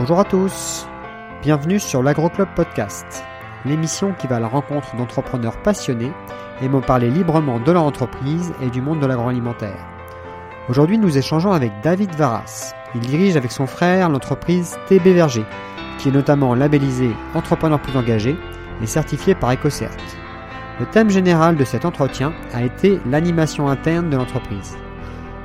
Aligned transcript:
Bonjour 0.00 0.18
à 0.18 0.24
tous, 0.24 0.88
bienvenue 1.42 1.78
sur 1.78 2.02
l'AgroClub 2.02 2.48
Podcast, 2.56 3.22
l'émission 3.66 4.14
qui 4.14 4.26
va 4.26 4.36
à 4.36 4.40
la 4.40 4.48
rencontre 4.48 4.96
d'entrepreneurs 4.96 5.60
passionnés 5.60 6.10
aimant 6.62 6.80
parler 6.80 7.10
librement 7.10 7.60
de 7.60 7.70
leur 7.70 7.82
entreprise 7.82 8.54
et 8.62 8.70
du 8.70 8.80
monde 8.80 9.00
de 9.00 9.06
l'agroalimentaire. 9.06 9.86
Aujourd'hui, 10.70 10.96
nous 10.96 11.18
échangeons 11.18 11.52
avec 11.52 11.70
David 11.82 12.14
Varas. 12.14 12.72
Il 12.94 13.02
dirige 13.02 13.36
avec 13.36 13.52
son 13.52 13.66
frère 13.66 14.08
l'entreprise 14.08 14.78
TB 14.88 15.08
Verger, 15.08 15.44
qui 15.98 16.08
est 16.08 16.12
notamment 16.12 16.54
labellisée 16.54 17.14
Entrepreneur 17.34 17.78
plus 17.78 17.98
engagé 17.98 18.38
et 18.82 18.86
certifié 18.86 19.34
par 19.34 19.52
EcoCert. 19.52 19.94
Le 20.80 20.86
thème 20.86 21.10
général 21.10 21.56
de 21.56 21.64
cet 21.64 21.84
entretien 21.84 22.32
a 22.54 22.62
été 22.62 22.98
l'animation 23.04 23.68
interne 23.68 24.08
de 24.08 24.16
l'entreprise. 24.16 24.78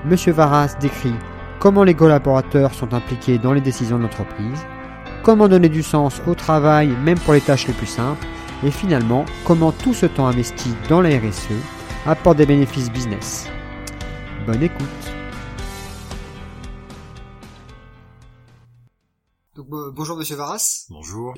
Monsieur 0.06 0.32
Varas 0.32 0.78
décrit 0.80 1.16
comment 1.60 1.84
les 1.84 1.96
collaborateurs 1.96 2.74
sont 2.74 2.94
impliqués 2.94 3.38
dans 3.38 3.54
les 3.54 3.62
décisions 3.62 3.98
de 3.98 4.04
l'entreprise, 4.04 4.66
comment 5.24 5.48
donner 5.48 5.70
du 5.70 5.84
sens 5.84 6.22
au 6.28 6.36
travail 6.36 6.90
même 7.04 7.20
pour 7.20 7.34
les 7.34 7.42
tâches 7.42 7.68
les 7.68 7.74
plus 7.74 7.88
simples, 7.88 8.26
et 8.64 8.72
finalement 8.72 9.26
comment 9.46 9.72
tout 9.72 9.94
ce 9.94 10.06
temps 10.06 10.28
investi 10.28 10.74
dans 10.90 11.02
la 11.02 11.10
RSE 11.10 11.54
apporte 12.06 12.38
des 12.38 12.46
bénéfices 12.46 12.92
business. 12.92 13.50
Bonne 14.46 14.64
écoute. 14.64 14.86
Donc, 19.56 19.68
bonjour 19.94 20.18
Monsieur 20.18 20.36
Varas. 20.36 20.86
Bonjour. 20.90 21.34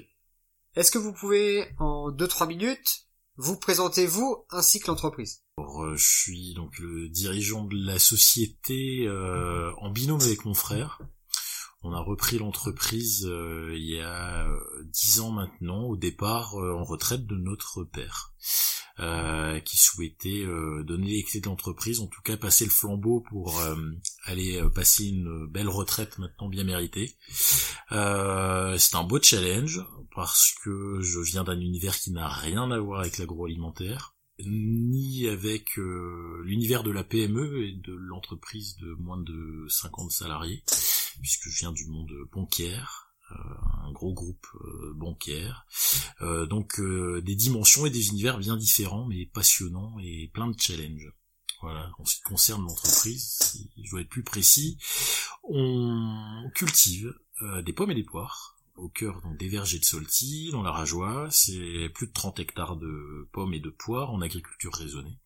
Est-ce 0.75 0.91
que 0.91 0.97
vous 0.97 1.13
pouvez 1.13 1.66
en 1.80 2.11
2-3 2.11 2.47
minutes 2.47 3.05
vous 3.38 3.58
présenter 3.58 4.05
vous 4.05 4.45
ainsi 4.49 4.80
que 4.80 4.88
l'entreprise? 4.88 5.44
Euh, 5.59 5.95
Je 5.95 6.05
suis 6.05 6.53
donc 6.53 6.77
le 6.79 7.09
dirigeant 7.09 7.63
de 7.63 7.75
la 7.75 7.99
société 7.99 9.05
euh, 9.07 9.71
en 9.77 9.89
binôme 9.89 10.21
avec 10.21 10.45
mon 10.45 10.53
frère. 10.53 11.02
On 11.83 11.93
a 11.93 11.99
repris 11.99 12.39
l'entreprise 12.39 13.25
euh, 13.25 13.73
il 13.75 13.85
y 13.85 14.02
a 14.02 14.47
dix 14.85 15.20
ans 15.20 15.31
maintenant, 15.31 15.83
au 15.83 15.95
départ 15.95 16.55
en 16.55 16.83
retraite 16.83 17.25
de 17.25 17.36
notre 17.36 17.83
père. 17.83 18.33
Qui 19.64 19.77
souhaitait 19.77 20.44
donner 20.83 21.05
les 21.05 21.23
clés 21.23 21.39
de 21.39 21.45
l'entreprise, 21.45 21.99
en 21.99 22.08
tout 22.08 22.21
cas 22.23 22.36
passer 22.36 22.66
le 22.66 22.71
flambeau 22.71 23.23
pour 23.30 23.61
aller 24.23 24.59
passer 24.73 25.05
une 25.05 25.45
belle 25.45 25.69
retraite 25.69 26.17
maintenant 26.17 26.49
bien 26.49 26.64
méritée. 26.64 27.16
c'est 27.92 28.95
un 28.95 29.03
beau 29.03 29.21
challenge 29.21 29.86
parce 30.16 30.55
que 30.64 30.99
je 31.02 31.19
viens 31.19 31.44
d'un 31.44 31.59
univers 31.59 31.99
qui 31.99 32.09
n'a 32.09 32.27
rien 32.27 32.71
à 32.71 32.80
voir 32.80 33.02
avec 33.02 33.19
l'agroalimentaire 33.19 34.17
ni 34.45 35.27
avec 35.27 35.77
l'univers 35.77 36.83
de 36.83 36.91
la 36.91 37.03
PME 37.03 37.66
et 37.66 37.73
de 37.73 37.93
l'entreprise 37.93 38.77
de 38.77 38.93
moins 38.93 39.19
de 39.19 39.66
50 39.69 40.11
salariés, 40.11 40.63
puisque 41.21 41.49
je 41.49 41.59
viens 41.59 41.71
du 41.71 41.88
monde 41.88 42.13
bancaire, 42.31 43.08
euh, 43.31 43.35
un 43.83 43.91
gros 43.91 44.13
groupe 44.13 44.47
euh, 44.55 44.93
bancaire. 44.95 45.65
Euh, 46.21 46.45
donc 46.45 46.80
des 46.80 47.35
dimensions 47.35 47.85
et 47.85 47.89
des 47.89 48.08
univers 48.09 48.38
bien 48.38 48.55
différents, 48.55 49.05
mais 49.05 49.25
passionnants 49.25 49.97
et 49.99 50.30
plein 50.33 50.47
de 50.47 50.59
challenges. 50.59 51.11
Voilà, 51.61 51.91
en 51.97 52.05
ce 52.05 52.17
qui 52.17 52.21
concerne 52.21 52.61
l'entreprise, 52.61 53.38
si 53.41 53.71
je 53.83 53.89
dois 53.89 54.02
être 54.02 54.09
plus 54.09 54.23
précis, 54.23 54.77
on 55.43 56.49
cultive 56.53 57.13
des 57.63 57.73
pommes 57.73 57.91
et 57.91 57.95
des 57.95 58.03
poires 58.03 58.56
au 58.78 58.89
cœur 58.89 59.22
des 59.38 59.50
vergers 59.50 59.80
de 59.80 59.86
Solti, 59.86 60.50
dans 60.52 60.64
la 60.64 60.72
Rajoie. 60.72 61.28
C'est 61.31 61.89
plus 61.94 62.08
de 62.08 62.14
30 62.14 62.39
hectares 62.39 62.78
de 62.78 63.28
pommes 63.31 63.53
et 63.53 63.59
de 63.59 63.70
poires 63.70 64.11
en 64.11 64.22
agriculture 64.22 64.73
raisonnée. 64.73 65.20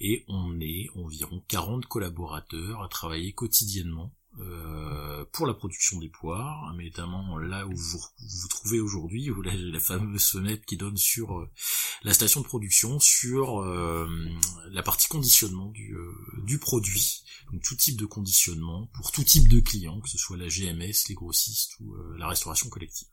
Et 0.00 0.24
on 0.28 0.60
est 0.60 0.88
environ 0.94 1.44
40 1.48 1.86
collaborateurs 1.86 2.82
à 2.82 2.88
travailler 2.88 3.32
quotidiennement 3.32 4.14
euh, 4.40 5.26
pour 5.32 5.46
la 5.46 5.52
production 5.52 5.98
des 5.98 6.08
poires, 6.08 6.72
mais 6.74 6.84
notamment 6.84 7.36
là 7.36 7.66
où 7.66 7.76
vous 7.76 8.00
vous 8.18 8.48
trouvez 8.48 8.80
aujourd'hui, 8.80 9.30
où 9.30 9.42
la, 9.42 9.54
la 9.54 9.78
fameuse 9.78 10.26
fenêtre 10.26 10.64
qui 10.64 10.78
donne 10.78 10.96
sur 10.96 11.38
euh, 11.38 11.50
la 12.02 12.14
station 12.14 12.40
de 12.40 12.46
production, 12.46 12.98
sur 12.98 13.60
euh, 13.60 14.08
la 14.70 14.82
partie 14.82 15.08
conditionnement 15.08 15.68
du, 15.68 15.94
du 16.44 16.58
produit, 16.58 17.24
donc 17.52 17.62
tout 17.62 17.76
type 17.76 17.98
de 17.98 18.06
conditionnement 18.06 18.88
pour 18.94 19.12
tout 19.12 19.22
type 19.22 19.48
de 19.48 19.60
clients, 19.60 20.00
que 20.00 20.08
ce 20.08 20.16
soit 20.16 20.38
la 20.38 20.48
GMS, 20.48 21.08
les 21.08 21.14
grossistes 21.14 21.78
ou 21.80 21.94
la 22.16 22.26
restauration 22.26 22.70
collective. 22.70 23.08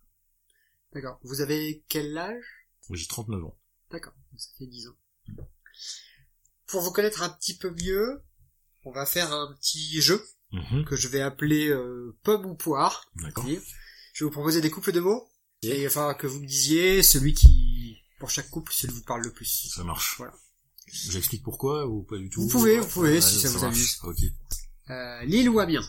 D'accord. 0.94 1.20
Vous 1.24 1.42
avez 1.42 1.84
quel 1.90 2.18
âge? 2.18 2.66
J'ai 2.92 3.08
39 3.08 3.44
ans. 3.44 3.58
D'accord, 3.92 4.14
ça 4.38 4.50
fait 4.58 4.68
10 4.68 4.88
ans. 4.88 4.98
Pour 6.66 6.82
vous 6.82 6.92
connaître 6.92 7.24
un 7.24 7.30
petit 7.30 7.58
peu 7.58 7.72
mieux, 7.72 8.24
on 8.86 8.92
va 8.92 9.06
faire 9.06 9.34
un 9.34 9.54
petit 9.56 10.02
jeu 10.02 10.24
Mhm. 10.52 10.86
que 10.86 10.96
je 10.96 11.08
vais 11.08 11.22
appeler 11.22 11.70
euh, 11.70 12.18
pomme 12.24 12.46
ou 12.46 12.56
poire. 12.56 13.10
D'accord. 13.16 13.46
Je 13.48 13.54
vais 13.54 14.26
vous 14.26 14.32
proposer 14.32 14.62
des 14.62 14.70
couples 14.72 14.92
de 14.92 15.00
mots 15.00 15.30
et 15.62 15.86
enfin 15.86 16.14
que 16.14 16.26
vous 16.28 16.40
me 16.40 16.48
disiez 16.48 17.04
celui 17.04 17.34
qui 17.34 17.98
pour 18.20 18.30
chaque 18.30 18.50
couple 18.50 18.74
celui 18.74 18.94
qui 18.94 19.00
vous 19.00 19.06
parle 19.06 19.24
le 19.24 19.32
plus. 19.32 19.70
Ça 19.74 19.84
marche. 19.84 20.16
Voilà. 20.18 20.34
J'explique 20.88 21.44
pourquoi 21.44 21.86
ou 21.88 22.04
pas 22.04 22.18
du 22.18 22.30
tout? 22.30 22.42
Vous 22.42 22.48
pouvez, 22.50 22.80
vous 22.80 22.88
pouvez 22.88 23.22
si 23.22 23.40
ça, 23.40 23.50
vous 23.50 23.64
amuse. 23.64 24.00
Ok. 24.04 24.18
Euh, 24.90 25.24
Lille 25.26 25.50
ou 25.50 25.60
Amiens? 25.60 25.88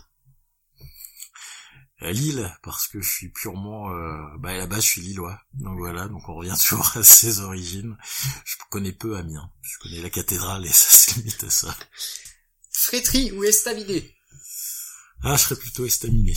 À 2.02 2.12
Lille 2.12 2.50
parce 2.62 2.86
que 2.88 3.00
je 3.00 3.10
suis 3.10 3.28
purement 3.28 3.90
euh, 3.90 4.36
bah 4.38 4.50
à 4.50 4.56
la 4.56 4.66
base 4.66 4.84
je 4.84 4.88
suis 4.88 5.00
lillois 5.02 5.38
donc 5.52 5.78
voilà 5.78 6.08
donc 6.08 6.26
on 6.30 6.34
revient 6.34 6.56
toujours 6.66 6.96
à 6.96 7.02
ses 7.02 7.40
origines 7.40 7.94
je 8.46 8.56
connais 8.70 8.92
peu 8.92 9.18
Amiens 9.18 9.52
je 9.60 9.78
connais 9.80 10.00
la 10.00 10.08
cathédrale 10.08 10.64
et 10.64 10.68
ça 10.72 10.88
c'est 10.96 11.16
limite 11.16 11.44
à 11.44 11.50
ça 11.50 11.76
Fréterie 12.72 13.32
ou 13.32 13.44
estaminet? 13.44 14.14
Ah, 15.22 15.36
je 15.36 15.42
serais 15.42 15.56
plutôt 15.56 15.84
estaminé. 15.84 16.32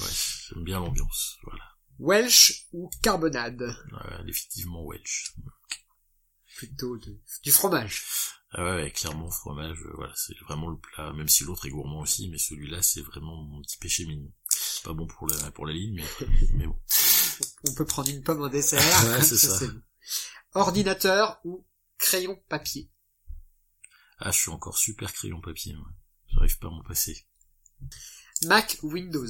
Ouais, 0.00 0.06
j'aime 0.48 0.64
bien 0.64 0.80
l'ambiance, 0.80 1.38
voilà. 1.44 1.62
Welsh 1.98 2.66
ou 2.72 2.90
carbonade? 3.02 3.60
Ouais, 3.62 4.24
définitivement 4.24 4.84
Welsh. 4.84 5.34
Plutôt 6.56 6.96
du 6.96 7.52
fromage. 7.52 8.02
Ah 8.54 8.76
ouais, 8.76 8.90
clairement 8.90 9.30
fromage, 9.30 9.78
euh, 9.80 9.92
voilà, 9.94 10.12
c'est 10.14 10.36
vraiment 10.40 10.68
le 10.68 10.76
plat, 10.76 11.12
même 11.14 11.28
si 11.28 11.44
l'autre 11.44 11.66
est 11.66 11.70
gourmand 11.70 12.00
aussi, 12.00 12.28
mais 12.28 12.36
celui-là 12.36 12.82
c'est 12.82 13.00
vraiment 13.00 13.42
mon 13.44 13.62
petit 13.62 13.78
péché 13.78 14.04
mignon. 14.04 14.30
Pas 14.84 14.92
bon 14.92 15.06
pour 15.06 15.26
la, 15.26 15.50
pour 15.52 15.66
la 15.66 15.72
ligne, 15.72 15.94
mais, 15.94 16.26
mais 16.54 16.66
bon. 16.66 16.78
On 17.66 17.74
peut 17.74 17.86
prendre 17.86 18.10
une 18.10 18.22
pomme 18.22 18.42
en 18.42 18.48
dessert. 18.48 18.80
ouais, 19.04 19.22
c'est 19.22 19.38
ça. 19.38 19.58
Ordinateur 20.54 21.40
ou 21.44 21.66
crayon 21.96 22.36
papier? 22.48 22.90
Ah, 24.18 24.30
je 24.30 24.38
suis 24.38 24.50
encore 24.50 24.76
super 24.76 25.12
crayon 25.12 25.40
papier, 25.40 25.72
moi. 25.72 25.88
J'arrive 26.28 26.58
pas 26.58 26.68
à 26.68 26.70
m'en 26.70 26.82
passer. 26.82 27.26
Mac 28.46 28.78
ou 28.82 28.92
Windows 28.92 29.28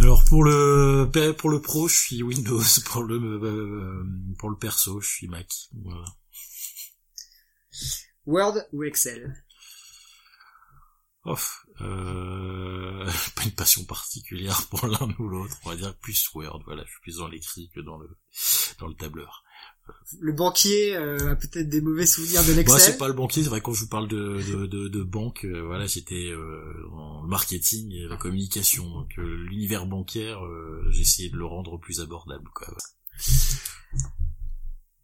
alors 0.00 0.24
pour 0.24 0.44
le 0.44 1.08
pour 1.38 1.50
le 1.50 1.62
pro, 1.62 1.88
je 1.88 1.96
suis 1.96 2.22
Windows. 2.22 2.62
Pour 2.86 3.04
le 3.04 3.16
euh, 3.16 4.04
pour 4.38 4.50
le 4.50 4.56
perso, 4.56 5.00
je 5.00 5.08
suis 5.08 5.28
Mac. 5.28 5.48
Voilà. 5.72 6.04
Word 8.26 8.58
ou 8.72 8.82
Excel? 8.84 9.44
Oh, 11.24 11.36
euh, 11.80 13.10
pas 13.36 13.44
une 13.44 13.52
passion 13.52 13.84
particulière 13.84 14.66
pour 14.68 14.86
l'un 14.86 15.14
ou 15.18 15.28
l'autre. 15.28 15.56
On 15.64 15.70
va 15.70 15.76
dire 15.76 15.96
plus 15.96 16.28
Word. 16.34 16.62
Voilà, 16.66 16.84
je 16.84 16.90
suis 16.90 17.00
plus 17.00 17.16
dans 17.18 17.28
l'écrit 17.28 17.70
que 17.74 17.80
dans 17.80 17.98
le 17.98 18.18
dans 18.78 18.88
le 18.88 18.94
tableur 18.94 19.43
le 20.20 20.32
banquier 20.32 20.96
euh, 20.96 21.32
a 21.32 21.36
peut-être 21.36 21.68
des 21.68 21.80
mauvais 21.80 22.06
souvenirs 22.06 22.44
de 22.44 22.52
l'Excel. 22.52 22.66
Moi, 22.66 22.78
c'est 22.78 22.98
pas 22.98 23.08
le 23.08 23.14
banquier, 23.14 23.42
c'est 23.42 23.48
vrai 23.48 23.60
quand 23.60 23.72
je 23.72 23.80
vous 23.80 23.88
parle 23.88 24.08
de 24.08 24.40
de, 24.42 24.66
de, 24.66 24.88
de 24.88 25.02
banque, 25.02 25.44
euh, 25.44 25.62
voilà, 25.62 25.86
j'étais 25.86 26.30
euh, 26.30 26.88
en 26.92 27.22
marketing 27.22 27.92
et 27.92 28.06
la 28.06 28.16
communication, 28.16 28.88
donc 28.88 29.14
l'univers 29.16 29.86
bancaire, 29.86 30.40
j'ai 30.90 31.02
essayé 31.02 31.30
de 31.30 31.36
le 31.36 31.46
rendre 31.46 31.78
plus 31.78 32.00
abordable, 32.00 32.48
quoi. 32.54 32.68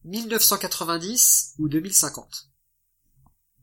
1990 0.04 1.54
ou 1.58 1.68
2050 1.68 2.50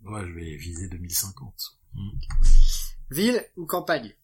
Ouais, 0.04 0.22
je 0.28 0.34
vais 0.34 0.56
viser 0.56 0.88
2050. 0.88 1.54
Hmm. 1.94 2.10
Ville 3.10 3.44
ou 3.58 3.66
campagne? 3.66 4.16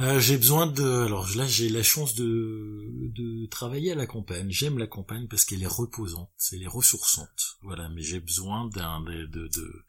Euh, 0.00 0.18
j'ai 0.18 0.38
besoin 0.38 0.66
de. 0.66 1.04
Alors 1.04 1.28
là, 1.36 1.46
j'ai 1.46 1.68
la 1.68 1.82
chance 1.82 2.14
de 2.14 2.89
de 3.10 3.46
travailler 3.46 3.92
à 3.92 3.94
la 3.94 4.06
campagne. 4.06 4.50
J'aime 4.50 4.78
la 4.78 4.86
campagne 4.86 5.28
parce 5.28 5.44
qu'elle 5.44 5.62
est 5.62 5.66
reposante, 5.66 6.30
elle 6.52 6.62
est 6.62 6.68
ressourçante. 6.68 7.58
Voilà, 7.62 7.88
mais 7.90 8.02
j'ai 8.02 8.20
besoin 8.20 8.68
d'un 8.68 9.00
de, 9.00 9.26
de, 9.26 9.84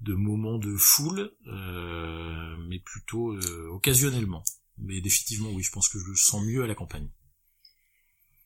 de 0.00 0.14
moments 0.14 0.58
de 0.58 0.76
foule, 0.76 1.32
euh, 1.46 2.56
mais 2.68 2.80
plutôt 2.80 3.32
euh, 3.32 3.68
occasionnellement. 3.72 4.44
Mais 4.78 5.00
définitivement, 5.00 5.50
oui, 5.50 5.62
je 5.62 5.70
pense 5.70 5.88
que 5.88 5.98
je 5.98 6.06
me 6.06 6.14
sens 6.14 6.44
mieux 6.44 6.62
à 6.62 6.66
la 6.66 6.74
campagne. 6.74 7.10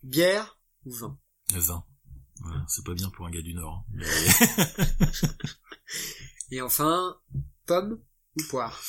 Bière 0.03 0.59
ou 0.85 0.93
vin? 0.93 1.19
Vin. 1.55 1.85
Voilà, 2.41 2.65
c'est 2.69 2.85
pas 2.85 2.95
bien 2.95 3.11
pour 3.11 3.27
un 3.27 3.31
gars 3.31 3.43
du 3.43 3.55
Nord. 3.55 3.85
Et 6.51 6.61
enfin, 6.61 7.17
pomme 7.67 8.01
ou 8.37 8.43
poire? 8.49 8.81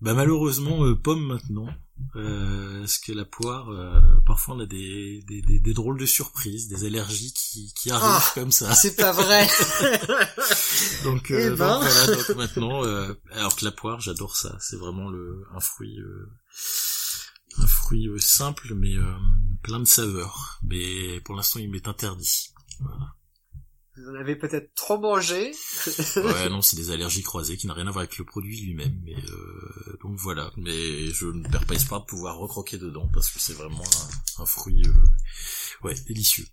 Bah 0.00 0.14
malheureusement 0.14 0.84
euh, 0.84 0.94
pomme 0.94 1.24
maintenant. 1.24 1.68
Euh, 2.14 2.80
parce 2.80 2.98
que 2.98 3.12
la 3.12 3.24
poire, 3.24 3.70
euh, 3.70 4.00
parfois 4.24 4.54
on 4.54 4.60
a 4.60 4.66
des, 4.66 5.22
des, 5.26 5.42
des, 5.42 5.74
drôles 5.74 5.98
de 5.98 6.06
surprises, 6.06 6.68
des 6.68 6.84
allergies 6.84 7.32
qui, 7.32 7.72
qui 7.74 7.90
arrivent 7.90 8.06
ah, 8.06 8.32
comme 8.34 8.52
ça. 8.52 8.74
C'est 8.74 8.96
pas 8.96 9.12
vrai. 9.12 9.46
donc, 11.04 11.30
euh, 11.30 11.52
eh 11.52 11.56
ben. 11.56 11.78
voilà, 11.78 12.06
donc 12.06 12.28
maintenant, 12.36 12.84
euh, 12.84 13.14
alors 13.32 13.56
que 13.56 13.64
la 13.64 13.70
poire, 13.70 14.00
j'adore 14.00 14.36
ça. 14.36 14.56
C'est 14.60 14.76
vraiment 14.76 15.10
le 15.10 15.44
un 15.54 15.60
fruit, 15.60 15.98
un 17.58 17.66
fruit 17.66 18.08
simple 18.18 18.74
mais 18.74 18.94
plein 19.62 19.80
de 19.80 19.86
saveurs. 19.86 20.58
Mais 20.62 21.20
pour 21.20 21.34
l'instant, 21.34 21.60
il 21.60 21.70
m'est 21.70 21.88
interdit. 21.88 22.52
Voilà. 22.80 23.14
Vous 23.96 24.10
en 24.10 24.14
avez 24.14 24.36
peut-être 24.36 24.74
trop 24.74 24.98
mangé. 24.98 25.52
ouais, 26.16 26.48
non, 26.50 26.60
c'est 26.60 26.76
des 26.76 26.90
allergies 26.90 27.22
croisées 27.22 27.56
qui 27.56 27.66
n'ont 27.66 27.74
rien 27.74 27.86
à 27.86 27.90
voir 27.90 28.02
avec 28.02 28.18
le 28.18 28.24
produit 28.24 28.60
lui-même. 28.60 29.00
Mais 29.04 29.16
euh, 29.16 29.98
donc 30.02 30.16
voilà. 30.18 30.52
Mais 30.56 31.08
je 31.10 31.26
ne 31.26 31.48
perds 31.48 31.64
pas 31.64 31.74
espoir 31.74 32.02
de 32.02 32.06
pouvoir 32.06 32.36
recroquer 32.36 32.76
dedans 32.76 33.08
parce 33.14 33.30
que 33.30 33.40
c'est 33.40 33.54
vraiment 33.54 33.84
un, 34.38 34.44
fruit, 34.44 34.82
euh, 34.86 35.84
ouais, 35.84 35.94
délicieux. 36.06 36.46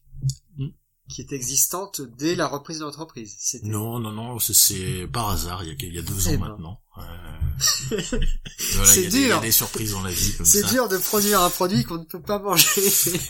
Mm. 0.57 0.67
Qui 1.09 1.19
est 1.19 1.33
existante 1.33 1.99
dès 2.17 2.33
la 2.33 2.47
reprise 2.47 2.79
de 2.79 2.85
l'entreprise. 2.85 3.35
Non, 3.63 3.99
non, 3.99 4.13
non, 4.13 4.39
c'est 4.39 5.05
par 5.11 5.29
hasard. 5.31 5.65
Il 5.65 5.69
y 5.69 5.71
a, 5.71 5.75
il 5.87 5.95
y 5.95 5.99
a 5.99 6.01
deux 6.01 6.29
ans 6.29 6.37
maintenant. 6.37 6.79
voilà, 7.89 8.85
c'est 8.85 9.07
dur. 9.07 9.19
il 9.19 9.27
y 9.27 9.31
a 9.31 9.39
des 9.39 9.51
surprises 9.51 9.91
dans 9.91 10.01
la 10.03 10.11
vie 10.11 10.33
C'est 10.45 10.65
dur 10.67 10.87
de 10.87 10.97
produire 10.97 11.41
un 11.41 11.49
produit 11.49 11.83
qu'on 11.83 11.97
ne 11.97 12.05
peut 12.05 12.21
pas 12.21 12.39
manger. 12.39 12.81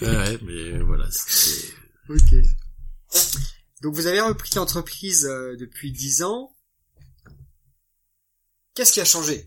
ouais, 0.01 0.38
mais 0.44 0.80
voilà. 0.81 1.07
Ok. 2.10 2.36
Donc 3.83 3.95
vous 3.95 4.07
avez 4.07 4.21
repris 4.21 4.50
l'entreprise 4.56 5.25
euh, 5.25 5.57
depuis 5.57 5.91
dix 5.91 6.24
ans. 6.24 6.56
Qu'est-ce 8.75 8.94
qui 8.94 9.01
a 9.01 9.06
changé 9.06 9.45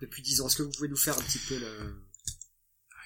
depuis 0.00 0.22
dix 0.22 0.40
ans? 0.40 0.46
Est-ce 0.46 0.56
que 0.56 0.62
vous 0.62 0.70
pouvez 0.70 0.88
nous 0.88 0.96
faire 0.96 1.16
un 1.16 1.22
petit 1.22 1.38
peu 1.38 1.58
le... 1.58 2.02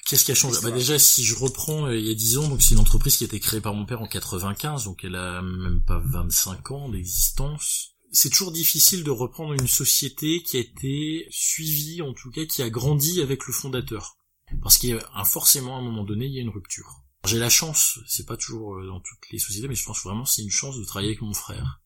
Qu'est-ce 0.07 0.25
qui 0.25 0.31
a 0.31 0.37
changé? 0.37 0.61
Bah 0.63 0.71
déjà, 0.71 0.97
si 0.97 1.25
je 1.25 1.35
reprends 1.35 1.87
euh, 1.87 1.97
il 1.97 2.07
y 2.07 2.11
a 2.11 2.15
10 2.15 2.39
ans, 2.39 2.49
donc 2.49 2.63
c'est 2.63 2.75
une 2.75 2.81
entreprise 2.81 3.17
qui 3.17 3.25
a 3.25 3.27
été 3.27 3.41
créée 3.41 3.61
par 3.61 3.75
mon 3.75 3.85
père 3.85 4.01
en 4.01 4.07
95, 4.07 4.85
donc 4.85 5.05
elle 5.05 5.17
a 5.17 5.43
même 5.43 5.83
pas 5.85 5.99
25 5.99 6.71
ans 6.71 6.89
d'existence. 6.89 7.91
C'est 8.11 8.31
toujours 8.31 8.53
difficile 8.53 9.05
de 9.05 9.11
reprendre 9.11 9.53
une 9.53 9.69
société 9.69 10.43
qui 10.43 10.57
a 10.57 10.61
été 10.61 11.27
suivie, 11.31 12.01
en 12.01 12.15
tout 12.15 12.31
cas 12.31 12.47
qui 12.47 12.63
a 12.63 12.71
grandi 12.71 13.21
avec 13.21 13.47
le 13.47 13.53
fondateur, 13.53 14.17
parce 14.63 14.79
qu'il 14.79 14.91
y 14.91 14.95
a 14.95 15.25
forcément 15.25 15.77
à 15.77 15.81
un 15.81 15.83
moment 15.83 16.05
donné 16.05 16.25
il 16.25 16.33
y 16.33 16.39
a 16.39 16.43
une 16.43 16.49
rupture. 16.49 17.03
J'ai 17.29 17.39
la 17.39 17.51
chance, 17.51 17.99
c'est 18.07 18.25
pas 18.25 18.39
toujours 18.39 18.77
euh, 18.77 18.87
dans 18.87 19.01
toutes 19.01 19.31
les 19.31 19.39
sociétés, 19.39 19.69
mais 19.69 19.75
je 19.75 19.85
pense 19.85 20.03
vraiment 20.03 20.25
c'est 20.25 20.41
une 20.41 20.51
chance 20.51 20.79
de 20.79 20.85
travailler 20.85 21.11
avec 21.11 21.21
mon 21.21 21.35
frère. 21.35 21.83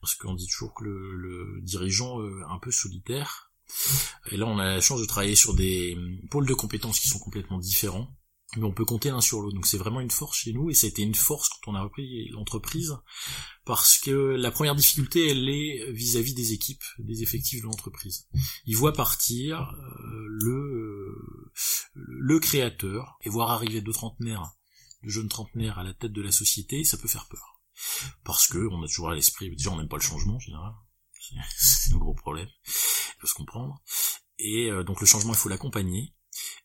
Parce 0.00 0.16
qu'on 0.16 0.34
dit 0.34 0.48
toujours 0.48 0.74
que 0.74 0.82
le, 0.82 1.14
le 1.14 1.60
dirigeant 1.62 2.20
est 2.20 2.42
un 2.48 2.58
peu 2.58 2.72
solitaire. 2.72 3.52
Et 4.32 4.36
là, 4.36 4.46
on 4.46 4.58
a 4.58 4.64
la 4.64 4.80
chance 4.80 5.00
de 5.00 5.06
travailler 5.06 5.36
sur 5.36 5.54
des 5.54 5.96
pôles 6.28 6.48
de 6.48 6.54
compétences 6.54 6.98
qui 6.98 7.06
sont 7.06 7.20
complètement 7.20 7.58
différents. 7.58 8.12
Mais 8.56 8.64
on 8.64 8.72
peut 8.72 8.84
compter 8.84 9.10
l'un 9.10 9.20
sur 9.20 9.40
l'autre. 9.40 9.54
Donc 9.54 9.66
c'est 9.66 9.78
vraiment 9.78 10.00
une 10.00 10.10
force 10.10 10.38
chez 10.38 10.52
nous. 10.52 10.70
Et 10.70 10.74
ça 10.74 10.88
a 10.88 10.90
été 10.90 11.02
une 11.02 11.14
force 11.14 11.48
quand 11.50 11.70
on 11.70 11.76
a 11.76 11.82
repris 11.82 12.28
l'entreprise. 12.30 12.96
Parce 13.64 13.96
que 13.98 14.10
la 14.10 14.50
première 14.50 14.74
difficulté, 14.74 15.30
elle 15.30 15.48
est 15.48 15.92
vis-à-vis 15.92 16.34
des 16.34 16.52
équipes, 16.52 16.82
des 16.98 17.22
effectifs 17.22 17.60
de 17.60 17.66
l'entreprise. 17.66 18.26
Ils 18.66 18.76
voient 18.76 18.92
partir 18.92 19.70
euh, 19.70 20.26
le, 20.26 21.14
le 21.94 22.40
créateur 22.40 23.18
et 23.22 23.28
voir 23.28 23.52
arriver 23.52 23.82
deux 23.82 23.92
trentenaires 23.92 24.50
de 25.02 25.08
jeunes 25.08 25.28
trentenaires 25.28 25.78
à 25.78 25.84
la 25.84 25.94
tête 25.94 26.12
de 26.12 26.22
la 26.22 26.32
société, 26.32 26.84
ça 26.84 26.98
peut 26.98 27.08
faire 27.08 27.28
peur. 27.28 27.60
Parce 28.24 28.46
que 28.46 28.58
on 28.70 28.82
a 28.82 28.86
toujours 28.86 29.10
à 29.10 29.14
l'esprit, 29.14 29.50
déjà 29.50 29.70
on 29.70 29.78
n'aime 29.78 29.88
pas 29.88 29.96
le 29.96 30.02
changement 30.02 30.36
en 30.36 30.40
général, 30.40 30.74
c'est 31.56 31.94
un 31.94 31.98
gros 31.98 32.14
problème, 32.14 32.48
il 32.66 33.20
faut 33.20 33.26
se 33.26 33.34
comprendre. 33.34 33.82
Et 34.38 34.70
euh, 34.70 34.84
donc 34.84 35.00
le 35.00 35.06
changement, 35.06 35.32
il 35.32 35.38
faut 35.38 35.48
l'accompagner, 35.48 36.14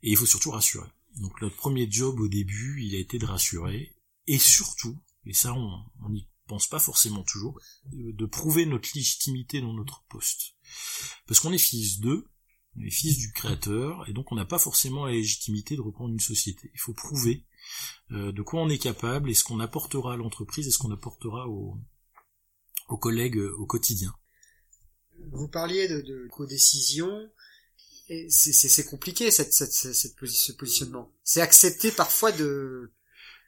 et 0.02 0.12
il 0.12 0.18
faut 0.18 0.26
surtout 0.26 0.52
rassurer. 0.52 0.90
Donc 1.18 1.42
notre 1.42 1.56
premier 1.56 1.90
job 1.90 2.20
au 2.20 2.28
début, 2.28 2.84
il 2.84 2.96
a 2.96 3.00
été 3.00 3.18
de 3.18 3.26
rassurer, 3.26 3.96
et 4.28 4.40
surtout, 4.40 5.02
et 5.26 5.34
ça 5.34 5.54
on 5.54 6.10
n'y 6.10 6.28
pense 6.48 6.68
pas 6.68 6.80
forcément 6.80 7.24
toujours, 7.24 7.60
de 7.92 8.26
prouver 8.26 8.66
notre 8.66 8.90
légitimité 8.96 9.62
dans 9.62 9.74
notre 9.74 10.04
poste. 10.10 10.56
Parce 11.28 11.40
qu'on 11.40 11.54
est 11.54 11.58
fils 11.58 12.00
d'eux, 12.00 12.28
on 12.78 12.81
est 12.81 12.92
fils 12.92 13.18
du 13.18 13.31
créateur, 13.31 14.08
et 14.08 14.14
donc 14.14 14.31
on 14.31 14.36
n'a 14.36 14.46
pas 14.46 14.60
forcément 14.60 15.06
la 15.06 15.14
légitimité 15.14 15.76
de 15.76 15.81
reprendre 15.81 16.14
une 16.14 16.20
société. 16.20 16.70
Il 16.74 16.80
faut 16.80 16.94
prouver 16.94 17.46
euh, 18.12 18.32
de 18.32 18.42
quoi 18.42 18.62
on 18.62 18.70
est 18.70 18.78
capable 18.78 19.30
et 19.30 19.34
ce 19.34 19.44
qu'on 19.44 19.60
apportera 19.60 20.14
à 20.14 20.18
l'entreprise 20.18 20.68
et 20.68 20.72
ce 20.72 20.78
qu'on 20.78 20.92
apportera 20.92 21.48
aux, 21.48 21.78
collègues 23.00 23.38
euh, 23.38 23.56
au 23.58 23.66
quotidien? 23.66 24.14
Vous 25.32 25.48
parliez 25.48 25.88
de, 25.88 26.02
de 26.02 26.28
co-décision, 26.30 27.30
c'est 28.30 28.86
compliqué 28.86 29.32
cette, 29.32 29.54
cette, 29.54 29.72
ce 29.72 30.52
positionnement. 30.54 31.12
C'est 31.24 31.42
accepter 31.42 31.92
parfois 31.92 32.32
de... 32.32 32.94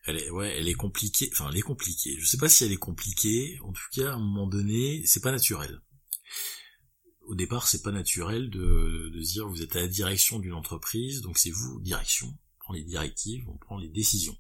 Elle 0.06 0.18
est, 0.18 0.30
ouais, 0.30 0.58
elle 0.58 0.70
est 0.70 0.74
compliquée. 0.74 1.30
Enfin, 1.34 1.50
elle 1.52 1.58
est 1.58 1.62
compliquée. 1.62 2.18
Je 2.20 2.26
sais 2.26 2.38
pas 2.38 2.48
si 2.48 2.64
elle 2.64 2.72
est 2.72 2.78
compliquée. 2.78 3.60
En 3.64 3.74
tout 3.74 3.90
cas, 3.92 4.12
à 4.12 4.14
un 4.14 4.20
moment 4.20 4.48
donné, 4.48 5.04
c'est 5.06 5.20
pas 5.20 5.32
naturel. 5.32 5.82
Au 7.28 7.36
départ, 7.36 7.68
c'est 7.68 7.82
pas 7.82 7.92
naturel 7.92 8.50
de, 8.50 9.12
de 9.14 9.22
dire 9.22 9.48
vous 9.48 9.62
êtes 9.62 9.76
à 9.76 9.82
la 9.82 9.88
direction 9.88 10.40
d'une 10.40 10.54
entreprise, 10.54 11.22
donc 11.22 11.38
c'est 11.38 11.52
vous 11.52 11.82
direction 11.82 12.34
prend 12.68 12.74
les 12.74 12.84
directives, 12.84 13.48
on 13.48 13.58
prend 13.58 13.78
les 13.78 13.88
décisions. 13.88 14.38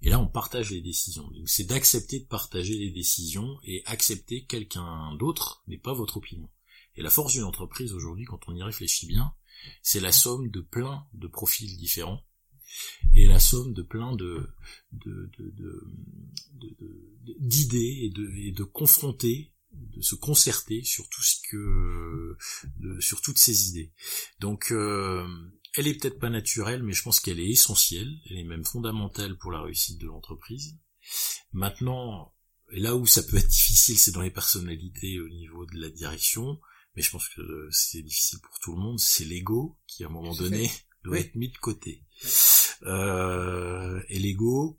Et 0.00 0.10
là, 0.10 0.20
on 0.20 0.28
partage 0.28 0.70
les 0.70 0.80
décisions. 0.80 1.28
Donc, 1.30 1.48
c'est 1.48 1.64
d'accepter 1.64 2.20
de 2.20 2.26
partager 2.26 2.78
les 2.78 2.90
décisions 2.90 3.58
et 3.64 3.82
accepter 3.86 4.44
quelqu'un 4.44 5.14
d'autre 5.16 5.64
n'est 5.66 5.78
pas 5.78 5.92
votre 5.92 6.18
opinion. 6.18 6.48
Et 6.94 7.02
la 7.02 7.10
force 7.10 7.32
d'une 7.32 7.42
entreprise 7.42 7.92
aujourd'hui, 7.94 8.26
quand 8.26 8.40
on 8.46 8.54
y 8.54 8.62
réfléchit 8.62 9.06
bien, 9.06 9.34
c'est 9.82 9.98
la 9.98 10.12
somme 10.12 10.50
de 10.50 10.60
plein 10.60 11.04
de 11.14 11.26
profils 11.26 11.76
différents 11.76 12.24
et 13.14 13.26
la 13.26 13.40
somme 13.40 13.74
de 13.74 13.82
plein 13.82 14.14
de 14.14 14.48
d'idées 17.40 17.98
et 18.02 18.10
de, 18.10 18.54
de 18.54 18.64
confronter 18.64 19.52
de 19.72 20.02
se 20.02 20.14
concerter 20.14 20.82
sur 20.84 21.08
tout 21.08 21.22
ce 21.22 21.36
que 21.50 22.36
sur 23.00 23.20
toutes 23.20 23.38
ces 23.38 23.68
idées. 23.68 23.92
Donc 24.38 24.70
euh, 24.70 25.26
elle 25.74 25.88
est 25.88 25.94
peut-être 25.94 26.18
pas 26.18 26.30
naturelle, 26.30 26.82
mais 26.82 26.92
je 26.92 27.02
pense 27.02 27.20
qu'elle 27.20 27.40
est 27.40 27.50
essentielle, 27.50 28.20
elle 28.28 28.38
est 28.38 28.44
même 28.44 28.64
fondamentale 28.64 29.36
pour 29.38 29.52
la 29.52 29.62
réussite 29.62 29.98
de 30.00 30.06
l'entreprise. 30.06 30.76
Maintenant, 31.52 32.34
là 32.70 32.96
où 32.96 33.06
ça 33.06 33.22
peut 33.22 33.36
être 33.38 33.48
difficile, 33.48 33.98
c'est 33.98 34.12
dans 34.12 34.22
les 34.22 34.30
personnalités 34.30 35.20
au 35.20 35.28
niveau 35.28 35.66
de 35.66 35.80
la 35.80 35.88
direction, 35.88 36.60
mais 36.94 37.02
je 37.02 37.10
pense 37.10 37.28
que 37.28 37.68
c'est 37.70 38.02
difficile 38.02 38.40
pour 38.40 38.58
tout 38.60 38.72
le 38.72 38.82
monde, 38.82 38.98
c'est 38.98 39.24
l'ego 39.24 39.78
qui 39.86 40.04
à 40.04 40.08
un 40.08 40.10
moment 40.10 40.34
donné 40.34 40.70
doit 41.04 41.18
être 41.18 41.34
mis 41.34 41.50
de 41.50 41.58
côté. 41.58 42.04
Euh, 42.82 44.02
et 44.08 44.18
l'ego, 44.18 44.78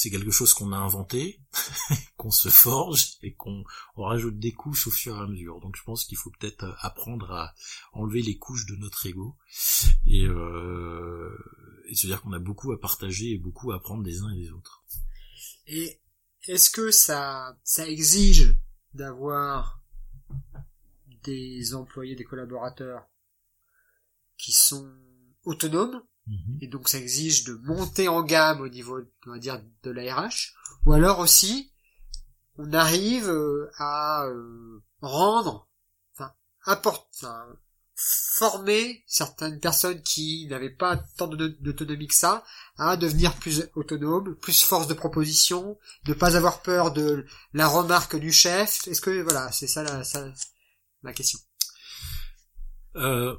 c'est 0.00 0.08
quelque 0.08 0.30
chose 0.30 0.54
qu'on 0.54 0.72
a 0.72 0.78
inventé, 0.78 1.42
qu'on 2.16 2.30
se 2.30 2.48
forge 2.48 3.18
et 3.20 3.34
qu'on 3.34 3.64
rajoute 3.96 4.38
des 4.38 4.54
couches 4.54 4.86
au 4.86 4.90
fur 4.90 5.14
et 5.14 5.20
à 5.20 5.26
mesure. 5.26 5.60
Donc 5.60 5.76
je 5.76 5.82
pense 5.82 6.06
qu'il 6.06 6.16
faut 6.16 6.30
peut-être 6.30 6.64
euh, 6.64 6.72
apprendre 6.80 7.30
à 7.32 7.54
enlever 7.92 8.22
les 8.22 8.38
couches 8.38 8.64
de 8.64 8.76
notre 8.76 9.04
ego 9.04 9.36
et, 10.06 10.24
euh, 10.24 11.36
et 11.86 11.94
se 11.94 12.06
dire 12.06 12.22
qu'on 12.22 12.32
a 12.32 12.38
beaucoup 12.38 12.72
à 12.72 12.80
partager 12.80 13.32
et 13.32 13.38
beaucoup 13.38 13.72
à 13.72 13.76
apprendre 13.76 14.02
des 14.02 14.22
uns 14.22 14.30
et 14.30 14.40
des 14.40 14.50
autres. 14.52 14.82
Et 15.66 16.00
est-ce 16.48 16.70
que 16.70 16.90
ça, 16.90 17.58
ça 17.62 17.86
exige 17.86 18.54
d'avoir 18.94 19.82
des 21.24 21.74
employés, 21.74 22.16
des 22.16 22.24
collaborateurs 22.24 23.04
qui 24.38 24.52
sont 24.52 24.90
autonomes 25.44 26.02
Mhm. 26.30 26.58
Et 26.60 26.68
donc 26.68 26.88
ça 26.88 26.98
exige 26.98 27.44
de 27.44 27.54
monter 27.64 28.08
en 28.08 28.22
gamme 28.22 28.60
au 28.60 28.68
niveau, 28.68 29.00
on 29.26 29.32
va 29.32 29.38
dire, 29.38 29.60
de 29.82 29.90
la 29.90 30.14
RH. 30.14 30.54
Ou 30.86 30.92
alors 30.92 31.18
aussi, 31.18 31.72
on 32.56 32.72
arrive 32.72 33.28
euh, 33.28 33.70
à 33.78 34.24
euh, 34.26 34.82
rendre, 35.02 35.68
enfin, 36.14 36.32
apporter, 36.64 37.26
former 37.96 39.02
certaines 39.06 39.60
personnes 39.60 40.02
qui 40.02 40.46
n'avaient 40.48 40.70
pas 40.70 40.96
tant 41.18 41.26
d'autonomie 41.26 42.06
que 42.06 42.14
ça 42.14 42.44
à 42.78 42.96
devenir 42.96 43.34
plus 43.36 43.68
autonomes, 43.74 44.36
plus 44.36 44.62
force 44.62 44.86
de 44.86 44.94
proposition, 44.94 45.78
ne 46.06 46.14
pas 46.14 46.36
avoir 46.36 46.62
peur 46.62 46.92
de 46.92 47.26
la 47.52 47.68
remarque 47.68 48.16
du 48.16 48.32
chef. 48.32 48.86
Est-ce 48.88 49.02
que 49.02 49.20
voilà, 49.20 49.52
c'est 49.52 49.66
ça, 49.66 49.82
la, 49.82 50.04
ça 50.04 50.32
ma 51.02 51.12
question. 51.12 51.38
Euh, 52.96 53.36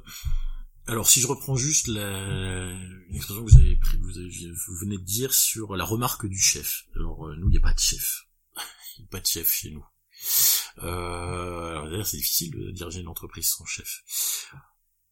alors 0.86 1.08
si 1.08 1.20
je 1.20 1.26
reprends 1.26 1.56
juste 1.56 1.86
la, 1.86 2.72
expression 3.12 3.44
que 3.44 3.50
vous 3.50 3.58
avez 3.58 3.76
pris, 3.76 3.98
vous, 3.98 4.18
avez, 4.18 4.50
vous 4.66 4.76
venez 4.80 4.98
de 4.98 5.04
dire 5.04 5.32
sur 5.32 5.76
la 5.76 5.84
remarque 5.84 6.26
du 6.26 6.38
chef. 6.38 6.84
Alors 6.96 7.28
euh, 7.28 7.36
nous, 7.36 7.48
il 7.48 7.52
n'y 7.52 7.58
a 7.58 7.60
pas 7.60 7.74
de 7.74 7.78
chef. 7.78 8.26
Il 8.98 9.02
n'y 9.02 9.06
a 9.06 9.10
pas 9.10 9.20
de 9.20 9.26
chef 9.26 9.48
chez 9.50 9.70
nous. 9.70 9.84
Euh, 10.82 11.70
alors 11.70 11.88
d'ailleurs, 11.88 12.06
c'est 12.06 12.16
difficile 12.16 12.50
de 12.50 12.70
diriger 12.72 13.00
une 13.00 13.08
entreprise 13.08 13.48
sans 13.48 13.64
chef. 13.64 14.04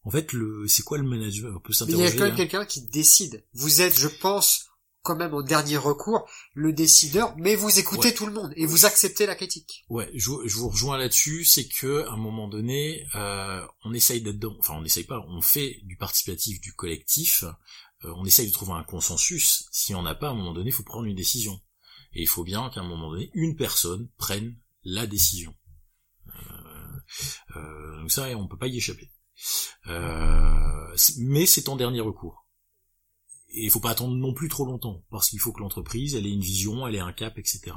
En 0.03 0.09
fait, 0.09 0.33
le, 0.33 0.67
c'est 0.67 0.83
quoi 0.83 0.97
le 0.97 1.03
management? 1.03 1.55
On 1.55 1.59
peut 1.59 1.73
s'interroger. 1.73 2.05
Il 2.05 2.09
y 2.09 2.15
a 2.15 2.17
quand 2.17 2.27
même 2.27 2.35
quelqu'un 2.35 2.65
qui 2.65 2.87
décide. 2.87 3.45
Vous 3.53 3.81
êtes, 3.81 3.97
je 3.97 4.07
pense, 4.07 4.70
quand 5.03 5.15
même 5.15 5.33
en 5.33 5.41
dernier 5.41 5.77
recours 5.77 6.27
le 6.53 6.73
décideur, 6.73 7.35
mais 7.37 7.55
vous 7.55 7.79
écoutez 7.79 8.13
tout 8.13 8.25
le 8.25 8.33
monde 8.33 8.53
et 8.55 8.65
vous 8.65 8.85
acceptez 8.85 9.25
la 9.25 9.35
critique. 9.35 9.83
Ouais, 9.89 10.09
je, 10.13 10.29
vous 10.29 10.69
rejoins 10.69 10.97
là-dessus, 10.97 11.43
c'est 11.43 11.67
que 11.67 12.05
à 12.07 12.11
un 12.11 12.17
moment 12.17 12.47
donné, 12.47 13.07
euh, 13.15 13.65
on 13.83 13.93
essaye 13.93 14.21
d'être 14.21 14.39
dans, 14.39 14.55
enfin 14.59 14.75
on 14.75 14.83
essaye 14.83 15.03
pas, 15.03 15.19
on 15.27 15.41
fait 15.41 15.79
du 15.83 15.97
participatif, 15.97 16.61
du 16.61 16.73
collectif, 16.73 17.43
euh, 18.05 18.13
on 18.15 18.25
essaye 18.25 18.47
de 18.47 18.53
trouver 18.53 18.73
un 18.73 18.83
consensus. 18.83 19.67
Si 19.71 19.95
on 19.95 20.03
n'a 20.03 20.15
pas, 20.15 20.27
à 20.27 20.31
un 20.31 20.35
moment 20.35 20.53
donné, 20.53 20.69
il 20.69 20.73
faut 20.73 20.83
prendre 20.83 21.05
une 21.05 21.15
décision. 21.15 21.59
Et 22.13 22.21
il 22.21 22.27
faut 22.27 22.43
bien 22.43 22.69
qu'à 22.69 22.81
un 22.81 22.87
moment 22.87 23.09
donné, 23.09 23.31
une 23.33 23.55
personne 23.55 24.09
prenne 24.17 24.55
la 24.83 25.07
décision. 25.07 25.55
Euh, 27.55 27.99
donc 28.01 28.11
ça, 28.11 28.27
on 28.37 28.47
peut 28.47 28.57
pas 28.57 28.67
y 28.67 28.77
échapper. 28.77 29.11
mais 31.17 31.45
c'est 31.45 31.69
en 31.69 31.75
dernier 31.75 32.01
recours 32.01 32.40
et 33.53 33.65
il 33.65 33.69
faut 33.69 33.79
pas 33.79 33.91
attendre 33.91 34.15
non 34.15 34.33
plus 34.33 34.47
trop 34.47 34.65
longtemps, 34.65 35.03
parce 35.11 35.29
qu'il 35.29 35.39
faut 35.39 35.51
que 35.51 35.61
l'entreprise, 35.61 36.15
elle 36.15 36.25
ait 36.25 36.31
une 36.31 36.41
vision, 36.41 36.87
elle 36.87 36.95
ait 36.95 36.99
un 36.99 37.13
cap, 37.13 37.37
etc. 37.37 37.73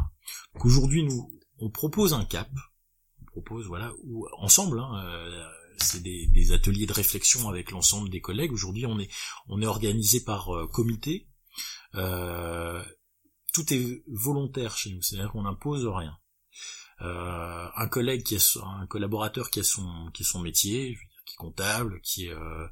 Donc 0.55 0.65
aujourd'hui, 0.65 1.03
nous, 1.03 1.31
on 1.59 1.71
propose 1.71 2.15
un 2.15 2.25
cap, 2.25 2.51
on 3.23 3.25
propose, 3.27 3.67
voilà, 3.67 3.93
ou 4.05 4.27
ensemble, 4.39 4.79
hein, 4.79 5.05
euh, 5.05 5.45
c'est 5.79 6.03
des, 6.03 6.27
des, 6.29 6.53
ateliers 6.53 6.87
de 6.87 6.93
réflexion 6.93 7.49
avec 7.49 7.71
l'ensemble 7.71 8.09
des 8.09 8.21
collègues. 8.21 8.53
Aujourd'hui, 8.53 8.87
on 8.87 8.99
est, 8.99 9.11
on 9.49 9.61
est 9.61 9.67
organisé 9.67 10.21
par 10.21 10.55
euh, 10.55 10.69
comité. 10.69 11.29
Euh, 11.95 12.83
tout 13.53 13.73
est 13.73 14.03
volontaire 14.09 14.77
chez 14.77 14.91
nous, 14.93 15.03
c'est-à-dire 15.03 15.33
qu'on 15.33 15.43
n'impose 15.43 15.87
rien. 15.87 16.17
Euh, 17.01 17.69
un 17.75 17.89
collègue 17.89 18.23
qui 18.23 18.37
a 18.37 18.65
un 18.65 18.87
collaborateur 18.87 19.51
qui 19.51 19.61
a 19.61 19.65
son 19.65 20.11
qui 20.15 20.23
a 20.23 20.27
son 20.27 20.41
métier, 20.41 20.97
qui 21.35 21.43
est 21.43 21.47
comptable, 21.47 22.01
qui 22.03 22.27
est 22.27 22.33
euh, 22.33 22.67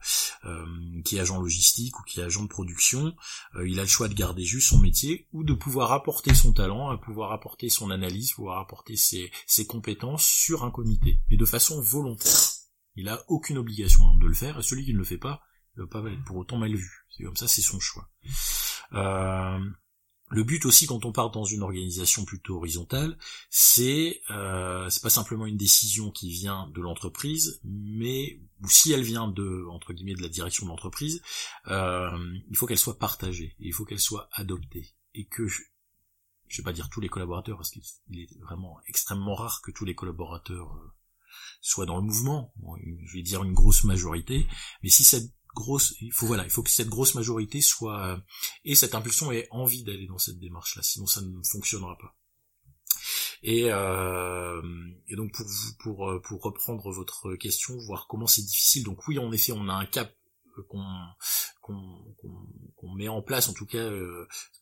euh, 0.45 0.67
qui 1.05 1.17
est 1.17 1.21
agent 1.21 1.41
logistique 1.41 1.99
ou 1.99 2.03
qui 2.05 2.21
est 2.21 2.25
agent 2.25 2.43
de 2.43 2.49
production, 2.49 3.15
euh, 3.57 3.69
il 3.69 3.79
a 3.79 3.83
le 3.83 3.89
choix 3.89 4.09
de 4.09 4.15
garder 4.15 4.45
juste 4.45 4.69
son 4.69 4.79
métier 4.79 5.29
ou 5.33 5.45
de 5.45 5.55
pouvoir 5.55 5.93
apporter 5.93 6.35
son 6.35 6.53
talent, 6.53 6.91
à 6.91 6.99
pouvoir 6.99 7.33
apporter 7.33 7.69
son 7.69 7.91
analyse, 7.91 8.33
pouvoir 8.33 8.59
apporter 8.59 8.97
ses, 8.97 9.31
ses 9.47 9.67
compétences 9.67 10.25
sur 10.25 10.65
un 10.65 10.71
comité, 10.71 11.21
mais 11.31 11.37
de 11.37 11.45
façon 11.45 11.81
volontaire. 11.81 12.33
Il 12.95 13.09
a 13.09 13.25
aucune 13.29 13.59
obligation 13.59 14.15
de 14.17 14.27
le 14.27 14.35
faire, 14.35 14.59
et 14.59 14.63
celui 14.63 14.85
qui 14.85 14.93
ne 14.93 14.99
le 14.99 15.05
fait 15.05 15.19
pas 15.19 15.43
ne 15.77 15.83
va 15.83 15.89
pas 15.89 16.11
être 16.11 16.25
pour 16.25 16.37
autant 16.37 16.59
mal 16.59 16.75
vu. 16.75 16.91
C'est 17.11 17.25
comme 17.25 17.37
ça, 17.37 17.49
c'est 17.49 17.63
son 17.63 17.81
choix. 17.81 18.09
Euh, 18.93 19.61
le 20.33 20.45
but 20.45 20.65
aussi, 20.65 20.87
quand 20.87 21.05
on 21.05 21.13
part 21.13 21.31
dans 21.31 21.45
une 21.45 21.63
organisation 21.63 22.25
plutôt 22.25 22.57
horizontale, 22.57 23.19
c'est 23.51 24.23
euh, 24.31 24.89
c'est 24.89 25.03
pas 25.03 25.11
simplement 25.11 25.45
une 25.45 25.59
décision 25.59 26.11
qui 26.11 26.31
vient 26.31 26.71
de 26.75 26.81
l'entreprise, 26.81 27.61
mais 27.65 28.41
ou 28.63 28.69
si 28.69 28.93
elle 28.93 29.03
vient 29.03 29.29
de 29.29 29.67
entre 29.71 29.93
guillemets 29.93 30.15
de 30.15 30.23
la 30.23 30.31
direction 30.31 30.65
de 30.65 30.71
l'entreprise, 30.71 31.21
euh, 31.67 32.35
il 32.49 32.57
faut 32.57 32.67
qu'elle 32.67 32.79
soit 32.79 32.99
partagée, 32.99 33.55
il 33.59 33.75
faut 33.75 33.85
qu'elle 33.85 34.01
soit 34.01 34.31
adoptée, 34.33 34.95
et 35.13 35.27
que 35.27 35.47
je, 35.47 35.61
je 36.49 36.63
vais 36.63 36.65
pas 36.65 36.73
dire 36.73 36.89
tous 36.89 37.03
les 37.03 37.11
collaborateurs 37.11 37.59
parce 37.59 37.71
qu'il 37.71 37.83
est 38.19 38.35
vraiment 38.41 38.79
extrêmement 38.87 39.35
rare 39.35 39.61
que 39.61 39.71
tous 39.71 39.85
les 39.85 39.95
collaborateurs 39.95 40.73
euh, 40.73 40.95
soient 41.61 41.87
dans 41.87 41.97
le 41.97 42.05
mouvement. 42.05 42.55
je 43.05 43.13
vais 43.13 43.23
dire 43.23 43.45
une 43.45 43.53
grosse 43.53 43.85
majorité, 43.85 44.47
mais 44.83 44.89
si 44.89 45.05
cette 45.05 45.31
grosse, 45.55 45.95
il 46.01 46.13
faut 46.13 46.27
voilà, 46.27 46.45
il 46.45 46.51
faut 46.51 46.63
que 46.63 46.71
cette 46.71 46.89
grosse 46.89 47.15
majorité 47.15 47.61
soit 47.61 48.07
euh, 48.07 48.19
et 48.65 48.75
cette 48.75 48.95
impulsion 48.95 49.33
ait 49.33 49.49
envie 49.51 49.83
d'aller 49.83 50.07
dans 50.07 50.19
cette 50.19 50.39
démarche-là, 50.39 50.83
sinon 50.83 51.07
ça 51.07 51.21
ne 51.23 51.43
fonctionnera 51.43 51.97
pas. 51.99 52.17
Et, 53.43 53.73
euh, 53.73 54.63
donc 55.11 55.33
pour 55.33 55.47
pour 55.81 56.11
euh, 56.11 56.21
pour 56.21 56.43
reprendre 56.43 56.91
votre 56.93 57.35
question, 57.37 57.77
voir 57.87 58.07
comment 58.09 58.27
c'est 58.27 58.43
difficile. 58.43 58.85
Donc 58.85 59.07
oui, 59.09 59.19
en 59.19 59.33
effet, 59.33 59.53
on 59.53 59.69
a 59.69 59.75
un 59.75 59.87
cap 59.87 60.15
qu'on 60.69 60.87
qu'on 61.61 62.95
met 62.95 63.09
en 63.09 63.23
place, 63.23 63.49
en 63.49 63.53
tout 63.53 63.67
cas 63.67 63.91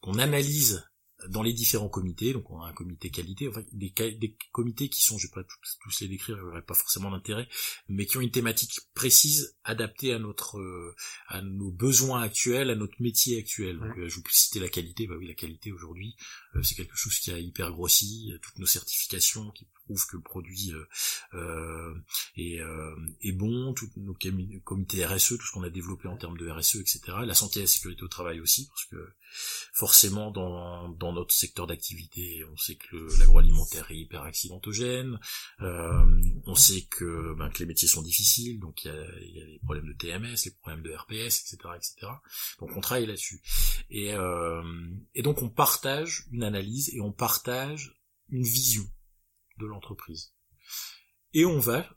qu'on 0.00 0.18
analyse 0.18 0.84
dans 1.28 1.42
les 1.42 1.52
différents 1.52 1.88
comités, 1.88 2.32
donc 2.32 2.50
on 2.50 2.60
a 2.60 2.68
un 2.68 2.72
comité 2.72 3.10
qualité, 3.10 3.48
enfin 3.48 3.62
des, 3.72 3.92
des 4.18 4.36
comités 4.52 4.88
qui 4.88 5.02
sont, 5.02 5.18
je 5.18 5.26
vais 5.26 5.32
pas 5.32 5.44
tous, 5.44 6.00
les 6.00 6.08
décrire, 6.08 6.36
il 6.36 6.42
n'y 6.42 6.48
aurait 6.48 6.62
pas 6.62 6.74
forcément 6.74 7.10
d'intérêt, 7.10 7.48
mais 7.88 8.06
qui 8.06 8.16
ont 8.16 8.20
une 8.20 8.30
thématique 8.30 8.80
précise, 8.94 9.56
adaptée 9.64 10.12
à 10.12 10.18
notre, 10.18 10.58
euh, 10.58 10.94
à 11.28 11.42
nos 11.42 11.70
besoins 11.70 12.22
actuels, 12.22 12.70
à 12.70 12.74
notre 12.74 13.00
métier 13.00 13.38
actuel. 13.38 13.78
Donc, 13.78 13.98
euh, 13.98 14.08
je 14.08 14.16
vous 14.16 14.22
citer 14.30 14.60
la 14.60 14.68
qualité, 14.68 15.06
bah 15.06 15.14
oui, 15.18 15.26
la 15.26 15.34
qualité 15.34 15.72
aujourd'hui, 15.72 16.16
c'est 16.62 16.74
quelque 16.74 16.96
chose 16.96 17.18
qui 17.18 17.30
a 17.32 17.38
hyper 17.38 17.70
grossi, 17.72 18.32
toutes 18.42 18.58
nos 18.58 18.66
certifications 18.66 19.50
qui 19.52 19.66
prouvent 19.84 20.06
que 20.06 20.16
le 20.16 20.22
produit 20.22 20.72
est, 22.36 22.60
est, 23.22 23.32
bon, 23.32 23.72
tous 23.74 23.90
nos 23.96 24.14
comités 24.64 25.04
RSE, 25.04 25.38
tout 25.38 25.46
ce 25.46 25.52
qu'on 25.52 25.62
a 25.62 25.70
développé 25.70 26.08
en 26.08 26.16
termes 26.16 26.36
de 26.36 26.48
RSE, 26.50 26.76
etc. 26.76 27.00
La 27.24 27.34
santé 27.34 27.60
et 27.60 27.62
la 27.62 27.68
sécurité 27.68 28.02
au 28.02 28.08
travail 28.08 28.40
aussi, 28.40 28.68
parce 28.68 28.86
que 28.86 29.12
forcément 29.72 30.30
dans, 30.30 30.88
dans 30.88 31.12
notre 31.12 31.32
secteur 31.32 31.66
d'activité, 31.66 32.44
on 32.50 32.56
sait 32.56 32.76
que 32.76 33.18
l'agroalimentaire 33.18 33.90
est 33.90 33.96
hyper 33.96 34.22
accidentogène, 34.22 35.18
euh, 35.60 36.22
on 36.46 36.54
sait 36.54 36.82
que, 36.82 37.34
ben, 37.34 37.50
que 37.50 37.60
les 37.60 37.66
métiers 37.66 37.88
sont 37.88 38.02
difficiles, 38.02 38.60
donc 38.60 38.84
il 38.84 38.88
y 38.88 38.90
a, 38.90 39.40
y 39.40 39.42
a 39.42 39.44
les 39.44 39.58
problèmes 39.58 39.86
de 39.86 39.92
TMS, 39.92 40.36
les 40.44 40.50
problèmes 40.50 40.82
de 40.82 40.92
RPS, 40.92 41.40
etc., 41.40 41.56
etc. 41.76 42.12
Donc 42.58 42.70
on 42.76 42.80
travaille 42.80 43.06
là-dessus. 43.06 43.40
Et, 43.90 44.14
euh, 44.14 44.62
et 45.14 45.22
donc 45.22 45.42
on 45.42 45.48
partage 45.48 46.26
une 46.32 46.39
analyse 46.42 46.90
et 46.94 47.00
on 47.00 47.12
partage 47.12 48.00
une 48.28 48.44
vision 48.44 48.84
de 49.58 49.66
l'entreprise. 49.66 50.34
Et 51.32 51.44
on 51.44 51.58
va 51.58 51.88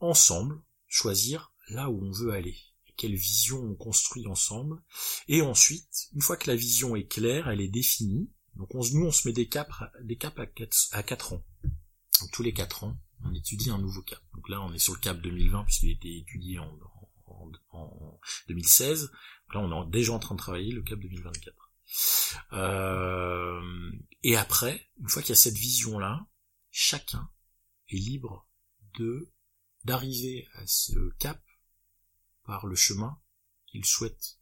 ensemble 0.00 0.60
choisir 0.86 1.54
là 1.68 1.88
où 1.90 2.04
on 2.04 2.10
veut 2.10 2.32
aller 2.32 2.56
quelle 2.96 3.14
vision 3.16 3.58
on 3.58 3.74
construit 3.74 4.26
ensemble. 4.28 4.80
Et 5.28 5.42
ensuite, 5.42 6.08
une 6.14 6.20
fois 6.20 6.36
que 6.36 6.48
la 6.48 6.56
vision 6.56 6.94
est 6.94 7.06
claire, 7.06 7.48
elle 7.48 7.60
est 7.60 7.68
définie, 7.68 8.30
donc 8.54 8.74
on, 8.74 8.82
nous 8.92 9.06
on 9.06 9.10
se 9.10 9.26
met 9.26 9.32
des 9.32 9.48
caps, 9.48 9.72
à 9.80 9.90
4, 10.46 10.88
à 10.92 11.02
4 11.02 11.32
ans. 11.32 11.44
Tous 12.32 12.42
les 12.42 12.52
4 12.52 12.84
ans, 12.84 12.96
on 13.24 13.34
étudie 13.34 13.70
un 13.70 13.78
nouveau 13.78 14.02
cap. 14.02 14.20
Donc 14.34 14.48
là, 14.48 14.60
on 14.60 14.72
est 14.72 14.78
sur 14.78 14.94
le 14.94 15.00
cap 15.00 15.20
2020 15.20 15.64
puisqu'il 15.64 15.88
a 15.88 15.92
été 15.92 16.18
étudié 16.18 16.58
en, 16.58 16.78
en, 17.26 17.50
en 17.72 18.20
2016. 18.48 19.10
Donc 19.46 19.54
là, 19.54 19.60
on 19.60 19.88
est 19.88 19.90
déjà 19.90 20.12
en 20.12 20.18
train 20.18 20.34
de 20.34 20.40
travailler 20.40 20.72
le 20.72 20.82
cap 20.82 20.98
2024. 20.98 21.61
Euh, 22.52 23.92
et 24.22 24.36
après, 24.36 24.90
une 25.00 25.08
fois 25.08 25.22
qu'il 25.22 25.30
y 25.30 25.32
a 25.32 25.36
cette 25.36 25.56
vision-là, 25.56 26.26
chacun 26.70 27.30
est 27.88 27.96
libre 27.96 28.48
de 28.94 29.32
d'arriver 29.84 30.48
à 30.54 30.66
ce 30.66 31.10
cap 31.18 31.42
par 32.44 32.66
le 32.66 32.76
chemin 32.76 33.20
qu'il 33.66 33.84
souhaite. 33.84 34.38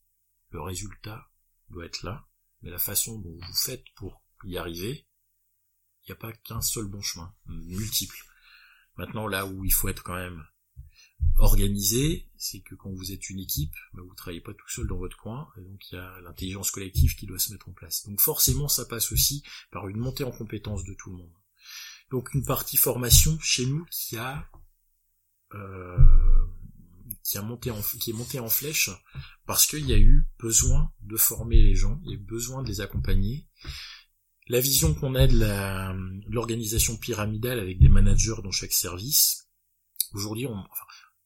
Le 0.51 0.61
résultat 0.61 1.31
doit 1.71 1.87
être 1.87 2.03
là, 2.03 2.29
mais 2.61 2.71
la 2.71 2.79
façon 2.79 3.19
dont 3.19 3.39
vous 3.41 3.55
faites 3.55 3.85
pour 3.95 4.23
y 4.45 4.59
arriver, 4.59 5.07
il 6.03 6.11
n'y 6.11 6.13
a 6.13 6.17
pas 6.17 6.33
qu'un 6.33 6.61
seul 6.61 6.87
bon 6.87 7.01
chemin, 7.01 7.35
multiple. 7.47 8.19
Maintenant, 8.97 9.27
là 9.27 9.47
où 9.47 9.65
il 9.65 9.73
faut 9.73 9.89
être 9.89 10.03
quand 10.03 10.17
même 10.17 10.45
organisé, 11.39 12.29
c'est 12.37 12.61
que 12.61 12.75
quand 12.75 12.91
vous 12.91 13.13
êtes 13.13 13.31
une 13.31 13.41
équipe, 13.41 13.75
bah, 13.95 14.03
vous 14.07 14.15
travaillez 14.15 14.41
pas 14.41 14.55
tout 14.55 14.69
seul 14.69 14.87
dans 14.87 14.99
votre 14.99 15.17
coin, 15.17 15.49
et 15.59 15.63
donc 15.63 15.91
il 15.91 15.95
y 15.95 15.99
a 15.99 16.21
l'intelligence 16.21 16.71
collective 16.71 17.17
qui 17.17 17.27
doit 17.27 17.39
se 17.39 17.53
mettre 17.53 17.69
en 17.69 17.73
place. 17.73 18.07
Donc 18.07 18.21
forcément, 18.21 18.69
ça 18.69 18.85
passe 18.85 19.13
aussi 19.13 19.43
par 19.71 19.89
une 19.89 19.99
montée 19.99 20.25
en 20.25 20.31
compétence 20.31 20.85
de 20.85 20.95
tout 20.95 21.11
le 21.11 21.17
monde. 21.17 21.33
Donc 22.11 22.35
une 22.35 22.45
partie 22.45 22.77
formation 22.77 23.39
chez 23.41 23.67
nous 23.67 23.87
qui 23.91 24.17
a 24.17 24.49
euh, 25.55 25.99
qui 27.23 27.39
a 27.39 27.43
monté 27.43 27.73
qui 28.01 28.11
est 28.11 28.15
monté 28.15 28.39
en 28.39 28.49
flèche 28.49 28.91
parce 29.47 29.67
qu'il 29.67 29.87
y 29.87 29.93
a 29.93 29.99
eu 29.99 30.27
besoin 30.39 30.93
de 31.03 31.17
former 31.17 31.57
les 31.57 31.75
gens, 31.75 32.01
il 32.05 32.11
y 32.11 32.13
a 32.13 32.17
eu 32.17 32.23
besoin 32.23 32.63
de 32.63 32.69
les 32.69 32.81
accompagner. 32.81 33.47
La 34.49 34.61
vision 34.61 34.95
qu'on 34.95 35.15
a 35.15 35.29
de 35.29 36.29
l'organisation 36.29 36.97
pyramidale 36.97 37.61
avec 37.61 37.79
des 37.79 37.89
managers 37.89 38.43
dans 38.43 38.51
chaque 38.51 38.73
service, 38.73 39.49
aujourd'hui, 40.13 40.47
on, 40.47 40.65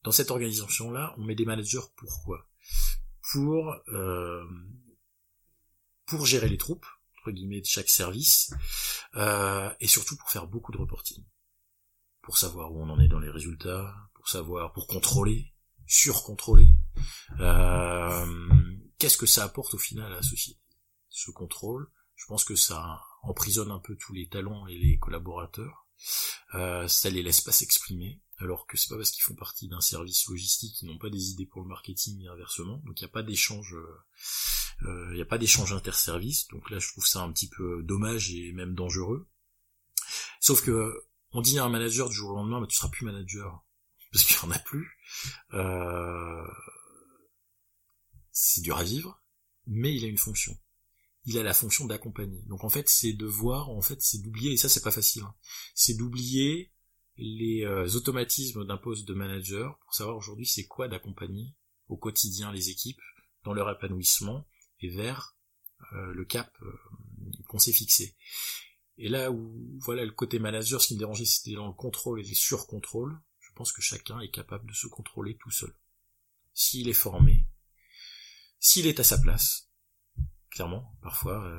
dans 0.05 0.11
cette 0.11 0.29
organisation-là, 0.29 1.15
on 1.17 1.23
met 1.23 1.35
des 1.35 1.45
managers 1.45 1.79
pourquoi? 1.95 2.47
Pour 3.31 3.75
euh, 3.89 4.45
pour 6.05 6.27
gérer 6.27 6.47
les 6.47 6.57
troupes 6.57 6.85
entre 7.17 7.31
guillemets 7.31 7.61
de 7.61 7.65
chaque 7.65 7.89
service 7.89 8.53
euh, 9.15 9.67
et 9.79 9.87
surtout 9.87 10.15
pour 10.15 10.29
faire 10.29 10.45
beaucoup 10.45 10.71
de 10.71 10.77
reporting, 10.77 11.25
pour 12.21 12.37
savoir 12.37 12.71
où 12.71 12.83
on 12.83 12.89
en 12.89 12.99
est 12.99 13.07
dans 13.07 13.19
les 13.19 13.31
résultats, 13.31 13.95
pour 14.13 14.29
savoir, 14.29 14.73
pour 14.73 14.85
contrôler, 14.85 15.51
surcontrôlé. 15.87 16.67
Euh, 17.39 18.25
Qu'est-ce 18.99 19.17
que 19.17 19.25
ça 19.25 19.43
apporte 19.43 19.73
au 19.73 19.79
final 19.79 20.11
à 20.11 20.17
la 20.17 20.21
société 20.21 20.61
Ce 21.09 21.31
contrôle, 21.31 21.91
je 22.15 22.25
pense 22.27 22.43
que 22.43 22.55
ça 22.55 23.01
emprisonne 23.23 23.71
un 23.71 23.79
peu 23.79 23.95
tous 23.95 24.13
les 24.13 24.29
talents 24.29 24.67
et 24.67 24.77
les 24.77 24.99
collaborateurs. 24.99 25.87
Euh, 26.53 26.87
ça 26.87 27.09
les 27.09 27.23
laisse 27.23 27.41
pas 27.41 27.51
s'exprimer, 27.51 28.21
alors 28.37 28.67
que 28.67 28.77
c'est 28.77 28.89
pas 28.89 28.97
parce 28.97 29.11
qu'ils 29.11 29.23
font 29.23 29.35
partie 29.35 29.67
d'un 29.67 29.81
service 29.81 30.27
logistique 30.27 30.75
qu'ils 30.75 30.89
n'ont 30.89 30.97
pas 30.97 31.09
des 31.09 31.29
idées 31.29 31.45
pour 31.45 31.61
le 31.61 31.67
marketing 31.67 32.21
et 32.21 32.27
inversement. 32.27 32.81
Donc 32.85 32.99
il 32.99 33.03
n'y 33.03 33.09
a 33.09 33.13
pas 33.13 33.23
d'échange, 33.23 33.75
euh, 34.83 35.07
il 35.11 35.15
n'y 35.15 35.21
a 35.21 35.25
pas 35.25 35.37
d'échange 35.37 35.71
interservice. 35.71 36.47
Donc 36.49 36.69
là, 36.69 36.79
je 36.79 36.89
trouve 36.89 37.05
ça 37.05 37.21
un 37.21 37.31
petit 37.31 37.49
peu 37.49 37.81
dommage 37.83 38.31
et 38.31 38.51
même 38.51 38.75
dangereux. 38.75 39.27
Sauf 40.41 40.63
que 40.63 41.05
on 41.31 41.41
dit 41.41 41.59
à 41.59 41.65
un 41.65 41.69
manager 41.69 42.09
du 42.09 42.15
jour 42.15 42.31
au 42.31 42.35
lendemain, 42.35 42.61
mais 42.61 42.67
tu 42.67 42.75
seras 42.75 42.89
plus 42.89 43.05
manager 43.05 43.63
parce 44.11 44.23
qu'il 44.25 44.37
n'y 44.37 44.53
en 44.53 44.55
a 44.55 44.59
plus. 44.59 44.97
Euh, 45.53 46.47
c'est 48.31 48.61
dur 48.61 48.77
à 48.77 48.83
vivre, 48.83 49.21
mais 49.65 49.93
il 49.95 50.03
a 50.03 50.07
une 50.07 50.17
fonction. 50.17 50.57
il 51.25 51.37
a 51.37 51.43
la 51.43 51.53
fonction 51.53 51.85
d'accompagner. 51.85 52.41
Donc 52.43 52.63
en 52.63 52.69
fait, 52.69 52.87
c'est 52.87 53.13
de 53.13 53.25
voir, 53.25 53.69
en 53.69 53.81
fait, 53.81 54.01
c'est 54.01 54.19
d'oublier, 54.19 54.51
et 54.51 54.57
ça 54.57 54.69
c'est 54.69 54.83
pas 54.83 54.91
facile, 54.91 55.23
hein, 55.23 55.35
c'est 55.73 55.95
d'oublier 55.95 56.71
les 57.17 57.63
euh, 57.65 57.87
automatismes 57.95 58.65
d'un 58.65 58.77
poste 58.77 59.07
de 59.07 59.13
manager 59.13 59.77
pour 59.79 59.93
savoir 59.93 60.17
aujourd'hui 60.17 60.45
c'est 60.45 60.65
quoi 60.65 60.87
d'accompagner 60.87 61.55
au 61.87 61.97
quotidien 61.97 62.51
les 62.51 62.69
équipes 62.69 63.01
dans 63.43 63.53
leur 63.53 63.69
épanouissement 63.69 64.47
et 64.81 64.89
vers 64.89 65.35
euh, 65.93 66.13
le 66.13 66.25
cap 66.25 66.51
euh, 66.61 66.77
qu'on 67.47 67.59
s'est 67.59 67.73
fixé. 67.73 68.15
Et 68.97 69.09
là 69.09 69.31
où 69.31 69.79
voilà 69.79 70.03
le 70.03 70.11
côté 70.11 70.39
manager, 70.39 70.81
ce 70.81 70.87
qui 70.87 70.93
me 70.95 70.99
dérangeait 70.99 71.25
c'était 71.25 71.55
dans 71.55 71.67
le 71.67 71.73
contrôle 71.73 72.19
et 72.19 72.23
les 72.23 72.33
surcontrôles. 72.33 73.17
Je 73.39 73.51
pense 73.53 73.71
que 73.71 73.81
chacun 73.81 74.19
est 74.19 74.31
capable 74.31 74.67
de 74.67 74.73
se 74.73 74.87
contrôler 74.87 75.37
tout 75.37 75.51
seul. 75.51 75.73
S'il 76.53 76.89
est 76.89 76.93
formé, 76.93 77.47
s'il 78.59 78.87
est 78.87 78.99
à 78.99 79.03
sa 79.03 79.17
place, 79.17 79.69
clairement, 80.49 80.97
parfois, 81.01 81.49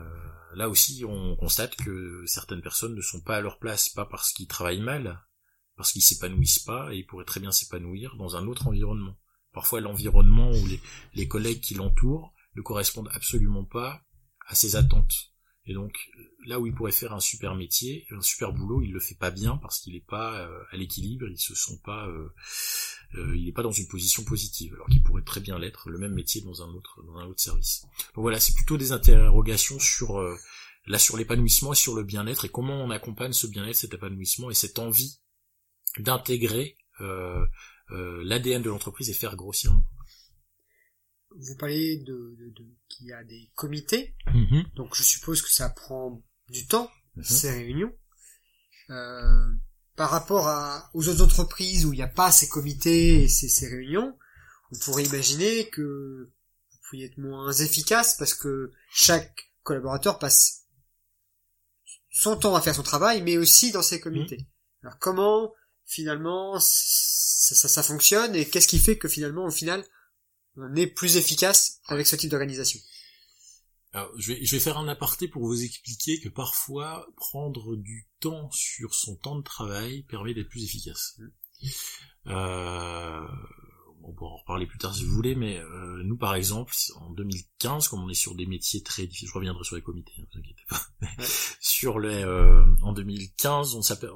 là 0.54 0.68
aussi 0.68 1.04
on 1.06 1.36
constate 1.36 1.74
que 1.76 2.22
certaines 2.26 2.60
personnes 2.60 2.94
ne 2.94 3.00
sont 3.00 3.22
pas 3.22 3.36
à 3.36 3.40
leur 3.40 3.58
place, 3.58 3.88
pas 3.88 4.04
parce 4.04 4.32
qu'ils 4.32 4.46
travaillent 4.46 4.82
mal, 4.82 5.26
parce 5.76 5.92
qu'ils 5.92 6.02
s'épanouissent 6.02 6.60
pas 6.60 6.92
et 6.92 6.98
ils 6.98 7.06
pourraient 7.06 7.24
très 7.24 7.40
bien 7.40 7.52
s'épanouir 7.52 8.16
dans 8.16 8.36
un 8.36 8.46
autre 8.46 8.66
environnement. 8.66 9.16
Parfois 9.52 9.80
l'environnement 9.80 10.50
ou 10.50 10.66
les, 11.14 11.28
collègues 11.28 11.60
qui 11.60 11.74
l'entourent 11.74 12.34
ne 12.56 12.62
correspondent 12.62 13.10
absolument 13.12 13.64
pas 13.64 14.02
à 14.46 14.54
ses 14.54 14.76
attentes. 14.76 15.32
Et 15.64 15.74
donc 15.74 15.96
là 16.46 16.60
où 16.60 16.66
il 16.66 16.74
pourrait 16.74 16.92
faire 16.92 17.12
un 17.12 17.20
super 17.20 17.54
métier, 17.54 18.06
un 18.10 18.20
super 18.20 18.52
boulot, 18.52 18.82
il 18.82 18.92
le 18.92 19.00
fait 19.00 19.16
pas 19.16 19.30
bien 19.30 19.56
parce 19.56 19.80
qu'il 19.80 19.94
n'est 19.94 20.04
pas 20.06 20.40
euh, 20.40 20.62
à 20.70 20.76
l'équilibre, 20.76 21.26
il 21.28 21.38
se 21.38 21.54
sent 21.54 21.80
pas, 21.82 22.06
euh, 22.06 22.28
euh, 23.14 23.36
il 23.36 23.46
n'est 23.46 23.52
pas 23.52 23.64
dans 23.64 23.72
une 23.72 23.88
position 23.88 24.24
positive, 24.24 24.74
alors 24.74 24.86
qu'il 24.88 25.02
pourrait 25.02 25.24
très 25.24 25.40
bien 25.40 25.58
l'être 25.58 25.90
le 25.90 25.98
même 25.98 26.12
métier 26.12 26.42
dans 26.42 26.62
un 26.62 26.68
autre 26.68 27.02
dans 27.04 27.16
un 27.16 27.26
autre 27.26 27.40
service. 27.40 27.82
Donc 28.14 28.22
voilà, 28.22 28.38
c'est 28.38 28.54
plutôt 28.54 28.76
des 28.76 28.92
interrogations 28.92 29.80
sur 29.80 30.20
là 30.86 30.98
sur 30.98 31.16
l'épanouissement 31.16 31.72
et 31.72 31.76
sur 31.76 31.94
le 31.96 32.04
bien-être 32.04 32.44
et 32.44 32.48
comment 32.48 32.84
on 32.84 32.90
accompagne 32.90 33.32
ce 33.32 33.46
bien-être, 33.46 33.76
cet 33.76 33.94
épanouissement 33.94 34.50
et 34.50 34.54
cette 34.54 34.78
envie 34.78 35.18
d'intégrer 36.02 36.76
euh, 37.00 37.44
euh, 37.90 38.22
l'ADN 38.24 38.62
de 38.62 38.70
l'entreprise 38.70 39.10
et 39.10 39.14
faire 39.14 39.36
grossir 39.36 39.72
Vous 41.30 41.56
parlez 41.58 41.98
de, 41.98 42.36
de, 42.38 42.64
qu'il 42.88 43.06
y 43.06 43.12
a 43.12 43.22
des 43.24 43.50
comités, 43.54 44.14
mm-hmm. 44.26 44.74
donc 44.74 44.94
je 44.94 45.02
suppose 45.02 45.42
que 45.42 45.50
ça 45.50 45.68
prend 45.68 46.22
du 46.48 46.66
temps 46.66 46.90
mm-hmm. 47.16 47.24
ces 47.24 47.50
réunions. 47.50 47.92
Euh, 48.90 49.52
par 49.96 50.10
rapport 50.10 50.46
à, 50.48 50.90
aux 50.94 51.08
autres 51.08 51.22
entreprises 51.22 51.86
où 51.86 51.92
il 51.92 51.96
n'y 51.96 52.02
a 52.02 52.08
pas 52.08 52.30
ces 52.30 52.48
comités 52.48 53.24
et 53.24 53.28
ces, 53.28 53.48
ces 53.48 53.68
réunions, 53.68 54.16
on 54.72 54.78
pourrait 54.78 55.04
imaginer 55.04 55.68
que 55.70 56.30
vous 56.70 56.78
pourriez 56.88 57.06
être 57.06 57.18
moins 57.18 57.52
efficace 57.52 58.16
parce 58.16 58.34
que 58.34 58.72
chaque 58.90 59.50
collaborateur 59.62 60.18
passe 60.18 60.66
son 62.10 62.36
temps 62.36 62.54
à 62.54 62.60
faire 62.60 62.74
son 62.74 62.82
travail, 62.82 63.22
mais 63.22 63.36
aussi 63.36 63.72
dans 63.72 63.82
ces 63.82 64.00
comités. 64.00 64.36
Mm-hmm. 64.36 64.86
Alors 64.86 64.98
comment 64.98 65.52
finalement 65.86 66.58
ça, 66.58 67.68
ça, 67.68 67.82
fonctionne 67.82 68.34
et 68.34 68.48
qu'est-ce 68.48 68.68
qui 68.68 68.78
fait 68.78 68.98
que 68.98 69.08
finalement 69.08 69.44
au 69.44 69.50
final 69.50 69.84
on 70.56 70.74
est 70.74 70.86
plus 70.86 71.16
efficace 71.16 71.80
avec 71.86 72.06
ce 72.06 72.16
type 72.16 72.30
d'organisation? 72.30 72.80
Alors, 73.92 74.10
je 74.18 74.32
vais, 74.32 74.44
je 74.44 74.56
vais 74.56 74.60
faire 74.60 74.76
un 74.76 74.88
aparté 74.88 75.26
pour 75.26 75.46
vous 75.46 75.62
expliquer 75.62 76.20
que 76.20 76.28
parfois 76.28 77.06
prendre 77.16 77.76
du 77.76 78.06
temps 78.20 78.50
sur 78.50 78.94
son 78.94 79.16
temps 79.16 79.36
de 79.36 79.42
travail 79.42 80.02
permet 80.02 80.34
d'être 80.34 80.48
plus 80.48 80.64
efficace. 80.64 81.18
Mmh. 81.18 81.68
Euh, 82.26 83.26
on 84.02 84.12
pourra 84.12 84.32
en 84.32 84.36
reparler 84.36 84.66
plus 84.66 84.78
tard 84.78 84.94
si 84.94 85.04
vous 85.04 85.14
voulez, 85.14 85.34
mais 85.34 85.58
euh, 85.58 86.02
nous 86.04 86.16
par 86.16 86.34
exemple, 86.34 86.74
en 86.96 87.10
2015, 87.10 87.88
comme 87.88 88.02
on 88.02 88.08
est 88.08 88.14
sur 88.14 88.34
des 88.34 88.46
métiers 88.46 88.82
très 88.82 89.06
difficiles, 89.06 89.28
je 89.28 89.34
reviendrai 89.34 89.64
sur 89.64 89.76
les 89.76 89.82
comités, 89.82 90.12
ne 90.18 90.24
vous 90.24 90.38
inquiétez 90.38 90.64
pas. 90.68 90.82
sur 91.60 91.98
les, 91.98 92.22
euh, 92.22 92.64
en 92.82 92.92
2015, 92.92 93.74
on 93.74 93.82
s'appelle, 93.82 94.10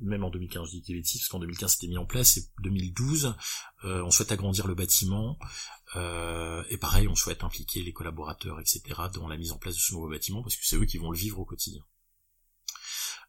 même 0.00 0.24
en 0.24 0.30
2015 0.30 0.70
je 0.72 0.78
dis 0.78 0.94
bêtises, 0.94 1.20
parce 1.20 1.28
qu'en 1.28 1.38
2015 1.38 1.72
c'était 1.72 1.88
mis 1.88 1.98
en 1.98 2.06
place, 2.06 2.36
et 2.36 2.42
2012 2.62 3.34
euh, 3.84 4.02
on 4.02 4.10
souhaite 4.10 4.32
agrandir 4.32 4.66
le 4.66 4.74
bâtiment, 4.74 5.38
euh, 5.96 6.62
et 6.70 6.76
pareil 6.76 7.08
on 7.08 7.14
souhaite 7.14 7.44
impliquer 7.44 7.82
les 7.82 7.92
collaborateurs, 7.92 8.60
etc. 8.60 8.82
dans 9.14 9.28
la 9.28 9.36
mise 9.36 9.52
en 9.52 9.58
place 9.58 9.74
de 9.74 9.80
ce 9.80 9.94
nouveau 9.94 10.08
bâtiment, 10.08 10.42
parce 10.42 10.56
que 10.56 10.64
c'est 10.64 10.76
eux 10.76 10.84
qui 10.84 10.98
vont 10.98 11.10
le 11.10 11.18
vivre 11.18 11.38
au 11.38 11.44
quotidien. 11.44 11.82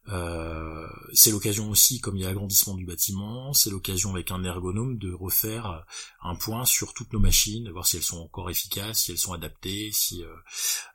Euh, 0.08 0.88
c'est 1.12 1.30
l'occasion 1.30 1.70
aussi, 1.70 2.00
comme 2.00 2.16
il 2.16 2.22
y 2.22 2.24
a 2.24 2.28
l'agrandissement 2.28 2.74
du 2.74 2.86
bâtiment, 2.86 3.52
c'est 3.52 3.70
l'occasion 3.70 4.10
avec 4.10 4.30
un 4.30 4.42
ergonome 4.44 4.98
de 4.98 5.12
refaire 5.12 5.84
un 6.22 6.34
point 6.34 6.64
sur 6.64 6.94
toutes 6.94 7.12
nos 7.12 7.20
machines, 7.20 7.70
voir 7.70 7.86
si 7.86 7.96
elles 7.96 8.02
sont 8.02 8.18
encore 8.18 8.50
efficaces, 8.50 9.04
si 9.04 9.12
elles 9.12 9.18
sont 9.18 9.32
adaptées, 9.32 9.90
si 9.92 10.24
euh, 10.24 10.34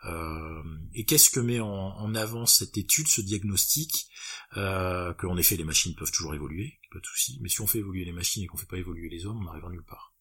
euh, 0.06 0.64
et 0.94 1.06
qu'est-ce 1.06 1.30
que 1.30 1.40
met 1.40 1.60
en, 1.60 2.16
avant 2.16 2.46
cette 2.46 2.78
étude, 2.78 3.08
ce 3.08 3.22
diagnostic, 3.22 4.08
euh, 4.58 5.14
que 5.14 5.28
en 5.28 5.38
effet 5.38 5.56
les 5.56 5.64
machines 5.64 5.96
peuvent 5.96 6.12
toujours 6.12 6.34
évoluer, 6.34 6.80
pas 6.92 7.00
de 7.00 7.06
souci, 7.06 7.38
mais 7.42 7.50
si 7.50 7.62
on 7.62 7.68
fait 7.68 7.80
évoluer 7.80 8.06
les 8.06 8.12
machines 8.12 8.44
et 8.44 8.48
qu'on 8.48 8.58
fait 8.58 8.66
pas 8.66 8.78
évoluer 8.78 9.10
les 9.10 9.26
hommes, 9.26 9.40
on 9.40 9.44
n'arrive 9.44 9.66
nulle 9.70 9.86
part. 9.86 10.14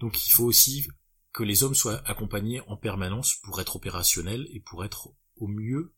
Donc 0.00 0.26
il 0.26 0.30
faut 0.30 0.44
aussi 0.44 0.86
que 1.32 1.42
les 1.42 1.62
hommes 1.62 1.74
soient 1.74 2.02
accompagnés 2.08 2.60
en 2.66 2.76
permanence 2.76 3.36
pour 3.36 3.60
être 3.60 3.76
opérationnels 3.76 4.48
et 4.52 4.60
pour 4.60 4.84
être 4.84 5.10
au 5.36 5.46
mieux 5.46 5.94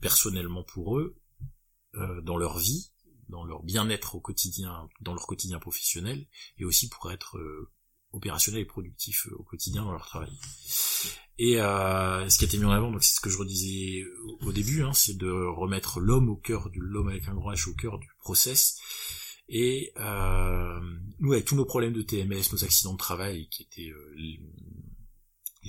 personnellement 0.00 0.62
pour 0.62 0.98
eux, 0.98 1.16
euh, 1.94 2.20
dans 2.20 2.36
leur 2.36 2.58
vie, 2.58 2.90
dans 3.28 3.44
leur 3.44 3.62
bien-être 3.62 4.14
au 4.14 4.20
quotidien, 4.20 4.88
dans 5.00 5.14
leur 5.14 5.26
quotidien 5.26 5.58
professionnel, 5.58 6.26
et 6.58 6.64
aussi 6.64 6.88
pour 6.88 7.10
être 7.12 7.38
euh, 7.38 7.70
opérationnel 8.12 8.62
et 8.62 8.66
productif 8.66 9.26
euh, 9.26 9.36
au 9.36 9.42
quotidien 9.42 9.84
dans 9.84 9.92
leur 9.92 10.06
travail. 10.06 10.32
Et 11.38 11.60
euh, 11.60 12.28
ce 12.28 12.38
qui 12.38 12.44
a 12.44 12.48
été 12.48 12.58
mis 12.58 12.64
en 12.64 12.70
avant, 12.70 12.90
donc 12.90 13.04
c'est 13.04 13.14
ce 13.14 13.20
que 13.20 13.30
je 13.30 13.38
redisais 13.38 14.04
au 14.40 14.52
début, 14.52 14.82
hein, 14.82 14.92
c'est 14.92 15.16
de 15.16 15.30
remettre 15.30 16.00
l'homme 16.00 16.28
au 16.28 16.36
cœur 16.36 16.70
du 16.70 16.80
l'homme 16.80 17.08
avec 17.08 17.28
un 17.28 17.34
grand 17.34 17.52
H 17.52 17.68
au 17.68 17.74
cœur 17.74 17.98
du 17.98 18.08
process. 18.18 18.78
Et 19.50 19.92
nous, 19.96 21.32
avec 21.32 21.46
tous 21.46 21.56
nos 21.56 21.64
problèmes 21.64 21.94
de 21.94 22.02
TMS, 22.02 22.52
nos 22.52 22.64
accidents 22.64 22.92
de 22.92 22.98
travail 22.98 23.48
qui 23.48 23.62
étaient 23.62 23.90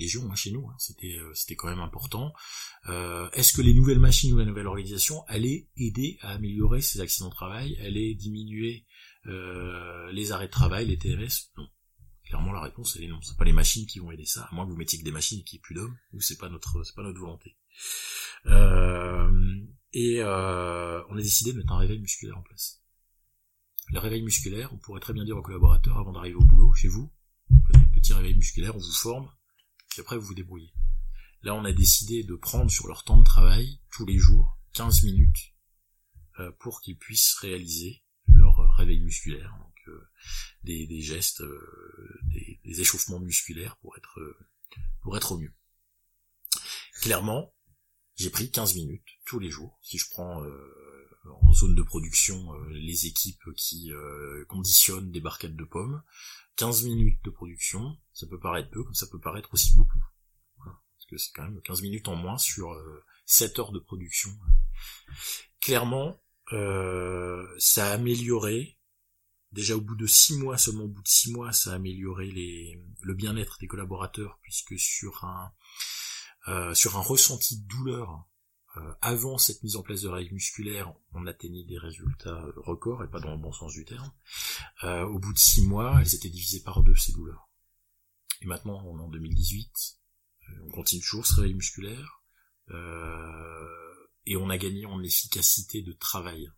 légion 0.00 0.28
hein, 0.30 0.34
chez 0.34 0.50
nous, 0.50 0.66
hein. 0.68 0.74
c'était 0.78 1.16
euh, 1.18 1.32
c'était 1.34 1.54
quand 1.54 1.68
même 1.68 1.80
important. 1.80 2.32
Euh, 2.88 3.30
est-ce 3.32 3.52
que 3.52 3.62
les 3.62 3.74
nouvelles 3.74 4.00
machines 4.00 4.32
ou 4.32 4.38
la 4.38 4.44
nouvelle 4.44 4.66
organisation 4.66 5.24
allaient 5.26 5.68
aider 5.76 6.18
à 6.22 6.30
améliorer 6.30 6.80
ces 6.80 7.00
accidents 7.00 7.28
de 7.28 7.34
travail, 7.34 7.76
allaient 7.80 8.14
diminuer 8.14 8.86
euh, 9.26 10.10
les 10.12 10.32
arrêts 10.32 10.46
de 10.46 10.52
travail, 10.52 10.86
les 10.86 10.98
TMS 10.98 11.52
Non. 11.56 11.68
Clairement 12.24 12.52
la 12.52 12.62
réponse 12.62 12.96
est 12.96 13.06
non. 13.06 13.20
C'est 13.22 13.36
pas 13.36 13.44
les 13.44 13.52
machines 13.52 13.86
qui 13.86 13.98
vont 13.98 14.10
aider 14.10 14.24
ça, 14.24 14.48
à 14.50 14.54
moins 14.54 14.64
que 14.64 14.70
vous 14.70 14.76
mettiez 14.76 14.98
que 14.98 15.04
des 15.04 15.12
machines 15.12 15.40
et 15.40 15.44
qu'il 15.44 15.56
n'y 15.56 15.60
ait 15.60 15.62
plus 15.62 15.74
d'hommes, 15.74 15.96
ou 16.12 16.20
c'est 16.20 16.38
pas 16.38 16.48
notre 16.48 16.82
pas 16.94 17.02
notre 17.02 17.20
volonté. 17.20 17.56
et 19.92 20.22
on 20.24 21.16
a 21.16 21.22
décidé 21.22 21.52
de 21.52 21.58
mettre 21.58 21.72
un 21.72 21.78
réveil 21.78 22.00
musculaire 22.00 22.38
en 22.38 22.42
place. 22.42 22.80
Le 23.92 23.98
réveil 23.98 24.22
musculaire, 24.22 24.72
on 24.72 24.78
pourrait 24.78 25.00
très 25.00 25.12
bien 25.12 25.24
dire 25.24 25.36
aux 25.36 25.42
collaborateurs 25.42 25.98
avant 25.98 26.12
d'arriver 26.12 26.36
au 26.36 26.44
boulot, 26.44 26.72
chez 26.74 26.86
vous, 26.86 27.10
vous 27.50 27.60
faites 27.66 27.90
petit 27.92 28.12
réveil 28.12 28.34
musculaire, 28.34 28.76
on 28.76 28.78
vous 28.78 28.92
forme, 28.92 29.28
puis 29.90 30.00
après 30.00 30.16
vous 30.16 30.26
vous 30.26 30.34
débrouillez. 30.34 30.72
Là, 31.42 31.54
on 31.54 31.64
a 31.64 31.72
décidé 31.72 32.22
de 32.22 32.34
prendre 32.34 32.70
sur 32.70 32.86
leur 32.86 33.04
temps 33.04 33.18
de 33.18 33.24
travail, 33.24 33.80
tous 33.90 34.06
les 34.06 34.18
jours, 34.18 34.58
15 34.74 35.04
minutes, 35.04 35.54
euh, 36.38 36.52
pour 36.60 36.80
qu'ils 36.80 36.96
puissent 36.96 37.34
réaliser 37.34 38.02
leur 38.26 38.56
réveil 38.76 39.00
musculaire, 39.00 39.54
donc 39.58 39.74
euh, 39.88 40.08
des, 40.62 41.00
gestes, 41.00 41.40
euh, 41.40 42.20
des, 42.24 42.60
des, 42.64 42.80
échauffements 42.80 43.20
musculaires 43.20 43.76
pour 43.78 43.96
être 43.96 44.20
pour 45.02 45.16
être 45.16 45.32
au 45.32 45.38
mieux. 45.38 45.52
Clairement, 47.00 47.54
j'ai 48.16 48.30
pris 48.30 48.50
15 48.50 48.74
minutes 48.76 49.08
tous 49.24 49.38
les 49.38 49.50
jours. 49.50 49.78
Si 49.82 49.98
je 49.98 50.08
prends 50.10 50.42
en 51.24 51.52
zone 51.52 51.74
de 51.74 51.82
production 51.82 52.52
les 52.70 53.06
équipes 53.06 53.52
qui 53.56 53.90
conditionnent 54.48 55.10
des 55.10 55.20
barquettes 55.20 55.56
de 55.56 55.64
pommes, 55.64 56.02
15 56.60 56.84
minutes 56.84 57.24
de 57.24 57.30
production, 57.30 57.96
ça 58.12 58.26
peut 58.26 58.38
paraître 58.38 58.70
peu, 58.70 58.84
comme 58.84 58.94
ça 58.94 59.06
peut 59.06 59.18
paraître 59.18 59.48
aussi 59.54 59.74
beaucoup. 59.76 59.98
Parce 60.62 61.06
que 61.08 61.16
c'est 61.16 61.32
quand 61.34 61.44
même 61.44 61.60
15 61.62 61.80
minutes 61.80 62.08
en 62.08 62.16
moins 62.16 62.36
sur 62.36 62.76
7 63.24 63.58
euh, 63.58 63.62
heures 63.62 63.72
de 63.72 63.78
production. 63.78 64.30
Clairement, 65.62 66.20
euh, 66.52 67.46
ça 67.58 67.90
a 67.90 67.94
amélioré, 67.94 68.78
déjà 69.52 69.74
au 69.74 69.80
bout 69.80 69.96
de 69.96 70.06
6 70.06 70.36
mois, 70.36 70.58
seulement 70.58 70.84
au 70.84 70.88
bout 70.88 71.02
de 71.02 71.08
6 71.08 71.32
mois, 71.32 71.52
ça 71.52 71.72
a 71.72 71.76
amélioré 71.76 72.30
le 73.00 73.14
bien-être 73.14 73.56
des 73.58 73.66
collaborateurs, 73.66 74.38
puisque 74.42 74.78
sur 74.78 75.24
un, 75.24 75.52
euh, 76.48 76.74
ressenti 76.84 77.62
de 77.62 77.66
douleur 77.68 78.10
euh, 78.10 78.29
avant 79.00 79.38
cette 79.38 79.62
mise 79.62 79.76
en 79.76 79.82
place 79.82 80.02
de 80.02 80.08
règles 80.08 80.34
musculaires, 80.34 80.92
on 81.12 81.26
atteignait 81.26 81.64
des 81.64 81.78
résultats 81.78 82.42
euh, 82.44 82.52
records, 82.56 83.04
et 83.04 83.08
pas 83.08 83.20
dans 83.20 83.32
le 83.32 83.38
bon 83.38 83.52
sens 83.52 83.72
du 83.72 83.84
terme. 83.84 84.10
Euh, 84.84 85.04
au 85.04 85.18
bout 85.18 85.32
de 85.32 85.38
six 85.38 85.66
mois, 85.66 85.98
elles 86.00 86.14
étaient 86.14 86.28
divisées 86.28 86.62
par 86.62 86.82
deux, 86.82 86.94
ces 86.94 87.12
douleurs. 87.12 87.48
Et 88.42 88.46
maintenant, 88.46 88.82
on 88.86 88.98
est 88.98 89.02
en 89.02 89.08
2018, 89.08 89.98
on 90.66 90.70
continue 90.70 91.02
toujours 91.02 91.26
ce 91.26 91.34
réveil 91.36 91.54
musculaire, 91.54 92.22
et 94.26 94.36
on 94.36 94.48
a 94.48 94.56
gagné 94.56 94.86
en 94.86 95.02
efficacité 95.02 95.82
de 95.82 95.92
travail. 95.92 96.48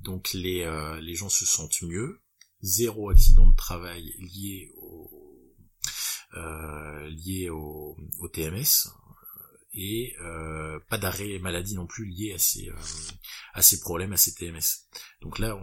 Donc 0.00 0.32
les, 0.32 0.64
les 1.02 1.14
gens 1.14 1.28
se 1.28 1.44
sentent 1.44 1.82
mieux, 1.82 2.22
zéro 2.62 3.10
accident 3.10 3.48
de 3.48 3.56
travail 3.56 4.14
lié 4.18 4.70
au, 4.76 5.52
lié 7.08 7.50
au 7.50 8.28
TMS, 8.32 8.88
et 9.76 10.16
euh, 10.22 10.80
pas 10.88 10.98
d'arrêt 10.98 11.38
maladie 11.38 11.74
non 11.74 11.86
plus 11.86 12.06
lié 12.06 12.32
à 12.32 12.38
ces 12.38 12.70
à 13.52 13.62
ces 13.62 13.78
problèmes, 13.80 14.12
à 14.12 14.16
ces 14.16 14.34
TMS. 14.34 14.88
Donc 15.20 15.38
là, 15.38 15.56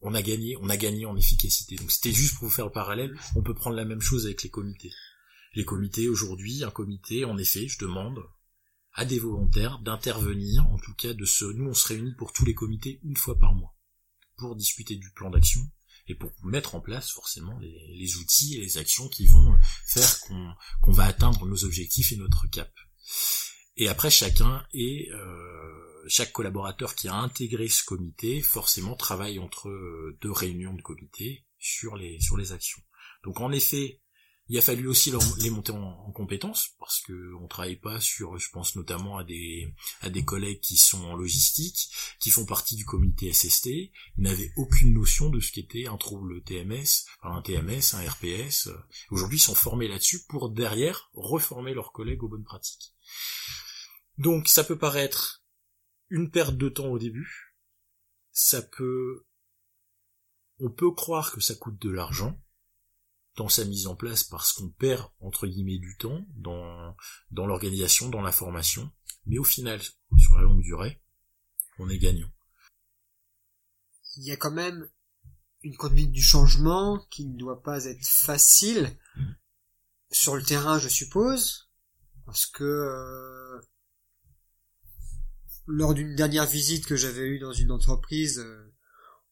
on, 0.00 0.14
a 0.14 0.22
gagné, 0.22 0.56
on 0.60 0.68
a 0.68 0.76
gagné 0.76 1.06
en 1.06 1.16
efficacité. 1.16 1.76
Donc 1.76 1.92
c'était 1.92 2.12
juste 2.12 2.34
pour 2.34 2.48
vous 2.48 2.54
faire 2.54 2.66
le 2.66 2.72
parallèle. 2.72 3.14
On 3.36 3.42
peut 3.42 3.54
prendre 3.54 3.76
la 3.76 3.84
même 3.84 4.00
chose 4.00 4.24
avec 4.26 4.42
les 4.42 4.50
comités. 4.50 4.92
Les 5.54 5.64
comités 5.64 6.08
aujourd'hui, 6.08 6.64
un 6.64 6.70
comité, 6.70 7.24
en 7.24 7.36
effet, 7.36 7.68
je 7.68 7.78
demande 7.78 8.18
à 8.94 9.04
des 9.04 9.18
volontaires 9.18 9.78
d'intervenir, 9.78 10.66
en 10.70 10.78
tout 10.78 10.94
cas 10.94 11.14
de 11.14 11.24
ce, 11.24 11.44
nous 11.44 11.70
on 11.70 11.74
se 11.74 11.88
réunit 11.88 12.14
pour 12.14 12.32
tous 12.32 12.44
les 12.44 12.54
comités 12.54 13.00
une 13.02 13.16
fois 13.16 13.38
par 13.38 13.54
mois, 13.54 13.74
pour 14.36 14.54
discuter 14.54 14.96
du 14.96 15.10
plan 15.12 15.30
d'action 15.30 15.60
et 16.08 16.14
pour 16.14 16.32
mettre 16.42 16.74
en 16.74 16.80
place 16.80 17.10
forcément 17.10 17.58
les, 17.60 18.16
outils 18.16 18.56
et 18.56 18.60
les 18.60 18.78
actions 18.78 19.08
qui 19.08 19.26
vont 19.26 19.56
faire 19.86 20.18
qu'on 20.80 20.92
va 20.92 21.04
atteindre 21.04 21.46
nos 21.46 21.64
objectifs 21.64 22.12
et 22.12 22.16
notre 22.16 22.46
cap. 22.48 22.70
Et 23.76 23.88
après 23.88 24.10
chacun 24.10 24.66
et 24.74 25.08
euh, 25.12 26.04
chaque 26.08 26.32
collaborateur 26.32 26.94
qui 26.94 27.08
a 27.08 27.14
intégré 27.14 27.68
ce 27.68 27.84
comité 27.84 28.40
forcément 28.40 28.96
travaille 28.96 29.38
entre 29.38 29.70
deux 30.20 30.32
réunions 30.32 30.74
de 30.74 30.82
comité 30.82 31.46
sur 31.58 31.96
les 31.96 32.20
sur 32.20 32.36
les 32.36 32.52
actions. 32.52 32.82
Donc 33.24 33.40
en 33.40 33.50
effet, 33.52 34.01
il 34.52 34.58
a 34.58 34.60
fallu 34.60 34.86
aussi 34.86 35.10
les 35.38 35.48
monter 35.48 35.72
en, 35.72 35.80
en 35.82 36.12
compétences 36.12 36.74
parce 36.78 37.00
que 37.00 37.32
on 37.40 37.48
travaille 37.48 37.76
pas 37.76 38.02
sur, 38.02 38.36
je 38.36 38.50
pense 38.50 38.76
notamment 38.76 39.16
à 39.16 39.24
des 39.24 39.74
à 40.02 40.10
des 40.10 40.26
collègues 40.26 40.60
qui 40.60 40.76
sont 40.76 41.02
en 41.06 41.16
logistique, 41.16 41.88
qui 42.20 42.28
font 42.30 42.44
partie 42.44 42.76
du 42.76 42.84
comité 42.84 43.32
SST, 43.32 43.68
ils 43.68 43.92
n'avaient 44.18 44.52
aucune 44.56 44.92
notion 44.92 45.30
de 45.30 45.40
ce 45.40 45.52
qu'était 45.52 45.86
un 45.86 45.96
trouble 45.96 46.42
TMS, 46.42 47.06
un 47.22 47.40
TMS, 47.40 47.94
un 47.94 48.06
RPS. 48.06 48.68
Aujourd'hui, 49.10 49.38
ils 49.38 49.42
sont 49.42 49.54
formés 49.54 49.88
là-dessus 49.88 50.22
pour 50.28 50.50
derrière 50.50 51.08
reformer 51.14 51.72
leurs 51.72 51.92
collègues 51.92 52.22
aux 52.22 52.28
bonnes 52.28 52.44
pratiques. 52.44 52.94
Donc, 54.18 54.48
ça 54.48 54.64
peut 54.64 54.76
paraître 54.76 55.42
une 56.10 56.30
perte 56.30 56.58
de 56.58 56.68
temps 56.68 56.88
au 56.88 56.98
début. 56.98 57.56
Ça 58.32 58.60
peut, 58.60 59.24
on 60.60 60.68
peut 60.68 60.90
croire 60.90 61.32
que 61.32 61.40
ça 61.40 61.54
coûte 61.54 61.80
de 61.80 61.90
l'argent 61.90 62.38
dans 63.36 63.48
sa 63.48 63.64
mise 63.64 63.86
en 63.86 63.96
place 63.96 64.24
parce 64.24 64.52
qu'on 64.52 64.68
perd 64.68 65.08
entre 65.20 65.46
guillemets 65.46 65.78
du 65.78 65.96
temps 65.96 66.24
dans 66.36 66.94
dans 67.30 67.46
l'organisation, 67.46 68.08
dans 68.08 68.20
la 68.20 68.32
formation, 68.32 68.90
mais 69.26 69.38
au 69.38 69.44
final, 69.44 69.80
sur 69.80 70.36
la 70.36 70.42
longue 70.42 70.62
durée, 70.62 71.00
on 71.78 71.88
est 71.88 71.98
gagnant. 71.98 72.30
Il 74.16 74.24
y 74.24 74.32
a 74.32 74.36
quand 74.36 74.50
même 74.50 74.88
une 75.62 75.76
conduite 75.76 76.12
du 76.12 76.22
changement 76.22 76.98
qui 77.10 77.26
ne 77.26 77.38
doit 77.38 77.62
pas 77.62 77.84
être 77.84 78.04
facile 78.04 78.96
mmh. 79.16 79.22
sur 80.10 80.36
le 80.36 80.42
terrain, 80.42 80.78
je 80.78 80.88
suppose, 80.88 81.70
parce 82.26 82.46
que 82.46 82.64
euh, 82.64 83.60
lors 85.66 85.94
d'une 85.94 86.14
dernière 86.14 86.46
visite 86.46 86.86
que 86.86 86.96
j'avais 86.96 87.26
eue 87.26 87.38
dans 87.38 87.52
une 87.52 87.70
entreprise, 87.70 88.40
euh, 88.40 88.71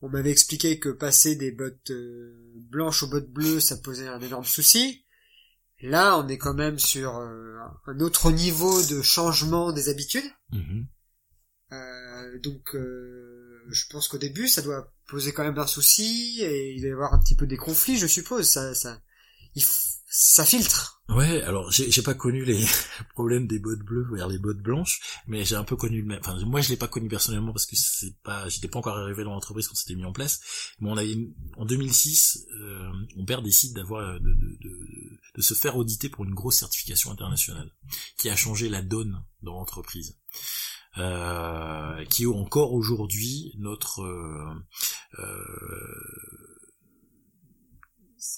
on 0.02 0.08
m'avait 0.08 0.30
expliqué 0.30 0.78
que 0.78 0.88
passer 0.88 1.36
des 1.36 1.52
bottes 1.52 1.90
euh, 1.90 2.34
blanches 2.70 3.02
aux 3.02 3.08
bottes 3.08 3.30
bleues, 3.30 3.60
ça 3.60 3.76
posait 3.76 4.08
un 4.08 4.20
énorme 4.20 4.44
souci. 4.44 5.04
Là, 5.82 6.18
on 6.18 6.28
est 6.28 6.38
quand 6.38 6.54
même 6.54 6.78
sur 6.78 7.16
euh, 7.16 7.56
un 7.86 8.00
autre 8.00 8.30
niveau 8.30 8.82
de 8.86 9.02
changement 9.02 9.72
des 9.72 9.88
habitudes. 9.88 10.30
Mhm. 10.52 10.86
Euh, 11.72 12.38
donc, 12.40 12.74
je 12.74 13.84
pense 13.90 14.08
qu'au 14.08 14.18
début, 14.18 14.48
ça 14.48 14.62
doit 14.62 14.92
poser 15.06 15.32
quand 15.32 15.44
même 15.44 15.58
un 15.58 15.66
souci 15.66 16.40
et 16.42 16.74
il 16.74 16.82
va 16.82 16.88
y 16.88 16.92
avoir 16.92 17.14
un 17.14 17.20
petit 17.20 17.36
peu 17.36 17.46
des 17.46 17.56
conflits, 17.56 17.98
je 17.98 18.06
suppose. 18.06 18.48
Ça, 18.48 18.74
ça, 18.74 19.00
il, 19.54 19.62
ça 20.10 20.44
filtre. 20.44 20.99
Ouais, 21.10 21.42
alors 21.42 21.72
j'ai 21.72 22.02
pas 22.02 22.14
connu 22.14 22.44
les 22.44 22.64
problèmes 23.14 23.48
des 23.48 23.58
bottes 23.58 23.80
bleues 23.80 24.06
vers 24.14 24.28
les 24.28 24.38
bottes 24.38 24.60
blanches, 24.60 25.00
mais 25.26 25.44
j'ai 25.44 25.56
un 25.56 25.64
peu 25.64 25.74
connu 25.74 26.02
le 26.02 26.06
même. 26.06 26.20
Enfin, 26.20 26.38
moi 26.44 26.60
je 26.60 26.68
l'ai 26.68 26.76
pas 26.76 26.86
connu 26.86 27.08
personnellement 27.08 27.52
parce 27.52 27.66
que 27.66 27.74
c'est 27.74 28.16
pas, 28.22 28.48
j'étais 28.48 28.68
pas 28.68 28.78
encore 28.78 28.96
arrivé 28.96 29.24
dans 29.24 29.32
l'entreprise 29.32 29.66
quand 29.66 29.74
c'était 29.74 29.96
mis 29.96 30.04
en 30.04 30.12
place. 30.12 30.40
Mais 30.78 30.88
on 30.88 30.96
a 30.96 31.02
en 31.56 31.64
2006, 31.64 32.46
euh, 32.60 32.90
mon 33.16 33.24
père 33.24 33.42
décide 33.42 33.74
d'avoir 33.74 34.20
de, 34.20 34.20
de, 34.20 34.58
de, 34.60 35.18
de, 35.34 35.42
se 35.42 35.54
faire 35.54 35.76
auditer 35.76 36.08
pour 36.08 36.24
une 36.24 36.34
grosse 36.34 36.58
certification 36.58 37.10
internationale 37.10 37.72
qui 38.16 38.30
a 38.30 38.36
changé 38.36 38.68
la 38.68 38.82
donne 38.82 39.24
dans 39.42 39.54
l'entreprise. 39.54 40.16
Euh, 40.98 42.04
qui 42.06 42.24
est 42.24 42.26
encore 42.26 42.72
aujourd'hui 42.72 43.54
notre 43.58 44.02
euh, 44.02 44.54
euh 45.20 46.29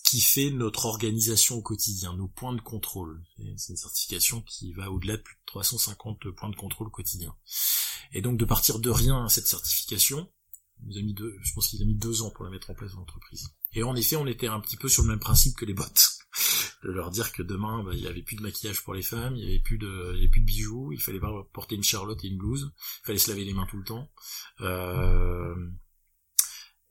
qui 0.05 0.21
fait 0.21 0.51
notre 0.51 0.87
organisation 0.87 1.57
au 1.57 1.63
quotidien, 1.63 2.15
nos 2.15 2.29
points 2.29 2.55
de 2.55 2.61
contrôle. 2.61 3.23
C'est 3.57 3.73
une 3.73 3.77
certification 3.77 4.43
qui 4.43 4.73
va 4.73 4.91
au-delà 4.91 5.17
de 5.17 5.23
plus 5.23 5.35
de 5.35 5.47
350 5.47 6.31
points 6.31 6.51
de 6.51 6.57
contrôle 6.57 6.91
quotidien. 6.91 7.35
Et 8.13 8.23
donc 8.23 8.39
de 8.39 8.45
partir 8.45 8.79
de 8.79 8.91
rien 8.91 9.29
cette 9.29 9.47
certification, 9.47 10.29
nous 10.85 10.99
a 10.99 11.03
mis 11.03 11.15
je 11.17 11.55
pense 11.55 11.69
qu'il 11.69 11.83
a 11.83 11.85
mis 11.85 11.95
deux 11.95 12.23
ans 12.23 12.31
pour 12.31 12.45
la 12.45 12.51
mettre 12.51 12.71
en 12.71 12.75
place 12.75 12.93
dans 12.93 13.01
l'entreprise. 13.01 13.49
Et 13.75 13.83
en 13.83 13.97
effet, 13.97 14.17
on 14.17 14.27
était 14.27 14.49
un 14.49 14.61
petit 14.61 14.77
peu 14.77 14.89
sur 14.89 15.03
le 15.03 15.09
même 15.09 15.21
principe 15.21 15.57
que 15.57 15.65
les 15.65 15.75
bottes. 15.75 16.11
De 16.83 16.91
leur 16.91 17.11
dire 17.11 17.31
que 17.31 17.43
demain, 17.43 17.85
bah, 17.85 17.93
il 17.95 18.01
y 18.01 18.09
avait 18.09 18.23
plus 18.23 18.35
de 18.35 18.43
maquillage 18.43 18.83
pour 18.83 18.93
les 18.93 19.03
femmes, 19.03 19.37
il 19.37 19.45
y 19.45 19.47
avait 19.47 19.61
plus 19.61 19.79
de, 19.79 20.15
y 20.17 20.19
avait 20.19 20.29
plus 20.29 20.41
de 20.41 20.47
bijoux, 20.47 20.91
il 20.93 21.01
fallait 21.01 21.21
pas 21.21 21.31
porter 21.53 21.77
une 21.77 21.85
charlotte 21.85 22.25
et 22.25 22.27
une 22.27 22.39
blouse, 22.39 22.73
il 23.03 23.07
fallait 23.07 23.19
se 23.19 23.31
laver 23.31 23.45
les 23.45 23.55
mains 23.55 23.67
tout 23.71 23.77
le 23.77 23.85
temps. 23.85 24.11
Euh, 24.63 25.55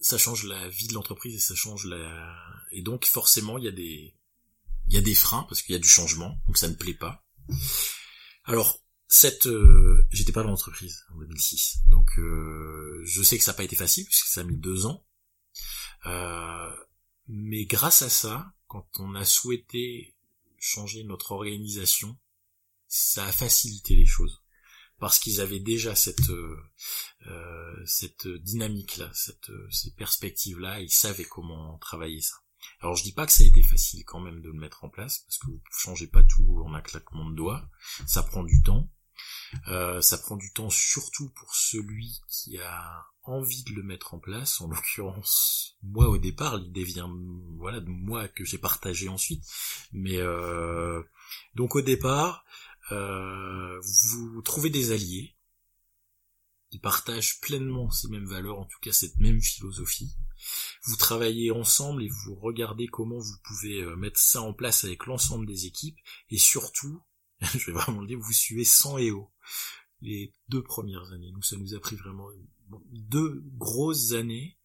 ça 0.02 0.18
change 0.18 0.44
la 0.46 0.68
vie 0.68 0.88
de 0.88 0.94
l'entreprise 0.94 1.36
et 1.36 1.40
ça 1.40 1.56
change 1.56 1.86
la 1.86 2.36
et 2.72 2.82
donc 2.82 3.06
forcément 3.06 3.58
il 3.58 3.66
y 3.66 3.68
a 3.68 3.72
des 3.72 4.16
il 4.88 4.94
y 4.94 4.98
a 4.98 5.02
des 5.02 5.16
freins 5.16 5.46
parce 5.48 5.62
qu'il 5.62 5.74
y 5.74 5.76
a 5.76 5.80
du 5.80 5.88
changement 5.88 6.42
donc 6.48 6.58
ça 6.58 6.68
ne 6.68 6.74
plaît 6.74 6.96
pas. 6.96 7.24
Alors 8.44 8.80
cette 9.08 9.46
euh, 9.46 10.06
j'étais 10.10 10.32
pas 10.32 10.42
dans 10.42 10.50
l'entreprise 10.50 11.06
en 11.14 11.20
2006 11.20 11.84
donc 11.88 12.18
euh, 12.18 13.02
je 13.06 13.22
sais 13.22 13.38
que 13.38 13.44
ça 13.44 13.52
n'a 13.52 13.58
pas 13.58 13.64
été 13.64 13.76
facile 13.76 14.06
puisque 14.06 14.28
ça 14.28 14.42
a 14.42 14.44
mis 14.44 14.58
deux 14.58 14.86
ans. 14.86 15.06
Euh, 16.08 16.76
mais 17.28 17.66
grâce 17.66 18.02
à 18.02 18.10
ça 18.10 18.54
quand 18.68 18.88
on 19.00 19.14
a 19.14 19.24
souhaité 19.24 20.16
changer 20.58 21.04
notre 21.04 21.32
organisation 21.34 22.18
ça 22.88 23.26
a 23.26 23.32
facilité 23.32 23.96
les 23.96 24.08
choses 24.08 24.41
parce 25.02 25.18
qu'ils 25.18 25.42
avaient 25.42 25.60
déjà 25.60 25.96
cette 25.96 26.30
euh, 26.30 26.56
euh 27.26 27.86
cette 27.86 28.28
dynamique 28.28 28.98
là, 28.98 29.10
cette 29.14 29.50
euh, 29.50 29.68
ces 29.72 29.92
perspectives 29.96 30.60
là, 30.60 30.80
ils 30.80 30.92
savaient 30.92 31.26
comment 31.26 31.80
travailler 31.80 32.22
ça. 32.22 32.36
Alors 32.82 32.96
je 32.96 33.04
dis 33.04 33.12
pas 33.12 33.26
que 33.26 33.32
ça 33.34 33.42
a 33.42 33.48
été 33.48 33.64
facile 33.64 34.06
quand 34.06 34.20
même 34.20 34.42
de 34.42 34.50
le 34.50 34.60
mettre 34.60 34.84
en 34.84 34.90
place 34.90 35.26
parce 35.26 35.40
que 35.40 35.48
vous 35.48 35.60
changez 35.76 36.06
pas 36.06 36.24
tout 36.24 36.64
en 36.64 36.76
un 36.76 36.82
claquement 36.82 37.28
de 37.28 37.36
doigts, 37.36 37.68
ça 38.06 38.22
prend 38.22 38.44
du 38.44 38.62
temps. 38.62 38.88
Ça 40.02 40.18
prend 40.18 40.38
du 40.38 40.52
temps 40.54 40.70
surtout 40.70 41.30
pour 41.30 41.54
celui 41.54 42.22
qui 42.28 42.58
a 42.58 43.06
envie 43.24 43.64
de 43.64 43.74
le 43.74 43.84
mettre 43.84 44.14
en 44.16 44.20
place. 44.20 44.62
En 44.62 44.68
l'occurrence, 44.68 45.78
moi 45.84 46.08
au 46.08 46.18
départ, 46.18 46.58
l'idée 46.58 46.84
vient 46.84 47.12
voilà 47.58 47.82
de 47.82 47.90
moi 47.90 48.28
que 48.30 48.46
j'ai 48.46 48.58
partagé 48.58 49.10
ensuite. 49.10 49.44
Mais 49.92 50.20
donc 51.56 51.76
au 51.76 51.82
départ, 51.82 52.46
euh, 52.92 53.80
vous 54.10 54.42
trouvez 54.42 54.70
des 54.70 54.92
alliés 54.92 55.36
qui 56.70 56.80
partagent 56.80 57.42
pleinement 57.42 57.92
ces 57.92 58.08
mêmes 58.08 58.26
valeurs, 58.26 58.60
en 58.60 58.66
tout 58.66 58.80
cas 58.82 58.94
cette 58.94 59.18
même 59.18 59.42
philosophie. 59.42 60.16
Vous 60.84 60.96
travaillez 60.96 61.52
ensemble 61.52 62.04
et 62.04 62.10
vous 62.10 62.36
regardez 62.36 62.88
comment 62.88 63.20
vous 63.20 63.38
pouvez 63.44 63.82
euh, 63.82 63.96
mettre 63.96 64.20
ça 64.20 64.42
en 64.42 64.54
place 64.54 64.86
avec 64.86 65.06
l'ensemble 65.06 65.46
des 65.46 65.66
équipes 65.66 66.00
et 66.30 66.38
surtout, 66.38 67.02
je 67.42 67.66
vais 67.66 67.74
vraiment 67.74 68.02
le 68.02 68.08
dire, 68.08 68.20
vous 68.20 68.34
suivez 68.34 68.66
sans 68.66 68.98
et 68.98 69.12
haut 69.12 69.32
les 70.02 70.34
deux 70.48 70.64
premières 70.64 71.12
années. 71.12 71.32
Nous, 71.32 71.44
ça 71.44 71.58
nous 71.58 71.76
a 71.76 71.80
pris 71.80 71.96
vraiment 71.96 72.30
deux 72.92 73.44
grosses 73.58 74.14
années 74.14 74.58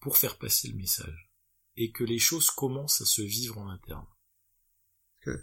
pour 0.00 0.16
faire 0.16 0.38
passer 0.38 0.68
le 0.68 0.76
message 0.76 1.30
et 1.76 1.92
que 1.92 2.04
les 2.04 2.18
choses 2.18 2.50
commencent 2.50 3.02
à 3.02 3.06
se 3.06 3.22
vivre 3.22 3.58
en 3.58 3.68
interne 3.68 4.06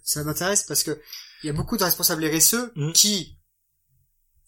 ça 0.04 0.24
m'intéresse 0.24 0.64
parce 0.64 0.84
que 0.84 1.00
il 1.44 1.48
y 1.48 1.50
a 1.50 1.54
beaucoup 1.54 1.78
de 1.78 1.84
responsables 1.84 2.26
RSE 2.26 2.72
mm. 2.76 2.92
qui, 2.94 3.38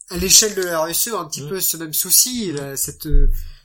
à 0.09 0.17
l'échelle 0.17 0.55
de 0.55 0.63
la 0.63 0.83
RSE, 0.83 1.09
ont 1.09 1.19
un 1.19 1.25
petit 1.25 1.43
mm. 1.43 1.49
peu 1.49 1.59
ce 1.59 1.77
même 1.77 1.93
souci, 1.93 2.51
cette, 2.75 3.07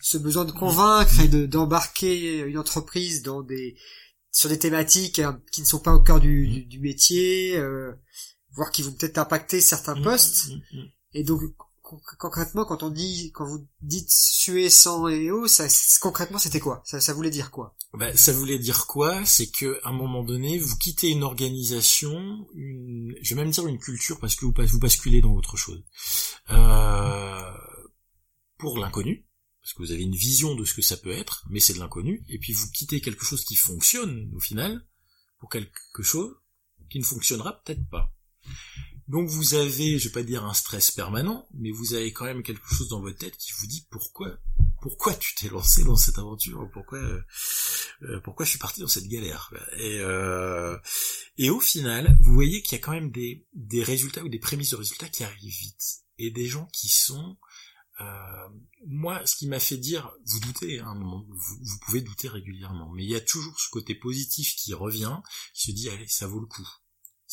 ce 0.01 0.19
besoin 0.19 0.45
de 0.45 0.53
convaincre 0.53 1.21
et 1.21 1.29
de, 1.29 1.47
d'embarquer 1.47 2.41
une 2.41 2.59
entreprise 2.59 3.23
dans 3.23 3.43
des, 3.43 3.77
sur 4.35 4.49
des 4.49 4.59
thématiques 4.59 5.21
hein, 5.21 5.41
qui 5.53 5.63
ne 5.63 5.67
sont 5.67 5.79
pas 5.79 5.95
au 5.95 6.01
cœur 6.01 6.21
du, 6.21 6.67
du, 6.67 6.81
métier, 6.81 7.57
euh, 7.57 7.93
voire 8.51 8.71
qui 8.71 8.83
vont 8.83 8.93
peut-être 8.93 9.17
impacter 9.17 9.61
certains 9.61 9.95
mm. 9.95 10.03
postes. 10.03 10.49
Et 11.15 11.23
donc, 11.23 11.41
concrètement, 12.19 12.65
quand 12.65 12.83
on 12.83 12.91
dit, 12.91 13.31
quand 13.33 13.47
vous 13.47 13.67
dites 13.83 14.11
suer 14.11 14.71
sans 14.71 15.09
et 15.09 15.31
eau, 15.31 15.47
ça, 15.47 15.67
concrètement, 16.01 16.39
c'était 16.39 16.61
quoi? 16.61 16.83
Ça, 16.85 17.01
ça 17.01 17.13
voulait 17.13 17.31
dire 17.31 17.51
quoi? 17.51 17.77
Bah, 17.93 18.17
ça 18.17 18.33
voulait 18.33 18.59
dire 18.59 18.87
quoi? 18.87 19.25
C'est 19.25 19.51
que 19.51 19.81
à 19.85 19.91
un 19.91 19.93
moment 19.93 20.23
donné, 20.23 20.59
vous 20.59 20.77
quittez 20.77 21.11
une 21.11 21.23
organisation, 21.23 22.47
une, 22.55 23.15
je 23.23 23.35
vais 23.35 23.43
même 23.43 23.51
dire 23.51 23.67
une 23.67 23.79
culture, 23.79 24.19
parce 24.21 24.37
que 24.37 24.45
vous, 24.45 24.55
vous 24.57 24.79
basculez 24.79 25.21
dans 25.21 25.33
autre 25.33 25.57
chose. 25.57 25.85
Euh, 26.51 27.53
pour 28.59 28.79
l'inconnu, 28.79 29.27
parce 29.61 29.75
que 29.75 29.83
vous 29.83 29.93
avez 29.93 30.03
une 30.03 30.15
vision 30.15 30.55
de 30.55 30.65
ce 30.65 30.75
que 30.75 30.83
ça 30.83 30.97
peut 30.97 31.13
être, 31.13 31.45
mais 31.51 31.61
c'est 31.61 31.75
de 31.75 31.79
l'inconnu, 31.79 32.25
et 32.29 32.39
puis 32.39 32.53
vous 32.53 32.71
quittez 32.71 33.01
quelque 33.01 33.25
chose 33.25 33.45
qui 33.45 33.57
fonctionne 33.57 34.31
au 34.35 34.41
final 34.41 34.87
pour 35.39 35.49
quelque 35.49 36.03
chose 36.03 36.35
qui 36.91 36.99
ne 36.99 37.05
fonctionnera 37.05 37.61
peut-être 37.63 37.89
pas. 37.89 38.13
Donc 39.09 39.29
vous 39.29 39.55
avez, 39.55 39.99
je 39.99 40.09
vais 40.09 40.13
pas 40.13 40.23
dire 40.23 40.45
un 40.45 40.55
stress 40.55 40.91
permanent, 40.91 41.47
mais 41.53 41.71
vous 41.71 41.93
avez 41.93 42.13
quand 42.13 42.25
même 42.25 42.43
quelque 42.43 42.67
chose 42.67 42.89
dans 42.89 43.01
votre 43.01 43.19
tête 43.19 43.37
qui 43.37 43.53
vous 43.53 43.67
dit 43.67 43.87
pourquoi, 43.91 44.39
pourquoi 44.81 45.15
tu 45.15 45.35
t'es 45.35 45.49
lancé 45.49 45.85
dans 45.85 45.97
cette 45.97 46.19
aventure, 46.19 46.69
pourquoi, 46.73 46.99
euh, 47.01 48.21
pourquoi 48.23 48.47
je 48.47 48.51
suis 48.51 48.59
parti 48.59 48.81
dans 48.81 48.89
cette 48.89 49.09
galère. 49.09 49.53
Et, 49.77 49.99
euh, 49.99 50.79
et 51.37 51.51
au 51.51 51.61
final, 51.61 52.17
vous 52.21 52.33
voyez 52.33 52.63
qu'il 52.63 52.79
y 52.79 52.81
a 52.81 52.85
quand 52.85 52.93
même 52.93 53.11
des, 53.11 53.45
résultats 53.83 54.23
ou 54.25 54.31
des 54.31 54.39
prémices 54.39 54.71
de 54.71 54.77
résultats 54.77 55.09
qui 55.09 55.23
arrivent 55.23 55.53
vite 55.53 56.05
et 56.19 56.31
des 56.31 56.47
gens 56.47 56.67
qui 56.73 56.89
sont 56.89 57.37
euh, 58.01 58.49
moi, 58.87 59.25
ce 59.25 59.37
qui 59.37 59.47
m'a 59.47 59.61
fait 59.61 59.77
dire, 59.77 60.11
vous 60.25 60.41
doutez, 60.41 60.81
hein, 60.81 60.99
vous, 60.99 61.27
vous, 61.29 61.79
pouvez 61.85 62.01
douter 62.01 62.29
régulièrement, 62.29 62.91
mais 62.93 63.05
il 63.05 63.11
y 63.11 63.15
a 63.15 63.21
toujours 63.21 63.61
ce 63.61 63.69
côté 63.71 63.95
positif 63.95 64.57
qui 64.57 64.75
revient, 64.75 65.19
qui 65.53 65.71
se 65.71 65.77
dit, 65.77 65.89
allez, 65.91 66.09
ça 66.09 66.27
vaut 66.27 66.41
le 66.41 66.47
coup 66.47 66.69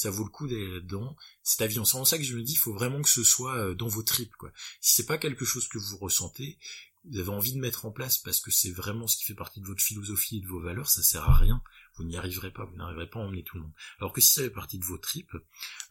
ça 0.01 0.09
vaut 0.09 0.23
le 0.23 0.31
coup 0.31 0.47
d'aller 0.47 0.67
là-dedans. 0.67 1.15
C'est 1.43 1.63
avion. 1.63 1.85
C'est 1.85 1.97
en 1.97 2.05
ça 2.05 2.17
que 2.17 2.23
je 2.23 2.35
me 2.35 2.41
dis, 2.41 2.53
il 2.53 2.57
faut 2.57 2.73
vraiment 2.73 3.03
que 3.03 3.09
ce 3.09 3.23
soit 3.23 3.55
euh, 3.57 3.75
dans 3.75 3.87
vos 3.87 4.01
tripes, 4.01 4.35
quoi. 4.35 4.51
Si 4.79 4.95
c'est 4.95 5.05
pas 5.05 5.19
quelque 5.19 5.45
chose 5.45 5.67
que 5.67 5.77
vous 5.77 5.97
ressentez, 5.97 6.57
vous 7.05 7.19
avez 7.19 7.29
envie 7.29 7.53
de 7.53 7.59
mettre 7.59 7.85
en 7.85 7.91
place 7.91 8.17
parce 8.17 8.39
que 8.39 8.49
c'est 8.49 8.71
vraiment 8.71 9.05
ce 9.05 9.15
qui 9.15 9.25
fait 9.25 9.35
partie 9.35 9.61
de 9.61 9.67
votre 9.67 9.83
philosophie 9.83 10.37
et 10.37 10.41
de 10.41 10.47
vos 10.47 10.59
valeurs, 10.59 10.89
ça 10.89 11.03
sert 11.03 11.29
à 11.29 11.35
rien. 11.35 11.61
Vous 11.95 12.03
n'y 12.03 12.17
arriverez 12.17 12.51
pas, 12.51 12.65
vous 12.65 12.75
n'arriverez 12.77 13.11
pas 13.11 13.19
à 13.19 13.23
emmener 13.23 13.43
tout 13.43 13.57
le 13.57 13.63
monde. 13.63 13.73
Alors 13.99 14.11
que 14.11 14.21
si 14.21 14.33
ça 14.33 14.41
fait 14.41 14.49
partie 14.49 14.79
de 14.79 14.85
vos 14.85 14.97
tripes, 14.97 15.37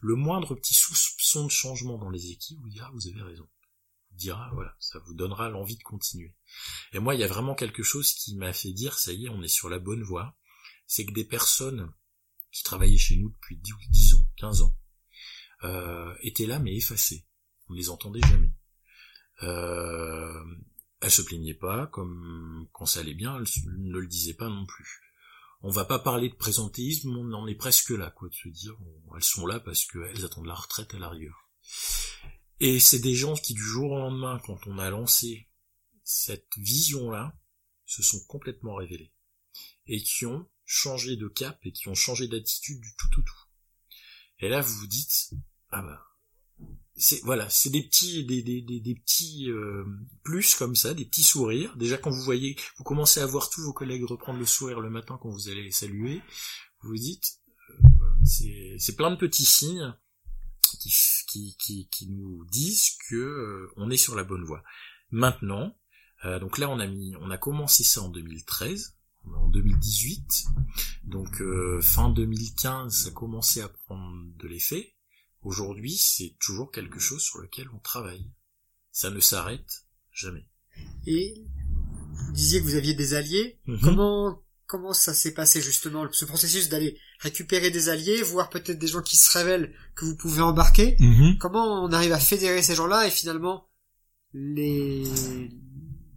le 0.01 0.15
moindre 0.15 0.55
petit 0.55 0.73
soupçon 0.73 1.45
de 1.45 1.51
changement 1.51 1.97
dans 1.97 2.09
les 2.09 2.31
équipes 2.31 2.59
vous 2.59 2.69
dira, 2.69 2.91
vous 2.91 3.07
avez 3.07 3.21
raison. 3.21 3.47
Vous 4.11 4.17
dira, 4.17 4.49
voilà, 4.53 4.75
ça 4.79 4.99
vous 4.99 5.13
donnera 5.13 5.49
l'envie 5.49 5.77
de 5.77 5.83
continuer. 5.83 6.35
Et 6.91 6.99
moi, 6.99 7.15
il 7.15 7.21
y 7.21 7.23
a 7.23 7.27
vraiment 7.27 7.55
quelque 7.55 7.83
chose 7.83 8.11
qui 8.11 8.35
m'a 8.35 8.51
fait 8.51 8.73
dire, 8.73 8.99
ça 8.99 9.13
y 9.13 9.27
est, 9.27 9.29
on 9.29 9.41
est 9.41 9.47
sur 9.47 9.69
la 9.69 9.79
bonne 9.79 10.03
voie. 10.03 10.35
C'est 10.85 11.05
que 11.05 11.13
des 11.13 11.23
personnes 11.23 11.93
qui 12.51 12.63
travaillaient 12.63 12.97
chez 12.97 13.17
nous 13.17 13.29
depuis 13.29 13.57
10 13.57 14.15
ans, 14.15 14.27
15 14.37 14.61
ans, 14.63 14.77
euh, 15.63 16.13
étaient 16.21 16.47
là 16.47 16.59
mais 16.59 16.75
effacées. 16.75 17.25
On 17.69 17.73
les 17.73 17.89
entendait 17.89 18.21
jamais. 18.21 18.51
Euh, 19.43 20.43
elles 21.01 21.11
se 21.11 21.21
plaignaient 21.21 21.55
pas, 21.55 21.87
comme 21.87 22.67
quand 22.73 22.85
ça 22.85 22.99
allait 22.99 23.13
bien, 23.13 23.37
elles 23.37 23.63
ne 23.77 23.99
le 23.99 24.07
disaient 24.07 24.35
pas 24.35 24.49
non 24.49 24.65
plus. 24.65 25.01
On 25.63 25.69
va 25.69 25.85
pas 25.85 25.99
parler 25.99 26.29
de 26.29 26.35
présentéisme, 26.35 27.15
on 27.15 27.33
en 27.33 27.47
est 27.47 27.55
presque 27.55 27.91
là, 27.91 28.09
quoi, 28.11 28.29
de 28.29 28.33
se 28.33 28.49
dire, 28.49 28.75
elles 29.15 29.23
sont 29.23 29.45
là 29.45 29.59
parce 29.59 29.85
qu'elles 29.85 30.25
attendent 30.25 30.47
la 30.47 30.55
retraite 30.55 30.93
à 30.93 30.99
l'arrière. 30.99 31.47
Et 32.59 32.79
c'est 32.79 32.99
des 32.99 33.15
gens 33.15 33.35
qui 33.35 33.53
du 33.53 33.63
jour 33.63 33.91
au 33.91 33.97
lendemain, 33.97 34.39
quand 34.45 34.67
on 34.67 34.77
a 34.77 34.89
lancé 34.89 35.49
cette 36.03 36.49
vision-là, 36.57 37.35
se 37.85 38.03
sont 38.03 38.19
complètement 38.27 38.75
révélés. 38.75 39.13
Et 39.87 40.01
qui 40.01 40.25
ont 40.25 40.49
changé 40.71 41.17
de 41.17 41.27
cap 41.27 41.59
et 41.63 41.73
qui 41.73 41.89
ont 41.89 41.95
changé 41.95 42.29
d'attitude 42.29 42.79
du 42.79 42.95
tout 42.95 43.19
au 43.19 43.21
tout. 43.21 43.41
Et 44.39 44.47
là, 44.47 44.61
vous 44.61 44.73
vous 44.75 44.87
dites, 44.87 45.31
ah 45.69 45.81
bah, 45.81 46.07
c'est 46.95 47.21
voilà, 47.23 47.49
c'est 47.49 47.69
des 47.69 47.83
petits, 47.83 48.23
des, 48.25 48.41
des, 48.41 48.61
des, 48.61 48.95
petits 48.95 49.49
euh, 49.49 49.83
plus 50.23 50.55
comme 50.55 50.75
ça, 50.75 50.93
des 50.93 51.03
petits 51.03 51.23
sourires. 51.23 51.75
Déjà 51.75 51.97
quand 51.97 52.09
vous 52.09 52.21
voyez, 52.21 52.55
vous 52.77 52.85
commencez 52.85 53.19
à 53.19 53.25
voir 53.25 53.49
tous 53.49 53.61
vos 53.61 53.73
collègues 53.73 54.05
reprendre 54.05 54.39
le 54.39 54.45
sourire 54.45 54.79
le 54.79 54.89
matin 54.89 55.19
quand 55.21 55.29
vous 55.29 55.49
allez 55.49 55.63
les 55.63 55.71
saluer, 55.71 56.21
vous 56.81 56.89
vous 56.89 56.97
dites, 56.97 57.39
euh, 57.83 58.77
c'est 58.77 58.95
plein 58.95 59.11
de 59.11 59.17
petits 59.17 59.45
signes 59.45 59.93
qui, 60.79 61.57
qui, 61.59 61.89
qui, 61.91 62.07
nous 62.07 62.45
disent 62.45 62.91
que 63.09 63.15
euh, 63.15 63.73
on 63.75 63.89
est 63.89 63.97
sur 63.97 64.15
la 64.15 64.23
bonne 64.23 64.45
voie. 64.45 64.63
Maintenant, 65.11 65.77
donc 66.23 66.59
là 66.59 66.69
on 66.69 66.79
a 66.79 66.87
mis, 66.87 67.15
on 67.19 67.29
a 67.29 67.37
commencé 67.37 67.83
ça 67.83 68.01
en 68.01 68.09
2013 68.09 68.95
en 69.25 69.47
2018. 69.47 70.45
Donc 71.03 71.41
euh, 71.41 71.81
fin 71.81 72.09
2015, 72.09 73.05
ça 73.05 73.11
commençait 73.11 73.61
à 73.61 73.69
prendre 73.69 74.25
de 74.37 74.47
l'effet. 74.47 74.95
Aujourd'hui, 75.43 75.95
c'est 75.97 76.35
toujours 76.39 76.71
quelque 76.71 76.99
chose 76.99 77.21
sur 77.21 77.39
lequel 77.39 77.67
on 77.73 77.79
travaille. 77.79 78.29
Ça 78.91 79.09
ne 79.09 79.19
s'arrête 79.19 79.85
jamais. 80.11 80.47
Et 81.07 81.43
vous 82.25 82.31
disiez 82.33 82.59
que 82.59 82.65
vous 82.65 82.75
aviez 82.75 82.93
des 82.93 83.13
alliés. 83.13 83.59
Mhm. 83.65 83.79
Comment 83.81 84.43
comment 84.67 84.93
ça 84.93 85.13
s'est 85.13 85.33
passé 85.33 85.61
justement 85.61 86.07
ce 86.13 86.23
processus 86.23 86.69
d'aller 86.69 86.97
récupérer 87.19 87.71
des 87.71 87.89
alliés, 87.89 88.21
voir 88.21 88.49
peut-être 88.49 88.79
des 88.79 88.87
gens 88.87 89.01
qui 89.01 89.17
se 89.17 89.37
révèlent 89.37 89.73
que 89.95 90.05
vous 90.05 90.15
pouvez 90.15 90.41
embarquer? 90.41 90.95
Mhm. 90.99 91.37
Comment 91.39 91.83
on 91.83 91.91
arrive 91.91 92.13
à 92.13 92.19
fédérer 92.19 92.61
ces 92.61 92.75
gens-là 92.75 93.07
et 93.07 93.11
finalement 93.11 93.67
les 94.33 95.03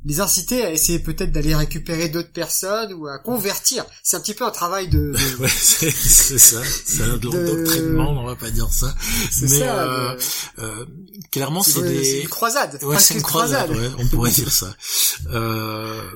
les 0.04 0.20
inciter 0.20 0.64
à 0.64 0.72
essayer 0.72 0.98
peut-être 0.98 1.32
d'aller 1.32 1.54
récupérer 1.54 2.08
d'autres 2.08 2.32
personnes 2.32 2.92
ou 2.92 3.06
à 3.06 3.18
convertir. 3.18 3.84
C'est 4.02 4.16
un 4.16 4.20
petit 4.20 4.34
peu 4.34 4.44
un 4.44 4.50
travail 4.50 4.88
de... 4.88 5.14
ouais, 5.40 5.48
c'est 5.48 5.90
ça. 5.90 6.62
C'est 6.64 7.02
un 7.02 7.16
doctrinement, 7.16 8.10
on 8.10 8.26
va 8.26 8.36
pas 8.36 8.50
dire 8.50 8.70
ça. 8.72 8.94
Mais 9.40 9.48
ça, 9.48 9.88
euh, 9.88 10.18
euh, 10.58 10.84
clairement, 11.30 11.62
c'est 11.62 11.82
des... 11.82 12.20
une 12.22 12.28
croisade. 12.28 12.78
Ouais, 12.82 12.98
c'est 12.98 13.14
une 13.14 13.22
croisade. 13.22 13.70
Ouais, 13.70 13.90
on 13.98 14.06
pourrait 14.08 14.30
dire 14.30 14.52
ça. 14.52 14.74
Euh, 15.28 16.10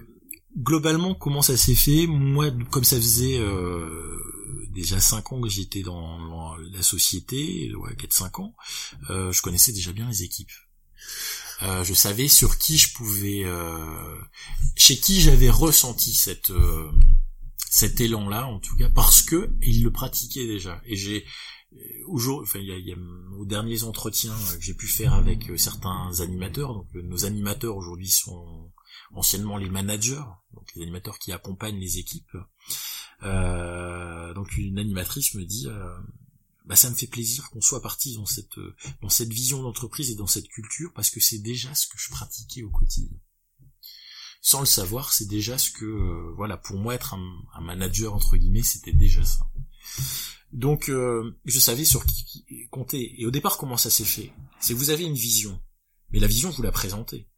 globalement, 0.56 1.14
comment 1.14 1.42
ça 1.42 1.56
s'est 1.56 1.74
fait? 1.74 2.06
Moi, 2.06 2.50
comme 2.70 2.84
ça 2.84 2.96
faisait 2.96 3.38
euh, 3.38 4.18
déjà 4.70 5.00
cinq 5.00 5.32
ans 5.32 5.40
que 5.40 5.48
j'étais 5.48 5.82
dans, 5.82 6.18
dans, 6.18 6.56
la 6.56 6.82
société, 6.82 7.72
ouais, 7.74 7.94
4-5 7.94 8.42
ans, 8.42 8.54
euh, 9.10 9.32
je 9.32 9.42
connaissais 9.42 9.72
déjà 9.72 9.92
bien 9.92 10.08
les 10.08 10.22
équipes. 10.22 10.50
Euh, 11.62 11.82
je 11.82 11.94
savais 11.94 12.28
sur 12.28 12.58
qui 12.58 12.78
je 12.78 12.94
pouvais, 12.94 13.42
euh, 13.44 14.18
chez 14.76 14.96
qui 14.96 15.20
j'avais 15.20 15.50
ressenti 15.50 16.14
cette 16.14 16.50
euh, 16.50 16.90
cet 17.70 18.00
élan-là, 18.00 18.46
en 18.46 18.60
tout 18.60 18.76
cas, 18.76 18.88
parce 18.88 19.22
que 19.22 19.50
il 19.62 19.82
le 19.82 19.90
pratiquait 19.90 20.46
déjà. 20.46 20.80
Et 20.86 20.96
j'ai 20.96 21.24
aujourd'hui, 22.06 22.48
enfin, 22.48 22.60
il 22.60 22.66
y 22.66 22.72
a, 22.72 22.78
y 22.78 22.92
a, 22.92 22.96
aux 23.36 23.44
derniers 23.44 23.82
entretiens 23.84 24.34
que 24.56 24.62
j'ai 24.62 24.72
pu 24.72 24.86
faire 24.86 25.12
avec 25.12 25.50
certains 25.58 26.20
animateurs. 26.20 26.74
Donc, 26.74 26.86
nos 26.94 27.24
animateurs 27.26 27.76
aujourd'hui 27.76 28.08
sont 28.08 28.70
anciennement 29.12 29.58
les 29.58 29.68
managers, 29.68 30.24
donc 30.54 30.66
les 30.74 30.82
animateurs 30.82 31.18
qui 31.18 31.32
accompagnent 31.32 31.78
les 31.78 31.98
équipes. 31.98 32.36
Euh, 33.22 34.32
donc, 34.32 34.56
une 34.56 34.78
animatrice 34.78 35.34
me 35.34 35.44
dit 35.44 35.66
bah 36.68 36.76
ça 36.76 36.90
me 36.90 36.94
fait 36.94 37.06
plaisir 37.06 37.48
qu'on 37.50 37.62
soit 37.62 37.80
parti 37.80 38.14
dans 38.14 38.26
cette 38.26 38.58
dans 39.00 39.08
cette 39.08 39.32
vision 39.32 39.62
d'entreprise 39.62 40.10
et 40.10 40.14
dans 40.14 40.26
cette 40.26 40.48
culture 40.48 40.92
parce 40.94 41.08
que 41.08 41.18
c'est 41.18 41.38
déjà 41.38 41.74
ce 41.74 41.86
que 41.86 41.98
je 41.98 42.10
pratiquais 42.10 42.62
au 42.62 42.70
quotidien. 42.70 43.18
Sans 44.42 44.60
le 44.60 44.66
savoir, 44.66 45.12
c'est 45.12 45.26
déjà 45.26 45.56
ce 45.56 45.70
que 45.70 45.86
euh, 45.86 46.32
voilà 46.36 46.58
pour 46.58 46.78
moi 46.78 46.94
être 46.94 47.14
un, 47.14 47.60
manager 47.60 48.14
entre 48.14 48.36
guillemets, 48.36 48.62
c'était 48.62 48.92
déjà 48.92 49.24
ça. 49.24 49.50
Donc 50.52 50.90
euh, 50.90 51.38
je 51.46 51.58
savais 51.58 51.86
sur 51.86 52.04
qui, 52.04 52.44
compter. 52.70 53.20
Et 53.20 53.24
au 53.24 53.30
départ, 53.30 53.56
comment 53.56 53.78
ça 53.78 53.90
s'est 53.90 54.04
fait? 54.04 54.32
C'est 54.60 54.74
vous 54.74 54.90
avez 54.90 55.04
une 55.04 55.14
vision, 55.14 55.60
mais 56.10 56.20
la 56.20 56.26
vision 56.26 56.50
vous 56.50 56.62
la 56.62 56.70
présentez. 56.70 57.28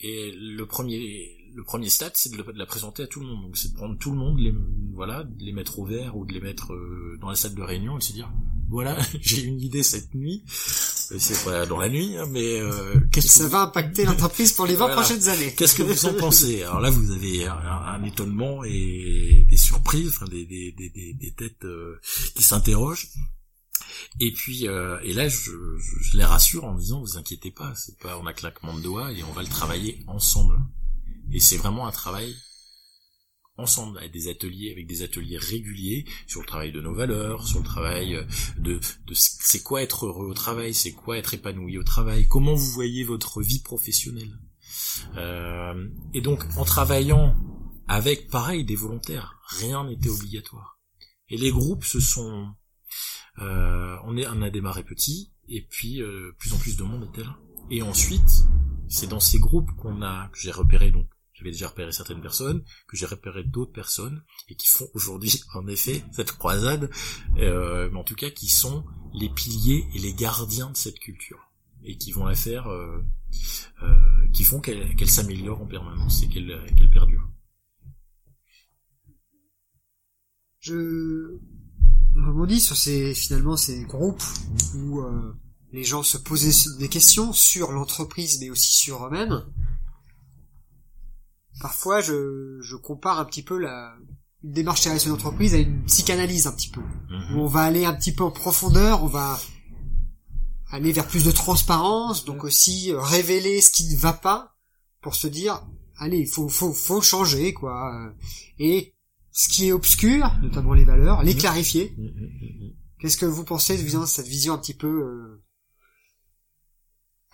Et 0.00 0.32
le 0.32 0.66
premier 0.66 1.43
le 1.54 1.62
premier 1.62 1.88
stade, 1.88 2.12
c'est 2.14 2.32
de, 2.32 2.44
la 2.54 2.66
présenter 2.66 3.02
à 3.02 3.06
tout 3.06 3.20
le 3.20 3.26
monde. 3.26 3.42
Donc 3.42 3.56
c'est 3.56 3.72
de 3.72 3.76
prendre 3.76 3.96
tout 3.98 4.10
le 4.10 4.16
monde, 4.16 4.38
les, 4.38 4.54
voilà, 4.92 5.24
de 5.24 5.44
les 5.44 5.52
mettre 5.52 5.78
au 5.78 5.84
vert 5.84 6.16
ou 6.16 6.24
de 6.24 6.32
les 6.32 6.40
mettre 6.40 6.72
euh, 6.72 7.18
dans 7.20 7.28
la 7.28 7.36
salle 7.36 7.54
de 7.54 7.62
réunion 7.62 7.96
et 7.96 7.98
de 7.98 8.04
se 8.04 8.12
dire, 8.12 8.30
voilà, 8.68 8.98
j'ai 9.20 9.42
une 9.42 9.60
idée 9.60 9.82
cette 9.82 10.14
nuit. 10.14 10.42
Euh, 11.12 11.16
c'est 11.18 11.44
pas 11.44 11.66
dans 11.66 11.78
la 11.78 11.88
nuit, 11.88 12.16
hein, 12.16 12.26
mais 12.30 12.60
euh, 12.60 12.94
qu'est-ce 13.12 13.28
ça 13.28 13.48
va 13.48 13.62
impacter 13.62 14.04
l'entreprise 14.04 14.52
pour 14.52 14.66
les 14.66 14.74
20 14.74 14.88
prochaines 14.88 15.28
années. 15.28 15.54
Qu'est-ce 15.54 15.74
que 15.74 15.82
vous 15.82 16.06
en 16.06 16.14
pensez? 16.14 16.62
Alors 16.64 16.80
là, 16.80 16.90
vous 16.90 17.10
avez 17.10 17.46
un, 17.46 18.02
étonnement 18.04 18.64
et 18.64 19.46
des 19.48 19.56
surprises, 19.56 20.08
enfin 20.08 20.26
des, 20.26 20.44
des, 20.44 20.72
des, 20.72 21.14
des 21.14 21.32
têtes 21.32 21.66
qui 22.34 22.42
s'interrogent. 22.42 23.08
Et 24.20 24.32
puis, 24.32 24.68
euh, 24.68 24.98
et 25.02 25.12
là, 25.12 25.28
je, 25.28 25.50
je, 25.78 26.16
les 26.16 26.24
rassure 26.24 26.64
en 26.64 26.74
disant, 26.74 27.00
vous 27.00 27.16
inquiétez 27.16 27.50
pas, 27.50 27.74
c'est 27.74 27.98
pas 27.98 28.18
on 28.18 28.26
a 28.26 28.32
claquement 28.32 28.74
de 28.74 28.80
doigts 28.80 29.12
et 29.12 29.22
on 29.24 29.32
va 29.32 29.42
le 29.42 29.48
travailler 29.48 30.04
ensemble. 30.06 30.56
Et 31.32 31.40
c'est 31.40 31.56
vraiment 31.56 31.86
un 31.86 31.92
travail 31.92 32.34
ensemble 33.56 33.98
avec 33.98 34.12
des 34.12 34.28
ateliers 34.28 34.72
avec 34.72 34.86
des 34.86 35.02
ateliers 35.02 35.38
réguliers 35.38 36.04
sur 36.26 36.40
le 36.40 36.46
travail 36.46 36.72
de 36.72 36.80
nos 36.80 36.94
valeurs 36.94 37.46
sur 37.46 37.60
le 37.60 37.64
travail 37.64 38.16
euh, 38.16 38.24
de, 38.58 38.80
de 39.06 39.14
c'est 39.14 39.62
quoi 39.62 39.82
être 39.82 40.06
heureux 40.06 40.26
au 40.26 40.34
travail 40.34 40.74
c'est 40.74 40.92
quoi 40.92 41.18
être 41.18 41.34
épanoui 41.34 41.78
au 41.78 41.84
travail 41.84 42.26
comment 42.26 42.54
vous 42.54 42.70
voyez 42.70 43.04
votre 43.04 43.42
vie 43.42 43.60
professionnelle. 43.60 44.38
Euh, 45.16 45.88
et 46.12 46.20
donc 46.20 46.44
en 46.56 46.64
travaillant 46.64 47.36
avec 47.86 48.28
pareil 48.28 48.64
des 48.64 48.76
volontaires 48.76 49.40
rien 49.48 49.84
n'était 49.84 50.08
obligatoire. 50.08 50.80
Et 51.28 51.36
les 51.36 51.50
groupes 51.50 51.84
se 51.84 52.00
sont 52.00 52.48
euh, 53.40 53.96
on, 54.04 54.16
est, 54.16 54.26
on 54.26 54.42
a 54.42 54.50
démarré 54.50 54.82
petit 54.82 55.32
et 55.48 55.62
puis 55.62 56.02
euh, 56.02 56.32
plus 56.38 56.52
en 56.52 56.58
plus 56.58 56.76
de 56.76 56.82
monde 56.82 57.08
était 57.12 57.24
là 57.24 57.38
et 57.70 57.82
ensuite 57.82 58.46
c'est 58.88 59.06
dans 59.06 59.20
ces 59.20 59.38
groupes 59.38 59.70
qu'on 59.76 60.02
a 60.02 60.28
que 60.28 60.38
j'ai 60.38 60.50
repéré 60.50 60.90
donc 60.90 61.06
j'avais 61.34 61.50
déjà 61.50 61.68
repéré 61.68 61.90
certaines 61.90 62.20
personnes, 62.20 62.62
que 62.86 62.96
j'ai 62.96 63.06
repéré 63.06 63.42
d'autres 63.42 63.72
personnes, 63.72 64.22
et 64.48 64.54
qui 64.54 64.68
font 64.68 64.88
aujourd'hui, 64.94 65.42
en 65.54 65.66
effet, 65.66 66.04
cette 66.12 66.30
croisade, 66.32 66.88
euh, 67.38 67.90
mais 67.92 67.98
en 67.98 68.04
tout 68.04 68.14
cas 68.14 68.30
qui 68.30 68.46
sont 68.46 68.84
les 69.12 69.28
piliers 69.28 69.84
et 69.94 69.98
les 69.98 70.14
gardiens 70.14 70.70
de 70.70 70.76
cette 70.76 70.98
culture, 71.00 71.52
et 71.82 71.98
qui 71.98 72.12
vont 72.12 72.24
la 72.24 72.36
faire, 72.36 72.68
euh, 72.68 73.04
euh, 73.82 74.28
qui 74.32 74.44
font 74.44 74.60
qu'elle 74.60 75.10
s'améliore 75.10 75.60
en 75.60 75.66
permanence 75.66 76.22
et 76.22 76.28
qu'elle 76.28 76.90
perdure. 76.92 77.28
Je 80.60 81.36
on 82.16 82.28
rebondit 82.28 82.60
sur 82.60 82.76
ces 82.76 83.12
finalement 83.12 83.56
ces 83.56 83.82
groupes 83.82 84.22
où 84.76 85.00
euh, 85.00 85.34
les 85.74 85.84
gens 85.84 86.02
se 86.02 86.16
posaient 86.18 86.70
des 86.78 86.88
questions 86.88 87.32
sur 87.32 87.72
l'entreprise 87.72 88.38
mais 88.40 88.50
aussi 88.50 88.72
sur 88.74 89.06
eux-mêmes. 89.06 89.44
Parfois, 91.60 92.00
je, 92.00 92.58
je 92.60 92.76
compare 92.76 93.18
un 93.18 93.24
petit 93.24 93.42
peu 93.42 93.58
la 93.58 93.94
une 94.42 94.52
démarche 94.52 94.86
RSE 94.86 95.08
d'entreprise 95.08 95.54
à 95.54 95.58
une 95.58 95.84
psychanalyse 95.84 96.46
un 96.46 96.52
petit 96.52 96.68
peu. 96.68 96.82
Mhm. 96.82 97.36
Où 97.36 97.40
on 97.40 97.46
va 97.46 97.62
aller 97.62 97.86
un 97.86 97.94
petit 97.94 98.12
peu 98.12 98.24
en 98.24 98.30
profondeur, 98.30 99.02
on 99.02 99.06
va 99.06 99.40
aller 100.70 100.92
vers 100.92 101.06
plus 101.06 101.24
de 101.24 101.30
transparence, 101.30 102.24
donc 102.26 102.44
aussi 102.44 102.92
euh, 102.92 103.00
révéler 103.00 103.60
ce 103.62 103.70
qui 103.70 103.88
ne 103.88 103.96
va 103.98 104.12
pas 104.12 104.54
pour 105.00 105.14
se 105.14 105.28
dire 105.28 105.64
allez, 105.96 106.18
il 106.18 106.26
faut 106.28 106.48
faut 106.48 106.72
faut 106.74 107.00
changer 107.00 107.54
quoi. 107.54 107.94
euh, 107.94 108.10
Et 108.58 108.94
ce 109.32 109.48
qui 109.48 109.68
est 109.68 109.72
obscur, 109.72 110.30
notamment 110.42 110.74
les 110.74 110.84
valeurs, 110.84 111.22
les 111.22 111.32
Mhm. 111.34 111.40
clarifier. 111.40 111.94
Mm. 111.96 112.70
Qu'est-ce 113.00 113.16
que 113.16 113.26
vous 113.26 113.44
pensez 113.44 113.76
de 113.82 114.06
cette 114.06 114.26
vision 114.28 114.52
un 114.52 114.58
petit 114.58 114.74
peu 114.74 114.88
euh, 114.88 115.43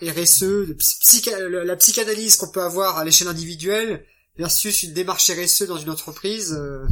RSE, 0.02 0.74
la 1.64 1.76
psychanalyse 1.76 2.36
qu'on 2.36 2.50
peut 2.50 2.62
avoir 2.62 2.98
à 2.98 3.04
l'échelle 3.04 3.28
individuelle 3.28 4.06
versus 4.36 4.82
une 4.82 4.94
démarche 4.94 5.30
RSE 5.30 5.64
dans 5.64 5.76
une 5.76 5.90
entreprise 5.90 6.54
euh, 6.54 6.86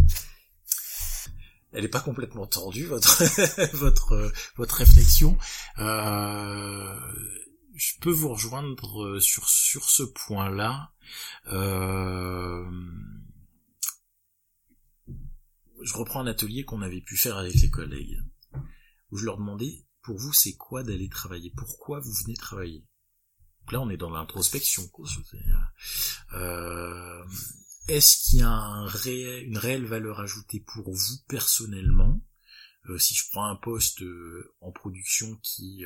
Elle 1.72 1.84
est 1.84 1.88
pas 1.88 2.00
complètement 2.00 2.46
tordue 2.46 2.84
votre 2.84 3.24
votre 3.76 4.32
votre 4.56 4.74
réflexion. 4.76 5.38
Euh, 5.78 6.94
je 7.74 7.92
peux 8.00 8.10
vous 8.10 8.28
rejoindre 8.28 9.04
euh, 9.04 9.20
sur 9.20 9.48
sur 9.48 9.88
ce 9.88 10.02
point-là. 10.02 10.90
Je 15.80 15.94
reprends 15.94 16.20
un 16.20 16.26
atelier 16.26 16.64
qu'on 16.64 16.82
avait 16.82 17.00
pu 17.00 17.16
faire 17.16 17.38
avec 17.38 17.54
les 17.54 17.70
collègues, 17.70 18.18
où 19.10 19.16
je 19.16 19.24
leur 19.24 19.38
demandais 19.38 19.86
pour 20.02 20.18
vous 20.18 20.32
c'est 20.32 20.56
quoi 20.56 20.82
d'aller 20.82 21.08
travailler, 21.08 21.52
pourquoi 21.56 22.00
vous 22.00 22.12
venez 22.24 22.34
travailler? 22.34 22.84
Donc 23.68 23.72
là 23.74 23.80
on 23.82 23.90
est 23.90 23.98
dans 23.98 24.08
l'introspection. 24.08 24.88
Euh, 26.32 27.22
Est-ce 27.86 28.16
qu'il 28.24 28.38
y 28.38 28.42
a 28.42 28.48
une 29.44 29.58
réelle 29.58 29.84
valeur 29.84 30.20
ajoutée 30.20 30.60
pour 30.60 30.90
vous 30.90 31.18
personnellement? 31.28 32.18
Euh, 32.88 32.98
Si 32.98 33.14
je 33.14 33.28
prends 33.30 33.44
un 33.44 33.56
poste 33.56 34.00
euh, 34.00 34.54
en 34.62 34.72
production 34.72 35.36
qui 35.42 35.84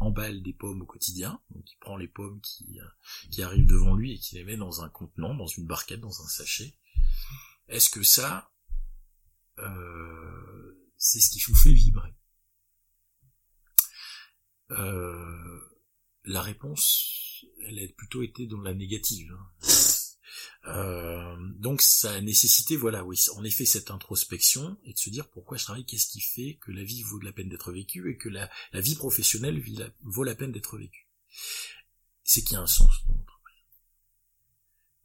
emballe 0.00 0.42
des 0.42 0.54
pommes 0.54 0.80
au 0.80 0.86
quotidien, 0.86 1.42
donc 1.50 1.64
qui 1.64 1.76
prend 1.76 1.98
les 1.98 2.08
pommes 2.08 2.40
qui, 2.40 2.78
qui 3.30 3.42
arrivent 3.42 3.66
devant 3.66 3.94
lui 3.94 4.14
et 4.14 4.18
qui 4.18 4.36
les 4.36 4.44
met 4.44 4.56
dans 4.56 4.80
un 4.80 4.88
contenant, 4.88 5.34
dans 5.34 5.46
une 5.46 5.66
barquette, 5.66 6.00
dans 6.00 6.22
un 6.22 6.28
sachet, 6.28 6.74
est-ce 7.68 7.90
que 7.90 8.02
ça, 8.02 8.50
c'est 10.96 11.20
ce 11.20 11.28
qui 11.28 11.42
vous 11.42 11.54
fait 11.54 11.74
vibrer? 11.74 12.14
La 16.24 16.42
réponse, 16.42 17.44
elle 17.66 17.78
a 17.78 17.88
plutôt 17.96 18.22
été 18.22 18.46
dans 18.46 18.60
la 18.60 18.74
négative. 18.74 19.32
hein. 19.32 19.68
Euh, 20.66 21.36
donc 21.58 21.82
ça 21.82 22.12
a 22.12 22.20
nécessité, 22.20 22.76
voilà, 22.76 23.04
oui, 23.04 23.20
en 23.36 23.44
effet, 23.44 23.66
cette 23.66 23.90
introspection 23.90 24.78
et 24.84 24.94
de 24.94 24.98
se 24.98 25.10
dire 25.10 25.28
pourquoi 25.28 25.58
je 25.58 25.64
travaille, 25.64 25.84
qu'est-ce 25.84 26.08
qui 26.08 26.20
fait 26.20 26.58
que 26.60 26.72
la 26.72 26.84
vie 26.84 27.02
vaut 27.02 27.20
la 27.20 27.32
peine 27.32 27.48
d'être 27.48 27.72
vécue 27.72 28.10
et 28.10 28.16
que 28.16 28.30
la, 28.30 28.50
vie 28.72 28.94
professionnelle 28.94 29.62
vaut 30.02 30.24
la 30.24 30.34
peine 30.34 30.52
d'être 30.52 30.78
vécue? 30.78 31.08
C'est 32.22 32.42
qu'il 32.42 32.54
y 32.54 32.56
a 32.56 32.62
un 32.62 32.66
sens 32.66 33.06
dans 33.06 33.14
l'entreprise. 33.14 33.62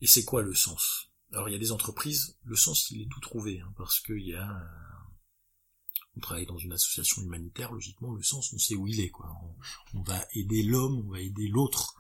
Et 0.01 0.07
c'est 0.07 0.23
quoi 0.23 0.41
le 0.41 0.55
sens? 0.55 1.09
Alors 1.33 1.49
il 1.49 1.51
y 1.51 1.55
a 1.55 1.59
des 1.59 1.71
entreprises, 1.71 2.37
le 2.45 2.55
sens 2.55 2.89
il 2.91 3.01
est 3.01 3.09
tout 3.09 3.19
trouvé, 3.19 3.59
hein, 3.59 3.73
parce 3.77 3.99
qu'il 3.99 4.25
y 4.25 4.33
a, 4.33 4.47
travaille 6.19 6.45
dans 6.45 6.57
une 6.57 6.73
association 6.73 7.21
humanitaire, 7.21 7.71
logiquement 7.71 8.13
le 8.13 8.23
sens 8.23 8.53
on 8.53 8.57
sait 8.57 8.75
où 8.75 8.87
il 8.87 8.99
est, 8.99 9.09
quoi. 9.09 9.31
On, 9.93 10.01
va 10.01 10.25
aider 10.33 10.63
l'homme, 10.63 11.03
on 11.05 11.11
va 11.11 11.19
aider 11.19 11.47
l'autre, 11.47 11.95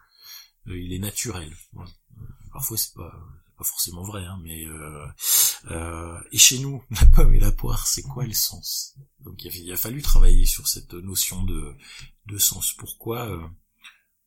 Euh, 0.67 0.79
il 0.79 0.93
est 0.93 0.99
naturel. 0.99 1.55
Parfois 2.51 2.77
c'est 2.77 2.93
pas 2.93 3.13
pas 3.57 3.65
forcément 3.65 4.03
vrai, 4.03 4.23
hein, 4.25 4.39
mais 4.41 4.65
euh, 4.67 5.05
euh, 5.71 6.17
et 6.31 6.37
chez 6.37 6.59
nous, 6.59 6.81
la 6.91 7.05
pomme 7.07 7.33
et 7.33 7.39
la 7.39 7.51
poire, 7.51 7.85
c'est 7.85 8.03
quoi 8.03 8.25
le 8.25 8.33
sens? 8.33 8.95
Donc 9.19 9.43
il 9.43 9.71
a, 9.71 9.75
fallu 9.75 10.01
travailler 10.01 10.45
sur 10.45 10.67
cette 10.67 10.93
notion 10.93 11.43
de, 11.43 11.75
de 12.27 12.37
sens. 12.37 12.73
Pourquoi 12.73 13.51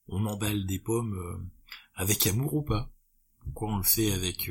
on 0.09 0.27
emballe 0.27 0.67
des 0.67 0.79
pommes 0.79 1.51
avec 1.95 2.27
amour 2.27 2.55
ou 2.55 2.63
pas? 2.63 2.93
Pourquoi 3.41 3.73
on 3.73 3.79
le 3.79 3.85
fait 3.85 4.13
avec 4.13 4.51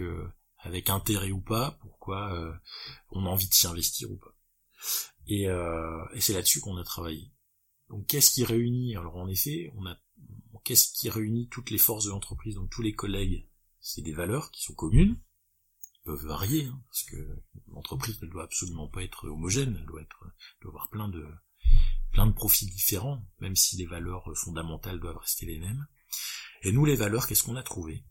avec 0.64 0.90
intérêt 0.90 1.32
ou 1.32 1.42
pas? 1.42 1.78
Pourquoi 1.82 2.60
on 3.12 3.26
a 3.26 3.30
envie 3.30 3.48
de 3.48 3.54
s'y 3.54 3.68
investir 3.68 4.10
ou 4.10 4.18
pas? 4.18 4.36
Et, 5.28 5.48
euh, 5.48 6.04
et 6.14 6.22
c'est 6.22 6.34
là-dessus 6.34 6.60
qu'on 6.60 6.78
a 6.78 6.84
travaillé. 6.84 7.32
Donc 7.90 8.08
qu'est-ce 8.08 8.32
qui 8.32 8.44
réunit? 8.44 8.96
Alors 8.96 9.18
en 9.18 9.28
effet, 9.28 9.72
on 9.76 9.86
a 9.86 9.98
qu'est-ce 10.64 10.94
qui 10.94 11.10
réunit 11.10 11.50
toutes 11.50 11.72
les 11.72 11.78
forces 11.78 12.06
de 12.06 12.12
l'entreprise, 12.12 12.56
donc 12.56 12.70
tous 12.70 12.82
les 12.82 12.94
collègues 12.94 13.48
c'est 13.80 14.02
des 14.02 14.14
valeurs 14.14 14.52
qui 14.52 14.62
sont 14.62 14.76
communes, 14.76 15.20
qui 15.82 16.00
peuvent 16.04 16.26
varier, 16.26 16.66
hein, 16.66 16.82
parce 16.88 17.04
que 17.04 17.42
l'entreprise 17.70 18.22
ne 18.22 18.28
doit 18.28 18.44
absolument 18.44 18.88
pas 18.88 19.04
être 19.04 19.28
homogène, 19.28 19.76
elle 19.80 19.88
doit 19.88 20.02
être, 20.02 20.24
elle 20.24 20.62
doit 20.62 20.72
avoir 20.72 20.90
plein 20.90 21.10
de, 21.10 21.26
plein 22.12 22.28
de 22.28 22.34
profils 22.34 22.70
différents, 22.70 23.26
même 23.40 23.56
si 23.56 23.76
les 23.78 23.88
valeurs 23.88 24.30
fondamentales 24.36 25.00
doivent 25.00 25.18
rester 25.18 25.46
les 25.46 25.60
mêmes. 25.60 25.88
Et 26.62 26.72
nous, 26.72 26.86
les 26.86 26.96
valeurs, 26.96 27.26
qu'est-ce 27.28 27.44
qu'on 27.44 27.56
a 27.56 27.64
trouvé 27.64 28.06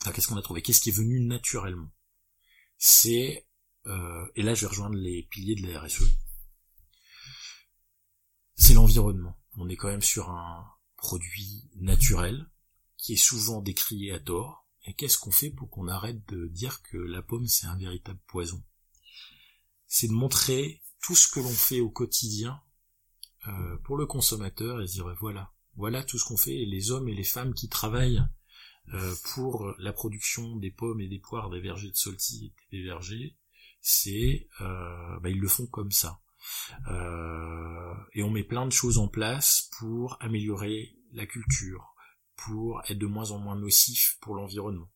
Enfin, 0.00 0.12
qu'est-ce 0.12 0.28
qu'on 0.28 0.36
a 0.36 0.42
trouvé 0.42 0.62
Qu'est-ce 0.62 0.80
qui 0.80 0.90
est 0.90 0.96
venu 0.96 1.20
naturellement? 1.20 1.92
C'est, 2.78 3.46
euh, 3.86 4.26
et 4.34 4.42
là, 4.42 4.54
je 4.54 4.62
vais 4.62 4.66
rejoindre 4.68 4.96
les 4.96 5.22
piliers 5.30 5.54
de 5.54 5.66
la 5.66 5.80
RSE. 5.80 6.02
C'est 8.56 8.74
l'environnement. 8.74 9.38
On 9.56 9.68
est 9.68 9.76
quand 9.76 9.88
même 9.88 10.02
sur 10.02 10.30
un 10.30 10.66
produit 10.96 11.70
naturel 11.76 12.50
qui 12.96 13.12
est 13.12 13.16
souvent 13.16 13.60
décrié 13.60 14.12
à 14.12 14.18
tort, 14.18 14.66
et 14.86 14.94
qu'est-ce 14.94 15.18
qu'on 15.18 15.30
fait 15.30 15.50
pour 15.50 15.68
qu'on 15.70 15.88
arrête 15.88 16.26
de 16.28 16.46
dire 16.48 16.82
que 16.82 16.96
la 16.96 17.22
pomme 17.22 17.46
c'est 17.46 17.66
un 17.66 17.76
véritable 17.76 18.20
poison? 18.26 18.62
C'est 19.86 20.08
de 20.08 20.12
montrer 20.12 20.82
tout 21.02 21.14
ce 21.14 21.28
que 21.28 21.40
l'on 21.40 21.48
fait 21.48 21.80
au 21.80 21.90
quotidien 21.90 22.60
euh, 23.46 23.76
pour 23.84 23.96
le 23.96 24.06
consommateur 24.06 24.80
et 24.80 24.86
dire 24.86 25.14
voilà, 25.20 25.52
voilà 25.76 26.02
tout 26.02 26.18
ce 26.18 26.24
qu'on 26.24 26.36
fait 26.36 26.62
et 26.62 26.66
les 26.66 26.90
hommes 26.90 27.08
et 27.08 27.14
les 27.14 27.24
femmes 27.24 27.54
qui 27.54 27.68
travaillent 27.68 28.24
euh, 28.94 29.14
pour 29.34 29.74
la 29.78 29.92
production 29.92 30.56
des 30.56 30.70
pommes 30.70 31.00
et 31.00 31.08
des 31.08 31.18
poires 31.18 31.50
des 31.50 31.60
vergers 31.60 31.90
de 31.90 31.96
Solti 31.96 32.54
et 32.70 32.78
des 32.78 32.84
vergers, 32.84 33.36
c'est 33.80 34.48
euh, 34.60 35.20
bah, 35.20 35.28
ils 35.28 35.40
le 35.40 35.48
font 35.48 35.66
comme 35.66 35.92
ça. 35.92 36.20
Euh, 36.88 37.94
et 38.12 38.22
on 38.22 38.30
met 38.30 38.44
plein 38.44 38.66
de 38.66 38.72
choses 38.72 38.98
en 38.98 39.08
place 39.08 39.70
pour 39.78 40.16
améliorer 40.20 40.96
la 41.12 41.26
culture, 41.26 41.94
pour 42.36 42.82
être 42.88 42.98
de 42.98 43.06
moins 43.06 43.30
en 43.30 43.38
moins 43.38 43.56
nocif 43.56 44.18
pour 44.20 44.34
l'environnement. 44.34 44.90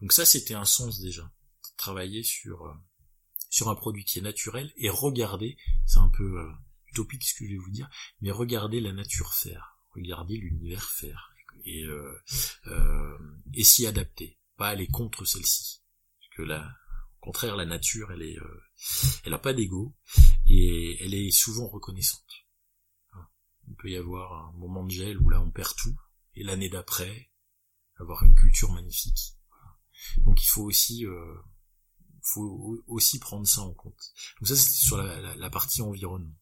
Donc 0.00 0.12
ça, 0.12 0.24
c'était 0.24 0.54
un 0.54 0.64
sens 0.64 1.00
déjà. 1.00 1.30
Travailler 1.76 2.22
sur 2.22 2.66
euh, 2.66 2.74
sur 3.50 3.68
un 3.68 3.74
produit 3.74 4.04
qui 4.04 4.18
est 4.18 4.22
naturel 4.22 4.72
et 4.76 4.90
regarder, 4.90 5.56
c'est 5.86 5.98
un 5.98 6.10
peu 6.10 6.38
euh, 6.38 6.52
utopique 6.86 7.24
ce 7.24 7.34
que 7.34 7.46
je 7.46 7.52
vais 7.52 7.58
vous 7.58 7.70
dire, 7.70 7.88
mais 8.20 8.30
regarder 8.30 8.80
la 8.80 8.92
nature 8.92 9.34
faire, 9.34 9.78
regarder 9.90 10.36
l'univers 10.36 10.90
faire 10.90 11.32
et 11.64 11.84
s'y 13.64 13.86
adapter, 13.86 14.38
pas 14.56 14.68
aller 14.68 14.86
contre 14.86 15.24
celle-ci, 15.24 15.82
que 16.36 16.42
là, 16.42 16.76
au 17.26 17.30
contraire, 17.32 17.56
la 17.56 17.64
nature, 17.64 18.12
elle 18.12 18.22
est, 18.22 18.38
euh, 18.38 18.62
elle 19.24 19.34
a 19.34 19.38
pas 19.38 19.52
d'ego 19.52 19.96
et 20.48 20.96
elle 21.02 21.12
est 21.12 21.32
souvent 21.32 21.66
reconnaissante. 21.66 22.46
Il 23.66 23.74
peut 23.74 23.90
y 23.90 23.96
avoir 23.96 24.46
un 24.46 24.52
moment 24.52 24.84
de 24.84 24.92
gel 24.92 25.18
où 25.18 25.28
là 25.28 25.40
on 25.40 25.50
perd 25.50 25.74
tout, 25.74 25.98
et 26.36 26.44
l'année 26.44 26.68
d'après, 26.68 27.32
avoir 27.96 28.22
une 28.22 28.36
culture 28.36 28.70
magnifique. 28.70 29.34
Donc 30.18 30.40
il 30.40 30.46
faut 30.46 30.62
aussi, 30.62 31.04
euh, 31.04 31.34
faut 32.22 32.80
aussi 32.86 33.18
prendre 33.18 33.44
ça 33.44 33.62
en 33.62 33.74
compte. 33.74 34.14
Donc 34.38 34.46
ça 34.46 34.54
c'était 34.54 34.76
sur 34.76 34.96
la, 34.96 35.50
partie 35.50 35.82
environnement. 35.82 36.38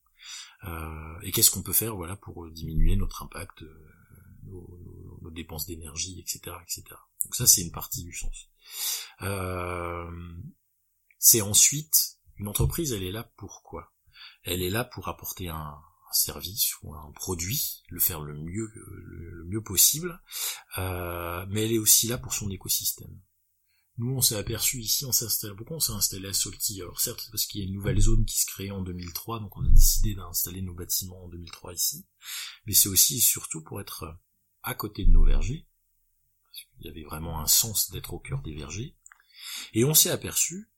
Euh, 0.65 1.19
et 1.23 1.33
qu'est-ce 1.33 1.51
qu'on 1.51 1.63
peut 1.63 1.73
faire, 1.73 1.97
voilà, 1.97 2.17
pour 2.17 2.51
diminuer 2.51 2.97
notre 2.97 3.23
impact, 3.23 3.65
nos, 4.43 5.31
dépenses 5.31 5.67
d'énergie, 5.67 6.21
etc., 6.21 6.55
etc. 6.63 6.85
Donc 7.25 7.35
ça 7.35 7.47
c'est 7.47 7.63
une 7.63 7.73
partie 7.73 8.05
du 8.05 8.13
sens. 8.13 8.51
C'est 11.25 11.41
ensuite 11.41 12.19
une 12.37 12.49
entreprise, 12.49 12.93
elle 12.93 13.03
est 13.03 13.11
là 13.11 13.25
pour 13.39 13.63
quoi? 13.63 13.95
Elle 14.43 14.61
est 14.61 14.69
là 14.69 14.85
pour 14.85 15.09
apporter 15.09 15.49
un, 15.49 15.75
service 16.13 16.75
ou 16.83 16.95
un 16.95 17.11
produit, 17.13 17.83
le 17.89 17.99
faire 17.99 18.21
le 18.21 18.35
mieux 18.35 18.71
le, 18.75 19.45
mieux 19.47 19.63
possible, 19.63 20.23
euh, 20.79 21.45
mais 21.49 21.65
elle 21.65 21.73
est 21.73 21.79
aussi 21.79 22.07
là 22.09 22.19
pour 22.19 22.35
son 22.35 22.51
écosystème. 22.51 23.19
Nous, 23.97 24.15
on 24.15 24.21
s'est 24.21 24.37
aperçu 24.37 24.81
ici, 24.81 25.07
on 25.07 25.13
s'est 25.13 25.27
pourquoi 25.57 25.79
on 25.79 25.81
s'est 25.81 25.93
installé 25.93 26.29
à 26.29 26.35
Solti 26.35 26.81
Alors 26.83 27.01
certes, 27.01 27.27
parce 27.33 27.47
qu'il 27.47 27.63
y 27.63 27.65
a 27.65 27.67
une 27.67 27.75
nouvelle 27.75 28.01
zone 28.01 28.27
qui 28.27 28.39
se 28.39 28.47
crée 28.47 28.71
en 28.71 28.83
2003, 28.83 29.41
donc 29.41 29.57
on 29.57 29.65
a 29.65 29.71
décidé 29.71 30.15
d'installer 30.15 30.61
nos 30.61 30.75
bâtiments 30.75 31.25
en 31.25 31.29
2003 31.29 31.73
ici, 31.73 32.07
mais 32.67 32.75
c'est 32.75 32.91
aussi 32.91 33.17
et 33.17 33.21
surtout 33.21 33.63
pour 33.63 33.81
être 33.81 34.19
à 34.63 34.75
côté 34.75 35.07
de 35.07 35.11
nos 35.11 35.25
vergers, 35.25 35.67
parce 36.45 36.65
qu'il 36.65 36.87
y 36.87 36.91
avait 36.91 37.05
vraiment 37.05 37.41
un 37.41 37.47
sens 37.47 37.91
d'être 37.91 38.13
au 38.13 38.21
cœur 38.21 38.43
des 38.43 38.55
vergers, 38.55 38.95
et 39.73 39.85
on 39.85 39.95
s'est 39.95 40.11
aperçu 40.11 40.71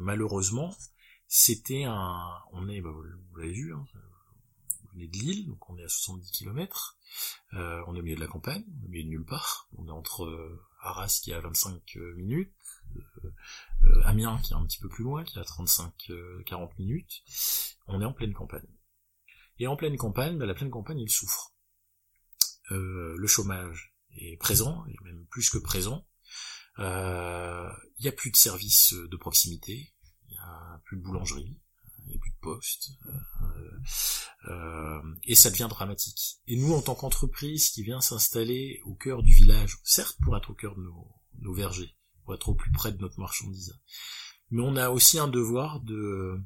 malheureusement, 0.00 0.74
c'était 1.28 1.84
un, 1.84 2.28
on 2.52 2.68
est, 2.68 2.80
bah, 2.80 2.90
vous 2.90 3.36
l'avez 3.36 3.52
vu, 3.52 3.74
hein, 3.74 3.86
on 4.94 4.98
est 4.98 5.06
de 5.06 5.16
Lille, 5.16 5.46
donc 5.46 5.68
on 5.70 5.78
est 5.78 5.84
à 5.84 5.88
70 5.88 6.30
km, 6.32 6.98
euh, 7.54 7.82
on 7.86 7.94
est 7.94 8.00
au 8.00 8.02
milieu 8.02 8.16
de 8.16 8.20
la 8.20 8.26
campagne, 8.26 8.64
au 8.84 8.88
milieu 8.88 9.04
de 9.04 9.08
nulle 9.08 9.24
part, 9.24 9.68
on 9.76 9.86
est 9.86 9.92
entre 9.92 10.24
euh, 10.24 10.60
Arras 10.80 11.20
qui 11.22 11.30
est 11.30 11.34
à 11.34 11.40
25 11.40 11.96
euh, 11.96 12.14
minutes, 12.14 12.52
Amiens 14.04 14.40
qui 14.42 14.52
est 14.52 14.56
un 14.56 14.64
petit 14.64 14.80
peu 14.80 14.88
plus 14.88 15.04
loin, 15.04 15.22
qui 15.22 15.38
est 15.38 15.40
à 15.40 15.44
35-40 15.44 16.72
minutes, 16.78 17.22
on 17.86 18.00
est 18.00 18.04
en 18.04 18.12
pleine 18.12 18.32
campagne. 18.32 18.66
Et 19.58 19.66
en 19.66 19.76
pleine 19.76 19.96
campagne, 19.96 20.38
bah, 20.38 20.46
la 20.46 20.54
pleine 20.54 20.70
campagne, 20.70 20.98
il 20.98 21.10
souffre. 21.10 21.54
le 22.70 23.26
chômage 23.26 23.94
est 24.16 24.36
présent, 24.38 24.84
et 24.86 24.96
même 25.04 25.26
plus 25.26 25.50
que 25.50 25.58
présent. 25.58 26.04
Il 26.80 28.02
n'y 28.02 28.08
a 28.08 28.12
plus 28.12 28.30
de 28.30 28.36
services 28.36 28.94
de 28.94 29.16
proximité, 29.16 29.92
il 30.28 30.32
n'y 30.32 30.38
a 30.38 30.80
plus 30.84 30.96
de 30.96 31.02
boulangerie, 31.02 31.60
il 31.98 32.10
n'y 32.10 32.16
a 32.16 32.18
plus 32.18 32.30
de 32.30 32.40
poste, 32.40 32.90
euh, 33.06 34.50
euh, 34.50 35.02
et 35.24 35.34
ça 35.34 35.50
devient 35.50 35.68
dramatique. 35.68 36.40
Et 36.46 36.56
nous, 36.56 36.72
en 36.72 36.82
tant 36.82 36.94
qu'entreprise 36.94 37.68
qui 37.70 37.82
vient 37.82 38.00
s'installer 38.00 38.80
au 38.84 38.94
cœur 38.94 39.22
du 39.22 39.32
village, 39.32 39.78
certes 39.84 40.18
pour 40.22 40.36
être 40.36 40.50
au 40.50 40.54
cœur 40.54 40.74
de 40.74 40.82
nos, 40.82 41.08
nos 41.40 41.52
vergers, 41.52 41.94
pour 42.24 42.34
être 42.34 42.48
au 42.48 42.54
plus 42.54 42.72
près 42.72 42.92
de 42.92 42.98
notre 42.98 43.20
marchandise, 43.20 43.78
mais 44.50 44.62
on 44.62 44.76
a 44.76 44.90
aussi 44.90 45.18
un 45.18 45.28
devoir 45.28 45.80
de 45.80 46.40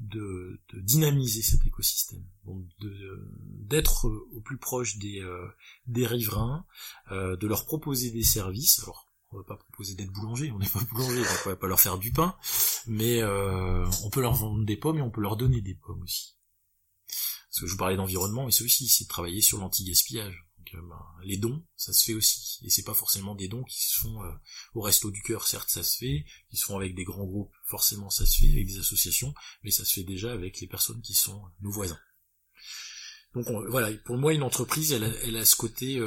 de, 0.00 0.58
de, 0.72 0.80
dynamiser 0.80 1.42
cet 1.42 1.66
écosystème, 1.66 2.24
donc 2.46 2.64
d'être 2.80 4.06
au 4.06 4.40
plus 4.40 4.56
proche 4.56 4.96
des, 4.96 5.20
euh, 5.20 5.46
des 5.86 6.06
riverains, 6.06 6.64
euh, 7.12 7.36
de 7.36 7.46
leur 7.46 7.66
proposer 7.66 8.10
des 8.10 8.22
services. 8.22 8.80
On 9.32 9.38
va 9.38 9.44
pas 9.44 9.56
proposer 9.56 9.94
d'être 9.94 10.12
boulanger, 10.12 10.50
on 10.50 10.58
n'est 10.58 10.68
pas 10.68 10.80
boulanger, 10.90 11.22
on 11.44 11.48
va 11.48 11.56
pas 11.56 11.66
leur 11.66 11.80
faire 11.80 11.98
du 11.98 12.12
pain, 12.12 12.36
mais 12.86 13.22
euh, 13.22 13.86
on 14.02 14.10
peut 14.10 14.20
leur 14.20 14.34
vendre 14.34 14.64
des 14.64 14.76
pommes 14.76 14.98
et 14.98 15.02
on 15.02 15.10
peut 15.10 15.20
leur 15.20 15.36
donner 15.36 15.60
des 15.60 15.74
pommes 15.74 16.02
aussi. 16.02 16.36
Parce 17.06 17.60
que 17.60 17.66
je 17.66 17.72
vous 17.72 17.78
parlais 17.78 17.96
d'environnement, 17.96 18.46
mais 18.46 18.52
c'est 18.52 18.64
aussi, 18.64 18.88
c'est 18.88 19.04
de 19.04 19.08
travailler 19.08 19.40
sur 19.40 19.58
l'anti-gaspillage. 19.58 20.46
Euh, 20.74 20.80
ben, 20.82 21.04
les 21.24 21.36
dons, 21.36 21.64
ça 21.74 21.92
se 21.92 22.04
fait 22.04 22.14
aussi, 22.14 22.60
et 22.64 22.70
c'est 22.70 22.84
pas 22.84 22.94
forcément 22.94 23.34
des 23.34 23.48
dons 23.48 23.64
qui 23.64 23.82
se 23.82 23.98
font 23.98 24.22
euh, 24.22 24.30
au 24.74 24.82
resto 24.82 25.10
du 25.10 25.20
cœur, 25.22 25.46
certes 25.48 25.68
ça 25.68 25.82
se 25.82 25.96
fait, 25.96 26.24
qui 26.48 26.56
se 26.56 26.64
font 26.64 26.76
avec 26.76 26.94
des 26.94 27.02
grands 27.02 27.24
groupes, 27.24 27.52
forcément 27.64 28.08
ça 28.08 28.24
se 28.24 28.38
fait 28.38 28.52
avec 28.52 28.66
des 28.66 28.78
associations, 28.78 29.34
mais 29.64 29.72
ça 29.72 29.84
se 29.84 29.94
fait 29.94 30.04
déjà 30.04 30.32
avec 30.32 30.60
les 30.60 30.68
personnes 30.68 31.02
qui 31.02 31.14
sont 31.14 31.42
nos 31.60 31.72
voisins. 31.72 31.98
Donc 33.34 33.46
voilà, 33.68 33.92
pour 34.04 34.16
moi 34.16 34.32
une 34.32 34.42
entreprise, 34.44 34.92
elle 34.92 35.04
a, 35.04 35.12
elle 35.24 35.36
a 35.36 35.44
ce 35.44 35.56
côté 35.56 36.00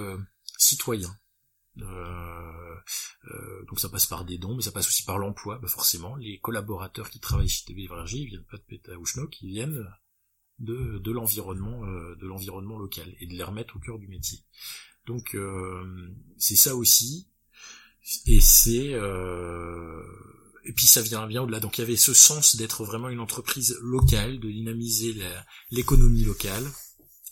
citoyen. 0.57 1.17
Donc 1.76 3.80
ça 3.80 3.89
passe 3.89 4.05
par 4.05 4.26
des 4.26 4.38
dons, 4.38 4.55
mais 4.55 4.61
ça 4.61 4.71
passe 4.71 4.88
aussi 4.88 5.03
par 5.03 5.17
l'emploi, 5.17 5.59
bah 5.59 5.67
forcément. 5.67 6.15
Les 6.15 6.39
collaborateurs 6.39 7.09
qui 7.09 7.19
travaillent 7.19 7.49
chez 7.49 7.65
TV 7.65 7.88
Verger, 7.88 8.19
ils 8.19 8.28
viennent 8.28 8.45
pas 8.45 8.57
de 8.57 8.63
Pétaouchnok, 8.63 9.41
ils 9.41 9.49
viennent 9.49 9.88
de, 10.59 11.11
l'environnement 11.11 11.84
euh, 11.86 12.15
de 12.15 12.28
l'environnement 12.28 12.78
local 12.78 13.13
et 13.19 13.28
de 13.28 13.34
les 13.34 13.43
remettre 13.43 13.76
au 13.76 13.80
cœur 13.80 13.97
du 13.97 14.07
métier. 14.07 14.39
Donc 15.07 15.36
euh, 15.36 16.13
c'est 16.38 16.55
ça 16.55 16.76
aussi, 16.76 17.28
et 18.28 18.39
c'est 18.39 18.93
et 20.65 20.74
puis 20.74 20.86
ça 20.86 21.01
vient 21.01 21.28
bien 21.28 21.43
au-delà. 21.43 21.59
Donc 21.59 21.78
il 21.78 21.82
y 21.82 21.84
avait 21.84 21.95
ce 21.95 22.13
sens 22.13 22.55
d'être 22.55 22.86
vraiment 22.86 23.09
une 23.09 23.19
entreprise 23.19 23.78
locale, 23.82 24.39
de 24.39 24.49
dynamiser 24.49 25.15
l'économie 25.71 26.24
locale, 26.24 26.65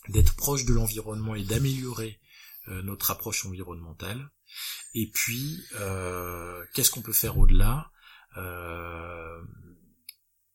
d'être 0.08 0.34
proche 0.34 0.64
de 0.64 0.74
l'environnement 0.74 1.34
et 1.34 1.44
d'améliorer 1.44 2.08
euh, 2.08 2.21
notre 2.66 3.10
approche 3.10 3.44
environnementale. 3.46 4.30
Et 4.94 5.10
puis, 5.10 5.62
euh, 5.76 6.64
qu'est-ce 6.74 6.90
qu'on 6.90 7.02
peut 7.02 7.12
faire 7.12 7.38
au-delà? 7.38 7.90
Euh, 8.36 9.42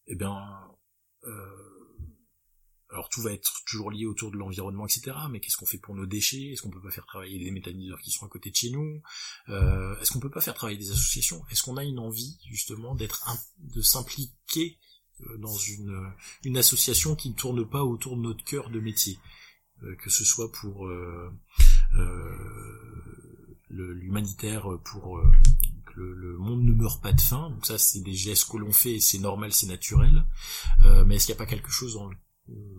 Eh 0.08 0.16
bien, 0.16 0.38
alors 2.90 3.10
tout 3.10 3.22
va 3.22 3.34
être 3.34 3.52
toujours 3.66 3.92
lié 3.92 4.06
autour 4.06 4.32
de 4.32 4.38
l'environnement, 4.38 4.86
etc. 4.86 5.12
Mais 5.30 5.42
qu'est-ce 5.42 5.58
qu'on 5.58 5.66
fait 5.66 5.78
pour 5.78 5.94
nos 5.94 6.06
déchets? 6.06 6.52
Est-ce 6.52 6.62
qu'on 6.62 6.70
peut 6.70 6.82
pas 6.82 6.92
faire 6.92 7.06
travailler 7.06 7.38
des 7.38 7.52
méthaniseurs 7.52 8.00
qui 8.00 8.12
sont 8.12 8.26
à 8.26 8.30
côté 8.30 8.50
de 8.50 8.56
chez 8.56 8.70
nous? 8.70 9.02
Est-ce 9.48 10.12
qu'on 10.12 10.22
peut 10.22 10.32
pas 10.32 10.40
faire 10.40 10.54
travailler 10.54 10.78
des 10.78 10.92
associations? 10.92 11.44
Est-ce 11.52 11.64
qu'on 11.64 11.76
a 11.76 11.84
une 11.84 12.00
envie 12.00 12.40
justement 12.50 12.96
d'être 12.96 13.28
de 13.60 13.82
s'impliquer 13.82 14.80
dans 15.40 15.58
une, 15.58 16.58
association 16.58 17.16
qui 17.16 17.30
ne 17.30 17.36
tourne 17.36 17.68
pas 17.68 17.84
autour 17.84 18.16
de 18.16 18.22
notre 18.22 18.44
cœur 18.44 18.70
de 18.70 18.80
métier, 18.80 19.20
que 20.00 20.10
ce 20.10 20.24
soit 20.24 20.52
pour 20.52 20.88
euh, 20.88 21.30
l'humanitaire 23.70 24.68
pour 24.84 25.18
euh, 25.18 25.32
que 25.86 26.00
le, 26.00 26.38
monde 26.38 26.64
ne 26.64 26.74
meure 26.74 27.02
pas 27.02 27.14
de 27.14 27.22
faim. 27.22 27.50
Donc 27.50 27.66
ça, 27.66 27.78
c'est 27.78 28.02
des 28.02 28.14
gestes 28.14 28.50
que 28.50 28.58
l'on 28.58 28.72
fait 28.72 29.00
c'est 29.00 29.20
normal, 29.20 29.54
c'est 29.54 29.68
naturel. 29.68 30.26
Euh, 30.86 31.06
mais 31.06 31.16
est-ce 31.16 31.26
qu'il 31.26 31.36
n'y 31.36 31.42
a 31.42 31.44
pas 31.44 31.50
quelque 31.50 31.72
chose 31.72 31.96
dans 31.96 32.10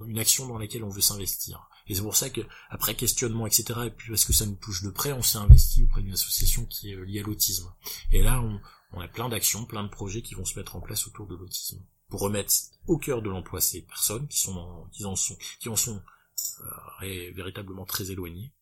une 0.07 0.19
action 0.19 0.47
dans 0.47 0.59
laquelle 0.59 0.85
on 0.85 0.89
veut 0.89 1.01
s'investir? 1.01 1.69
Et 1.87 1.95
c'est 1.95 2.03
pour 2.03 2.17
ça 2.17 2.31
que, 2.31 2.43
après 2.71 2.95
questionnement, 2.95 3.47
etc., 3.47 3.65
et 3.87 3.91
puis 3.91 4.11
parce 4.11 4.25
que 4.25 4.33
ça 4.33 4.47
nous 4.47 4.57
touche 4.57 4.83
de 4.83 4.91
près, 4.91 5.13
on 5.13 5.23
s'est 5.23 5.39
investi 5.39 5.85
auprès 5.85 6.03
d'une 6.03 6.13
association 6.13 6.67
qui 6.67 6.93
est 6.93 6.97
liée 7.05 7.21
à 7.21 7.23
l'autisme. 7.23 7.73
Et 8.13 8.23
là, 8.23 8.43
on, 8.43 8.61
on 8.93 9.01
a 9.01 9.09
plein 9.09 9.29
d'actions, 9.29 9.65
plein 9.65 9.83
de 9.83 9.89
projets 9.89 10.23
qui 10.23 10.35
vont 10.35 10.45
se 10.45 10.59
mettre 10.59 10.77
en 10.77 10.81
place 10.81 11.07
autour 11.07 11.27
de 11.27 11.35
l'autisme. 11.35 11.83
Pour 12.09 12.21
remettre 12.21 12.53
au 12.87 12.99
cœur 12.99 13.23
de 13.23 13.29
l'emploi 13.29 13.61
ces 13.61 13.83
personnes 13.83 14.27
qui 14.29 14.39
sont 14.39 14.87
qui 14.93 15.05
en 15.05 15.15
sont, 15.15 15.37
qui 15.61 15.69
en 15.69 15.77
sont 15.77 16.03
euh, 17.03 17.33
véritablement 17.35 17.85
très 17.85 18.11
éloignées, 18.11 18.53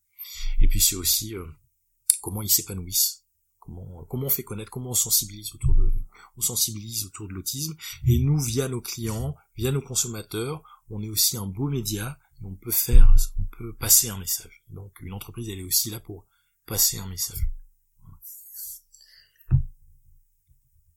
et 0.61 0.69
puis 0.69 0.81
c'est 0.81 0.97
aussi 0.97 1.35
euh, 1.35 1.47
comment 2.21 2.43
ils 2.43 2.51
s'épanouissent, 2.51 3.25
comment 3.61 4.05
comment 4.05 4.27
on 4.27 4.31
fait 4.31 4.45
connaître, 4.45 4.71
comment 4.71 4.91
on 4.91 4.95
sensibilise 4.95 5.55
autour 5.55 5.75
de 5.75 5.93
on 6.37 6.41
sensibilise 6.41 7.05
autour 7.07 7.29
de 7.29 7.35
l'autisme. 7.35 7.75
Et 8.07 8.19
nous, 8.19 8.41
via 8.41 8.69
nos 8.69 8.81
clients, 8.81 9.37
via 9.57 9.73
nos 9.73 9.83
consommateurs, 9.83 10.63
on 10.91 11.03
est 11.03 11.09
aussi 11.09 11.37
un 11.37 11.47
beau 11.47 11.69
média. 11.69 12.19
on 12.43 12.55
peut 12.55 12.71
faire, 12.71 13.15
on 13.39 13.57
peut 13.57 13.75
passer 13.75 14.09
un 14.09 14.19
message. 14.19 14.63
Donc 14.69 15.01
une 15.01 15.13
entreprise, 15.13 15.49
elle 15.49 15.61
est 15.61 15.65
aussi 15.65 15.91
là 15.91 16.01
pour 16.01 16.27
passer 16.67 16.99
un 16.99 17.09
message. 17.09 17.49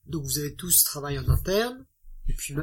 Donc 0.06 0.24
vous 0.24 0.38
avez 0.38 0.54
tous 0.56 0.82
travaillé 0.84 1.20
en 1.20 1.28
interne, 1.28 1.86
et 2.28 2.34
puis 2.34 2.54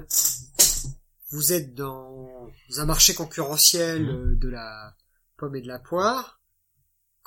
vous 1.32 1.54
êtes 1.54 1.74
dans 1.74 2.52
un 2.78 2.86
marché 2.86 3.14
concurrentiel 3.14 4.04
mmh. 4.04 4.10
euh, 4.10 4.36
de 4.36 4.50
la 4.50 4.96
pomme 5.38 5.56
et 5.56 5.62
de 5.62 5.68
la 5.68 5.80
poire 5.80 6.37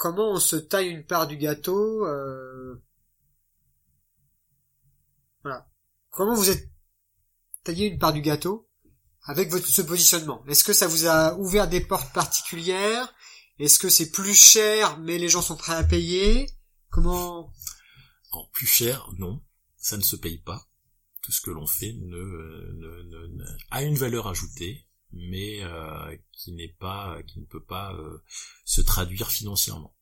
comment 0.01 0.31
on 0.33 0.41
se 0.41 0.57
taille 0.57 0.89
une 0.89 1.05
part 1.05 1.27
du 1.27 1.37
gâteau 1.37 2.07
euh... 2.07 2.83
Voilà. 5.43 5.71
Comment 6.09 6.35
vous 6.35 6.49
êtes 6.49 6.71
taillé 7.65 7.87
une 7.87 7.99
part 7.99 8.15
du 8.15 8.23
gâteau 8.23 8.67
avec 9.25 9.51
votre 9.51 9.67
ce 9.67 9.83
positionnement? 9.83 10.43
Est-ce 10.47 10.65
que 10.65 10.73
ça 10.73 10.87
vous 10.87 11.07
a 11.07 11.37
ouvert 11.37 11.69
des 11.69 11.83
portes 11.83 12.15
particulières? 12.15 13.15
Est-ce 13.59 13.79
que 13.79 13.91
c'est 13.91 14.11
plus 14.11 14.35
cher 14.35 14.99
mais 15.01 15.19
les 15.19 15.29
gens 15.29 15.43
sont 15.43 15.57
prêts 15.57 15.75
à 15.75 15.85
payer? 15.85 16.49
Comment? 16.89 17.53
En 18.33 18.47
plus 18.55 18.67
cher, 18.67 19.07
non, 19.19 19.45
ça 19.77 19.99
ne 19.99 20.03
se 20.03 20.17
paye 20.17 20.39
pas. 20.39 20.67
Tout 21.21 21.33
ce 21.33 21.43
que 21.43 21.51
l'on 21.51 21.67
fait 21.67 21.93
ne, 21.93 22.17
ne, 22.73 23.03
ne, 23.03 23.45
a 23.71 23.83
une 23.83 23.99
valeur 23.99 24.29
ajoutée 24.29 24.87
mais 25.13 25.63
euh, 25.63 26.17
qui 26.33 26.53
n'est 26.53 26.75
pas, 26.79 27.23
qui 27.25 27.41
ne 27.41 27.45
peut 27.45 27.65
pas 27.65 27.95
euh, 27.95 28.23
se 28.65 28.81
traduire 28.81 29.31
financièrement. 29.31 29.95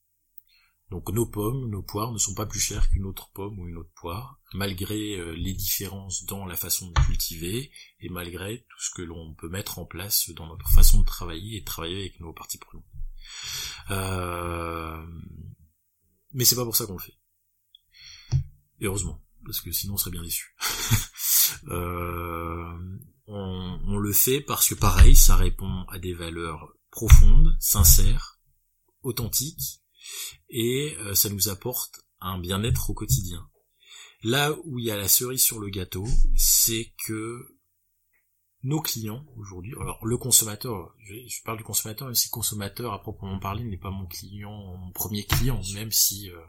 Donc 0.91 1.11
nos 1.11 1.27
pommes, 1.27 1.69
nos 1.69 1.83
poires 1.83 2.13
ne 2.13 2.19
sont 2.19 2.35
pas 2.35 2.47
plus 2.47 2.61
chères 2.61 2.89
qu'une 2.89 3.05
autre 3.05 3.31
pomme 3.35 3.59
ou 3.59 3.69
une 3.69 3.77
autre 3.77 3.93
poire, 3.95 4.41
malgré 4.55 5.19
euh, 5.19 5.33
les 5.33 5.53
différences 5.53 6.25
dans 6.25 6.47
la 6.47 6.57
façon 6.57 6.91
de 6.91 7.01
cultiver 7.01 7.71
et 8.01 8.09
malgré 8.09 8.61
tout 8.61 8.81
ce 8.81 8.91
que 8.95 9.03
l'on 9.03 9.35
peut 9.35 9.51
mettre 9.51 9.79
en 9.79 9.85
place 9.85 10.31
dans 10.31 10.47
notre 10.47 10.69
façon 10.71 11.01
de 11.01 11.07
travailler 11.07 11.59
et 11.59 11.61
de 11.61 11.67
travailler 11.67 12.01
avec 12.01 12.21
nos 12.21 12.33
parties 12.33 12.59
prenantes. 12.59 12.87
Euh... 13.91 15.07
Mais 16.33 16.45
c'est 16.45 16.57
pas 16.57 16.65
pour 16.65 16.77
ça 16.77 16.87
qu'on 16.87 16.97
le 16.97 17.03
fait. 17.03 17.19
heureusement, 18.81 19.23
parce 19.45 19.61
que 19.61 19.73
sinon 19.73 19.95
on 19.95 19.99
serait 19.99 20.11
bien 20.11 20.23
déçu. 20.23 20.57
euh 21.69 22.99
on, 23.29 23.99
le 23.99 24.13
fait 24.13 24.41
parce 24.41 24.69
que 24.69 24.75
pareil, 24.75 25.15
ça 25.15 25.37
répond 25.37 25.85
à 25.89 25.99
des 25.99 26.15
valeurs 26.15 26.73
profondes, 26.91 27.57
sincères, 27.61 28.41
authentiques, 29.03 29.83
et 30.49 30.97
euh, 31.01 31.15
ça 31.15 31.29
nous 31.29 31.49
apporte 31.49 32.01
un 32.21 32.39
bien-être 32.39 32.91
au 32.91 32.95
quotidien. 32.95 33.49
Là 34.23 34.57
où 34.65 34.79
il 34.79 34.87
y 34.87 34.91
a 34.91 34.97
la 34.97 35.09
cerise 35.09 35.43
sur 35.43 35.61
le 35.61 35.69
gâteau, 35.69 36.07
c'est 36.37 36.93
que 37.07 37.58
nos 38.65 38.81
clients 38.81 39.25
aujourd'hui, 39.37 39.73
alors 39.81 40.05
le 40.05 40.19
consommateur, 40.19 40.93
je, 40.99 41.43
parle 41.45 41.59
du 41.59 41.65
consommateur, 41.65 42.09
mais 42.09 42.15
si 42.15 42.29
consommateur 42.29 42.93
à 42.93 43.01
proprement 43.01 43.39
parler 43.39 43.63
n'est 43.63 43.77
pas 43.79 43.91
mon 43.91 44.07
client, 44.07 44.77
mon 44.77 44.91
premier 44.91 45.25
client, 45.25 45.61
même 45.75 45.93
si 45.93 46.31
euh, 46.31 46.41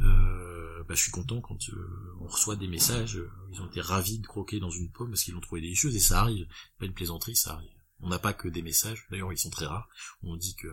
euh, 0.00 0.82
bah, 0.84 0.94
je 0.94 1.02
suis 1.02 1.10
content 1.10 1.42
quand 1.42 1.58
euh, 1.68 2.16
on 2.20 2.26
reçoit 2.26 2.56
des 2.56 2.68
messages, 2.68 3.20
ils 3.52 3.60
ont 3.60 3.66
été 3.66 3.82
ravis 3.82 4.18
de 4.18 4.26
croquer 4.26 4.60
dans 4.60 4.70
une 4.70 4.90
pomme 4.90 5.10
parce 5.10 5.24
qu'ils 5.24 5.34
l'ont 5.34 5.40
trouvé 5.40 5.60
délicieuse 5.60 5.94
et 5.94 6.00
ça 6.00 6.20
arrive, 6.20 6.46
pas 6.78 6.86
une 6.86 6.94
plaisanterie, 6.94 7.36
ça 7.36 7.52
arrive. 7.52 7.70
On 8.00 8.08
n'a 8.08 8.18
pas 8.18 8.32
que 8.32 8.48
des 8.48 8.62
messages, 8.62 9.06
d'ailleurs 9.10 9.32
ils 9.32 9.38
sont 9.38 9.50
très 9.50 9.66
rares, 9.66 9.88
on 10.22 10.36
dit 10.36 10.56
que 10.56 10.68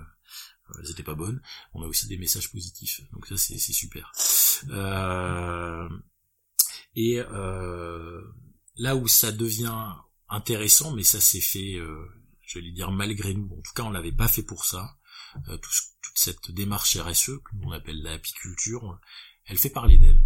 elles 0.80 0.92
étaient 0.92 1.04
pas 1.04 1.16
bonnes, 1.16 1.42
on 1.74 1.82
a 1.82 1.88
aussi 1.88 2.08
des 2.08 2.18
messages 2.18 2.52
positifs, 2.52 3.02
donc 3.12 3.26
ça 3.28 3.36
c'est 3.38 3.58
super. 3.58 4.12
et 6.96 7.18
là 8.78 8.96
où 8.96 9.08
ça 9.08 9.32
devient 9.32 9.94
intéressant, 10.30 10.94
mais 10.94 11.04
ça 11.04 11.20
s'est 11.20 11.42
fait, 11.42 11.76
euh, 11.76 12.06
je 12.42 12.60
vais 12.60 12.72
dire 12.72 12.92
malgré 12.92 13.34
nous. 13.34 13.52
En 13.52 13.62
tout 13.62 13.74
cas, 13.76 13.84
on 13.84 13.92
l'avait 13.92 14.12
pas 14.12 14.28
fait 14.28 14.44
pour 14.44 14.66
ça. 14.66 14.98
Euh, 15.50 15.58
toute 15.58 16.18
cette 16.18 16.52
démarche 16.52 16.98
RSE 16.98 17.38
que 17.44 17.56
l'on 17.62 17.72
appelle 17.72 18.02
l'apiculture, 18.02 19.00
elle 19.46 19.58
fait 19.58 19.70
parler 19.70 19.98
d'elle. 19.98 20.24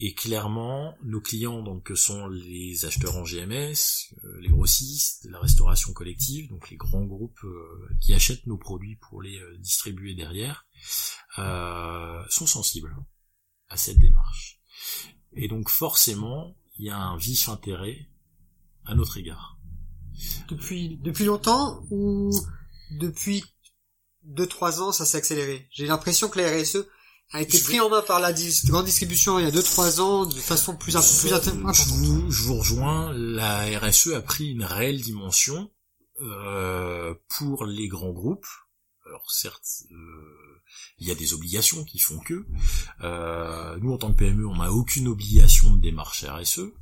Et 0.00 0.14
clairement, 0.14 0.96
nos 1.02 1.20
clients 1.20 1.62
donc 1.62 1.90
sont 1.96 2.28
les 2.28 2.84
acheteurs 2.84 3.16
en 3.16 3.24
GMS, 3.24 4.14
euh, 4.24 4.40
les 4.40 4.48
grossistes, 4.48 5.26
la 5.28 5.40
restauration 5.40 5.92
collective, 5.92 6.48
donc 6.48 6.70
les 6.70 6.76
grands 6.76 7.04
groupes 7.04 7.42
euh, 7.42 7.88
qui 8.00 8.14
achètent 8.14 8.46
nos 8.46 8.58
produits 8.58 8.96
pour 8.96 9.22
les 9.22 9.36
euh, 9.36 9.58
distribuer 9.58 10.14
derrière, 10.14 10.66
sont 11.36 12.46
sensibles 12.46 12.96
à 13.68 13.76
cette 13.76 13.98
démarche. 13.98 14.60
Et 15.32 15.48
donc 15.48 15.68
forcément, 15.68 16.56
il 16.78 16.86
y 16.86 16.90
a 16.90 16.98
un 16.98 17.16
vif 17.16 17.48
intérêt 17.48 18.08
à 18.88 18.94
notre 18.94 19.18
égard. 19.18 19.58
Depuis 20.48 20.98
depuis 21.02 21.24
longtemps 21.24 21.84
ou 21.90 22.30
depuis 22.98 23.44
deux 24.24 24.46
trois 24.46 24.82
ans 24.82 24.90
ça 24.90 25.06
s'est 25.06 25.18
accéléré? 25.18 25.68
J'ai 25.70 25.86
l'impression 25.86 26.28
que 26.28 26.40
la 26.40 26.50
RSE 26.50 26.86
a 27.32 27.42
été 27.42 27.60
pris 27.60 27.78
en 27.80 27.90
main 27.90 28.02
par 28.02 28.20
la 28.20 28.32
grande 28.64 28.86
distribution 28.86 29.38
il 29.38 29.44
y 29.44 29.48
a 29.48 29.50
2-3 29.50 30.00
ans 30.00 30.26
de 30.26 30.34
façon 30.34 30.74
plus, 30.76 30.92
plus 30.92 31.32
importante. 31.32 31.74
Je, 31.74 32.30
je 32.30 32.42
vous 32.44 32.56
rejoins, 32.56 33.12
la 33.12 33.78
RSE 33.78 34.14
a 34.14 34.22
pris 34.22 34.48
une 34.50 34.64
réelle 34.64 35.00
dimension 35.00 35.70
euh, 36.22 37.14
pour 37.28 37.66
les 37.66 37.86
grands 37.86 38.12
groupes. 38.12 38.46
Alors 39.06 39.30
certes, 39.30 39.84
euh, 39.90 40.62
il 40.98 41.06
y 41.06 41.10
a 41.10 41.14
des 41.14 41.34
obligations 41.34 41.84
qui 41.84 41.98
font 41.98 42.18
que. 42.18 42.46
Euh, 43.02 43.76
nous, 43.80 43.92
en 43.92 43.98
tant 43.98 44.12
que 44.12 44.18
PME, 44.18 44.46
on 44.46 44.56
n'a 44.56 44.72
aucune 44.72 45.08
obligation 45.08 45.74
de 45.74 45.80
démarche 45.80 46.24
RSE. 46.24 46.72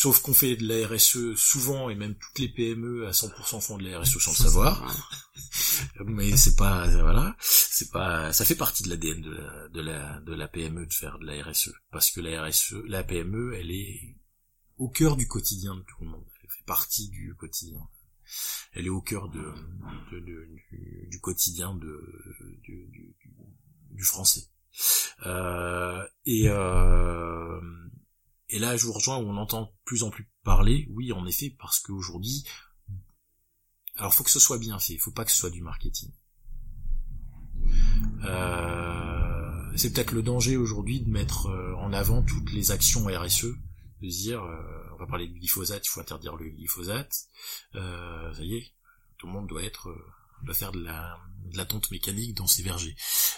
Sauf 0.00 0.22
qu'on 0.22 0.32
fait 0.32 0.54
de 0.54 0.64
la 0.68 0.86
RSE 0.86 1.34
souvent, 1.34 1.90
et 1.90 1.96
même 1.96 2.14
toutes 2.14 2.38
les 2.38 2.48
PME 2.48 3.08
à 3.08 3.10
100% 3.10 3.60
font 3.60 3.78
de 3.78 3.82
la 3.82 3.98
RSE 3.98 4.20
sans 4.20 4.30
le 4.30 4.36
savoir. 4.36 4.96
Mais 6.06 6.36
c'est 6.36 6.54
pas, 6.54 6.86
voilà, 6.86 7.36
c'est 7.40 7.90
pas, 7.90 8.32
ça 8.32 8.44
fait 8.44 8.54
partie 8.54 8.84
de 8.84 8.90
l'ADN 8.90 9.20
de 9.20 9.30
la, 9.32 9.68
de 9.70 9.80
la, 9.80 10.20
de 10.20 10.34
la 10.34 10.46
PME 10.46 10.86
de 10.86 10.92
faire 10.92 11.18
de 11.18 11.26
la 11.26 11.42
RSE. 11.42 11.72
Parce 11.90 12.12
que 12.12 12.20
la 12.20 12.44
RSE, 12.44 12.76
la 12.86 13.02
PME, 13.02 13.54
elle 13.56 13.72
est 13.72 14.16
au 14.76 14.88
cœur 14.88 15.16
du 15.16 15.26
quotidien 15.26 15.74
de 15.74 15.80
tout 15.80 16.04
le 16.04 16.10
monde. 16.10 16.26
Elle 16.44 16.50
fait 16.50 16.64
partie 16.64 17.08
du 17.08 17.34
quotidien. 17.34 17.80
Elle 18.74 18.86
est 18.86 18.90
au 18.90 19.02
cœur 19.02 19.28
de, 19.28 19.52
de, 20.12 20.20
du, 20.20 21.08
du, 21.10 21.20
quotidien 21.20 21.74
de, 21.74 22.54
du, 22.62 22.88
du, 23.90 24.04
français. 24.04 24.44
Euh, 25.26 26.06
et, 26.24 26.48
euh, 26.48 27.60
et 28.50 28.58
là, 28.58 28.76
je 28.76 28.86
vous 28.86 28.92
rejoins 28.92 29.18
où 29.18 29.28
on 29.28 29.36
entend 29.36 29.74
plus 29.84 30.02
en 30.02 30.10
plus 30.10 30.30
parler. 30.42 30.86
Oui, 30.90 31.12
en 31.12 31.26
effet, 31.26 31.54
parce 31.58 31.80
qu'aujourd'hui, 31.80 32.44
alors 33.98 34.14
faut 34.14 34.24
que 34.24 34.30
ce 34.30 34.40
soit 34.40 34.58
bien 34.58 34.78
fait. 34.78 34.96
Faut 34.96 35.10
pas 35.10 35.24
que 35.24 35.30
ce 35.30 35.36
soit 35.36 35.50
du 35.50 35.60
marketing. 35.60 36.10
Euh, 38.24 39.72
c'est 39.76 39.92
peut-être 39.92 40.12
le 40.12 40.22
danger 40.22 40.56
aujourd'hui 40.56 41.00
de 41.00 41.10
mettre 41.10 41.46
euh, 41.46 41.74
en 41.76 41.92
avant 41.92 42.22
toutes 42.22 42.52
les 42.52 42.70
actions 42.70 43.06
RSE, 43.06 43.46
de 44.00 44.10
se 44.10 44.18
dire, 44.18 44.42
euh, 44.42 44.90
on 44.94 44.96
va 44.98 45.06
parler 45.06 45.26
du 45.26 45.38
glyphosate, 45.38 45.84
il 45.84 45.88
faut 45.88 46.00
interdire 46.00 46.36
le 46.36 46.48
glyphosate. 46.48 47.12
Ça 47.72 48.32
y 48.38 48.56
est, 48.56 48.72
tout 49.18 49.26
le 49.26 49.32
monde 49.32 49.48
doit 49.48 49.62
être 49.62 49.94
doit 50.44 50.54
faire 50.54 50.70
de 50.70 50.78
la 50.78 51.18
de 51.46 51.64
tonte 51.64 51.90
mécanique 51.90 52.36
dans 52.36 52.46
ses 52.46 52.62
vergers. 52.62 52.94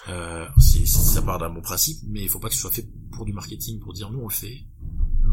Ça 0.07 1.23
part 1.23 1.39
d'un 1.39 1.51
bon 1.51 1.63
principe, 1.63 2.03
mais 2.07 2.23
il 2.23 2.29
faut 2.29 2.41
pas 2.41 2.49
que 2.49 2.55
ce 2.55 2.61
soit 2.61 2.71
fait 2.71 2.87
pour 3.13 3.25
du 3.25 3.33
marketing, 3.33 3.81
pour 3.81 3.95
dire 3.95 4.11
nous 4.11 4.21
on 4.21 4.29
le 4.29 4.35
fait, 4.35 4.67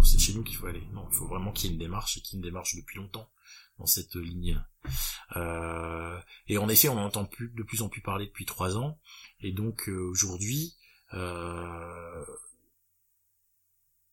c'est 0.03 0.19
chez 0.19 0.33
nous 0.33 0.43
qu'il 0.43 0.55
faut 0.57 0.67
aller. 0.67 0.83
Non, 0.93 1.07
il 1.11 1.15
faut 1.15 1.27
vraiment 1.27 1.51
qu'il 1.51 1.69
y 1.69 1.69
ait 1.69 1.73
une 1.73 1.79
démarche 1.79 2.17
et 2.17 2.21
qu'il 2.21 2.33
y 2.33 2.35
ait 2.37 2.39
une 2.39 2.49
démarche 2.49 2.75
depuis 2.75 2.97
longtemps 2.97 3.29
dans 3.79 3.85
cette 3.85 4.15
ligne. 4.15 4.61
Euh, 5.35 6.19
et 6.47 6.57
en 6.57 6.69
effet, 6.69 6.89
on 6.89 6.97
entend 6.97 7.25
plus, 7.25 7.49
de 7.49 7.63
plus 7.63 7.81
en 7.81 7.89
plus 7.89 8.01
parler 8.01 8.27
depuis 8.27 8.45
trois 8.45 8.77
ans. 8.77 8.99
Et 9.39 9.51
donc 9.51 9.87
euh, 9.89 10.09
aujourd'hui, 10.09 10.75
euh, 11.13 12.25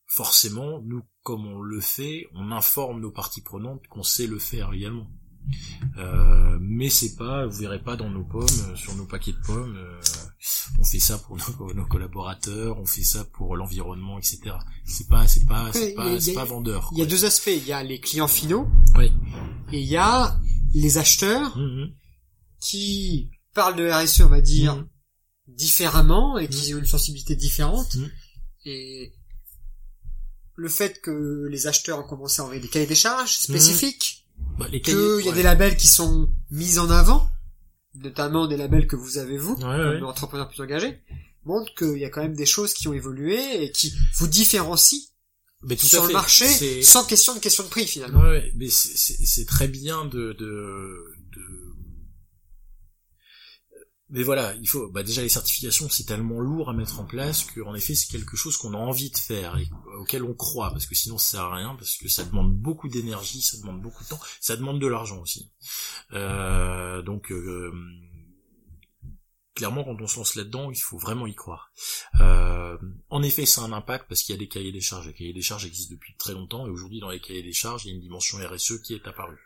forcément, 0.05 0.81
nous, 0.81 1.03
comme 1.23 1.45
on 1.45 1.61
le 1.61 1.81
fait, 1.81 2.27
on 2.33 2.51
informe 2.51 3.01
nos 3.01 3.11
parties 3.11 3.41
prenantes 3.41 3.87
qu'on 3.87 4.03
sait 4.03 4.27
le 4.27 4.39
faire 4.39 4.73
également. 4.73 5.09
Euh, 5.97 6.57
mais 6.59 6.89
c'est 6.89 7.15
pas, 7.15 7.45
vous 7.45 7.57
verrez 7.57 7.81
pas 7.81 7.95
dans 7.95 8.09
nos 8.09 8.23
pommes, 8.23 8.75
sur 8.75 8.95
nos 8.95 9.05
paquets 9.05 9.33
de 9.33 9.41
pommes, 9.41 9.77
on 10.79 10.83
fait 10.83 10.99
ça 10.99 11.17
pour 11.17 11.37
nos, 11.37 11.85
collaborateurs, 11.85 12.79
on 12.79 12.85
fait 12.85 13.03
ça 13.03 13.25
pour 13.25 13.55
l'environnement, 13.55 14.17
etc. 14.19 14.55
C'est 14.85 15.07
pas, 15.07 15.27
c'est 15.27 15.45
pas, 15.45 15.71
c'est 15.73 15.93
pas, 15.93 16.19
c'est 16.19 16.33
pas 16.33 16.45
vendeur. 16.45 16.89
Il 16.93 16.99
y 16.99 17.01
a 17.01 17.05
deux 17.05 17.25
aspects. 17.25 17.47
Il 17.55 17.65
y 17.65 17.73
a 17.73 17.83
les 17.83 17.99
clients 17.99 18.27
finaux. 18.27 18.67
Oui. 18.95 19.11
Et 19.71 19.81
il 19.81 19.87
y 19.87 19.97
a 19.97 20.39
les 20.73 20.97
acheteurs 20.97 21.57
mm-hmm. 21.57 21.93
qui 22.59 23.31
parlent 23.53 23.75
de 23.75 23.89
RSE, 23.89 24.21
on 24.21 24.29
va 24.29 24.41
dire, 24.41 24.75
mm-hmm. 24.75 25.55
différemment 25.55 26.37
et 26.37 26.47
qui 26.47 26.73
ont 26.73 26.79
une 26.79 26.85
sensibilité 26.85 27.35
différente. 27.35 27.97
Et 28.65 29.13
le 30.55 30.69
fait 30.69 31.01
que 31.01 31.47
les 31.49 31.67
acheteurs 31.67 31.99
ont 31.99 32.07
commencé 32.07 32.41
à 32.41 32.45
envoyer 32.45 32.61
des 32.61 32.67
cahiers 32.67 32.87
des 32.87 32.95
charges 32.95 33.37
spécifiques 33.37 34.25
bah, 34.57 34.67
qu'il 34.69 35.25
y 35.25 35.29
a 35.29 35.33
des 35.33 35.43
labels 35.43 35.75
qui 35.77 35.87
sont 35.87 36.29
mis 36.49 36.79
en 36.79 36.89
avant, 36.89 37.29
notamment 37.95 38.47
des 38.47 38.57
labels 38.57 38.87
que 38.87 38.95
vous 38.95 39.17
avez 39.17 39.37
vous, 39.37 39.55
comme 39.55 40.03
entrepreneur 40.03 40.47
plus 40.47 40.61
engagé, 40.61 40.99
montre 41.45 41.73
qu'il 41.75 41.97
y 41.97 42.05
a 42.05 42.09
quand 42.09 42.21
même 42.21 42.35
des 42.35 42.45
choses 42.45 42.73
qui 42.73 42.87
ont 42.87 42.93
évolué 42.93 43.63
et 43.63 43.71
qui 43.71 43.93
vous 44.15 44.27
différencient 44.27 45.01
mais 45.67 45.75
tout 45.75 45.87
sur 45.87 46.05
le 46.05 46.13
marché 46.13 46.83
sans 46.83 47.05
question 47.05 47.33
de 47.33 47.39
question 47.39 47.63
de 47.63 47.69
prix 47.69 47.87
finalement. 47.87 48.21
Ouais, 48.21 48.51
mais 48.55 48.67
c'est 48.69 49.45
très 49.45 49.67
bien 49.67 50.05
de 50.05 50.35
mais 54.15 54.23
voilà, 54.23 54.55
il 54.61 54.69
faut 54.69 54.89
bah 54.89 55.03
déjà 55.03 55.21
les 55.21 55.27
certifications, 55.27 55.89
c'est 55.89 56.05
tellement 56.05 56.39
lourd 56.39 56.69
à 56.69 56.73
mettre 56.73 57.01
en 57.01 57.03
place 57.03 57.43
que 57.43 57.59
en 57.59 57.75
effet 57.75 57.95
c'est 57.95 58.09
quelque 58.09 58.37
chose 58.37 58.55
qu'on 58.55 58.73
a 58.73 58.77
envie 58.77 59.09
de 59.09 59.17
faire 59.17 59.57
et 59.57 59.67
auquel 59.99 60.23
on 60.23 60.33
croit 60.33 60.71
parce 60.71 60.85
que 60.85 60.95
sinon 60.95 61.17
ça 61.17 61.31
sert 61.31 61.41
à 61.41 61.55
rien 61.57 61.75
parce 61.75 61.97
que 61.97 62.07
ça 62.07 62.23
demande 62.23 62.55
beaucoup 62.55 62.87
d'énergie, 62.87 63.41
ça 63.41 63.57
demande 63.57 63.81
beaucoup 63.81 64.05
de 64.05 64.07
temps, 64.07 64.19
ça 64.39 64.55
demande 64.55 64.79
de 64.79 64.87
l'argent 64.87 65.19
aussi. 65.19 65.51
Euh, 66.13 67.01
donc 67.01 67.29
euh, 67.29 67.73
clairement 69.53 69.83
quand 69.83 69.99
on 69.99 70.07
se 70.07 70.15
lance 70.15 70.35
là-dedans, 70.35 70.71
il 70.71 70.79
faut 70.79 70.97
vraiment 70.97 71.27
y 71.27 71.35
croire. 71.35 71.73
Euh, 72.21 72.77
en 73.09 73.21
effet, 73.21 73.45
ça 73.45 73.63
a 73.63 73.65
un 73.65 73.73
impact 73.73 74.07
parce 74.07 74.23
qu'il 74.23 74.33
y 74.33 74.37
a 74.37 74.39
des 74.39 74.47
cahiers 74.47 74.71
des 74.71 74.79
charges. 74.79 75.07
Les 75.07 75.13
cahiers 75.13 75.33
des 75.33 75.41
charges 75.41 75.65
existent 75.65 75.93
depuis 75.93 76.15
très 76.15 76.31
longtemps 76.31 76.65
et 76.67 76.69
aujourd'hui 76.69 77.01
dans 77.01 77.09
les 77.09 77.19
cahiers 77.19 77.43
des 77.43 77.51
charges, 77.51 77.83
il 77.83 77.89
y 77.89 77.91
a 77.91 77.95
une 77.95 78.01
dimension 78.01 78.37
RSE 78.37 78.81
qui 78.81 78.93
est 78.93 79.05
apparue. 79.09 79.44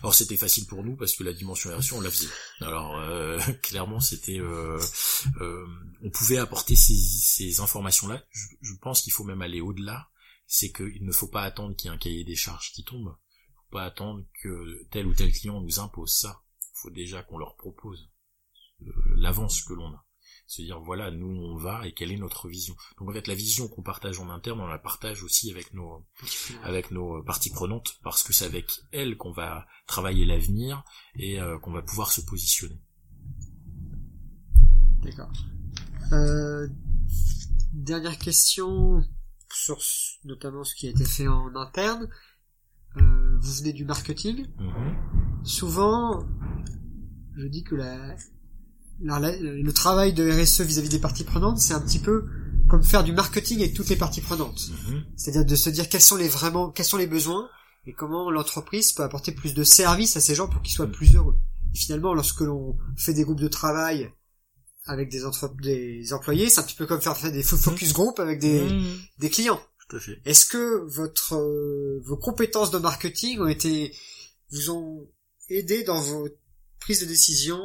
Alors 0.00 0.14
c'était 0.14 0.36
facile 0.36 0.66
pour 0.66 0.84
nous 0.84 0.96
parce 0.96 1.14
que 1.14 1.24
la 1.24 1.32
dimension 1.32 1.76
RSE 1.76 1.92
on 1.92 2.00
la 2.00 2.10
faisait. 2.10 2.28
Alors 2.60 2.98
euh, 2.98 3.38
clairement 3.62 4.00
c'était, 4.00 4.38
euh, 4.38 4.80
euh, 5.40 5.66
on 6.02 6.10
pouvait 6.10 6.38
apporter 6.38 6.76
ces, 6.76 7.60
informations-là. 7.60 8.24
Je, 8.30 8.46
je, 8.60 8.74
pense 8.74 9.02
qu'il 9.02 9.12
faut 9.12 9.24
même 9.24 9.42
aller 9.42 9.60
au-delà. 9.60 10.08
C'est 10.46 10.72
qu'il 10.72 11.04
ne 11.04 11.12
faut 11.12 11.28
pas 11.28 11.42
attendre 11.42 11.76
qu'il 11.76 11.88
y 11.88 11.92
ait 11.92 11.94
un 11.94 11.98
cahier 11.98 12.24
des 12.24 12.36
charges 12.36 12.72
qui 12.72 12.84
tombe. 12.84 13.14
Il 13.40 13.50
ne 13.50 13.56
faut 13.56 13.70
pas 13.72 13.84
attendre 13.84 14.24
que 14.42 14.86
tel 14.90 15.06
ou 15.06 15.14
tel 15.14 15.32
client 15.32 15.60
nous 15.60 15.80
impose 15.80 16.14
ça. 16.14 16.42
Il 16.62 16.80
faut 16.80 16.90
déjà 16.90 17.22
qu'on 17.22 17.38
leur 17.38 17.56
propose 17.56 18.08
l'avance 19.16 19.62
que 19.62 19.74
l'on 19.74 19.92
a 19.92 20.07
se 20.48 20.62
dire 20.62 20.80
voilà 20.80 21.10
nous 21.10 21.28
on 21.28 21.56
va 21.56 21.86
et 21.86 21.92
quelle 21.92 22.10
est 22.10 22.16
notre 22.16 22.48
vision. 22.48 22.74
Donc 22.98 23.10
en 23.10 23.12
fait 23.12 23.26
la 23.26 23.34
vision 23.34 23.68
qu'on 23.68 23.82
partage 23.82 24.18
en 24.18 24.30
interne 24.30 24.60
on 24.60 24.66
la 24.66 24.78
partage 24.78 25.22
aussi 25.22 25.50
avec 25.50 25.74
nos 25.74 26.06
avec 26.64 26.90
nos 26.90 27.22
parties 27.22 27.50
prenantes 27.50 27.98
parce 28.02 28.22
que 28.22 28.32
c'est 28.32 28.46
avec 28.46 28.80
elles 28.90 29.16
qu'on 29.18 29.30
va 29.30 29.66
travailler 29.86 30.24
l'avenir 30.24 30.84
et 31.14 31.38
euh, 31.40 31.58
qu'on 31.58 31.72
va 31.72 31.82
pouvoir 31.82 32.10
se 32.10 32.22
positionner. 32.22 32.80
D'accord. 35.02 35.32
Euh, 36.12 36.66
dernière 37.74 38.18
question 38.18 39.04
sur 39.52 39.78
notamment 40.24 40.64
ce 40.64 40.74
qui 40.74 40.86
a 40.86 40.90
été 40.90 41.04
fait 41.04 41.28
en 41.28 41.54
interne. 41.56 42.08
Euh, 42.96 43.38
vous 43.38 43.52
venez 43.52 43.74
du 43.74 43.84
marketing. 43.84 44.46
Mm-hmm. 44.58 45.44
souvent 45.44 46.26
je 47.36 47.46
dis 47.46 47.62
que 47.62 47.74
la 47.74 48.16
le 49.00 49.70
travail 49.72 50.12
de 50.12 50.28
RSE 50.30 50.62
vis-à-vis 50.62 50.88
des 50.88 50.98
parties 50.98 51.24
prenantes, 51.24 51.58
c'est 51.58 51.74
un 51.74 51.80
petit 51.80 51.98
peu 51.98 52.26
comme 52.68 52.84
faire 52.84 53.02
du 53.02 53.12
marketing 53.12 53.60
avec 53.60 53.74
toutes 53.74 53.88
les 53.88 53.96
parties 53.96 54.20
prenantes. 54.20 54.70
Mhm. 54.70 55.04
C'est-à-dire 55.16 55.44
de 55.44 55.56
se 55.56 55.70
dire 55.70 55.88
quels 55.88 56.02
sont 56.02 56.16
les 56.16 56.28
vraiment, 56.28 56.70
quels 56.70 56.86
sont 56.86 56.96
les 56.96 57.06
besoins 57.06 57.48
et 57.86 57.92
comment 57.92 58.30
l'entreprise 58.30 58.92
peut 58.92 59.02
apporter 59.02 59.32
plus 59.32 59.54
de 59.54 59.64
services 59.64 60.16
à 60.16 60.20
ces 60.20 60.34
gens 60.34 60.48
pour 60.48 60.62
qu'ils 60.62 60.74
soient 60.74 60.86
mhm. 60.86 60.92
plus 60.92 61.14
heureux. 61.14 61.36
Et 61.74 61.78
finalement, 61.78 62.14
lorsque 62.14 62.40
l'on 62.40 62.76
fait 62.96 63.14
des 63.14 63.24
groupes 63.24 63.40
de 63.40 63.48
travail 63.48 64.10
avec 64.84 65.10
des, 65.10 65.22
des 65.62 66.12
employés, 66.12 66.48
c'est 66.48 66.60
un 66.60 66.62
petit 66.62 66.76
peu 66.76 66.86
comme 66.86 67.00
faire 67.00 67.14
des 67.30 67.42
focus 67.42 67.92
group 67.92 68.20
avec 68.20 68.38
des, 68.38 68.60
mhm. 68.60 68.98
des 69.18 69.30
clients. 69.30 69.60
Est-ce 70.26 70.44
que 70.44 70.84
votre 70.86 71.34
euh, 71.34 72.02
vos 72.04 72.18
compétences 72.18 72.70
de 72.70 72.78
marketing 72.78 73.40
ont 73.40 73.48
été 73.48 73.94
vous 74.50 74.70
ont 74.70 75.08
aidé 75.48 75.82
dans 75.82 76.00
vos 76.00 76.28
prise 76.78 77.00
de 77.00 77.06
décision 77.06 77.58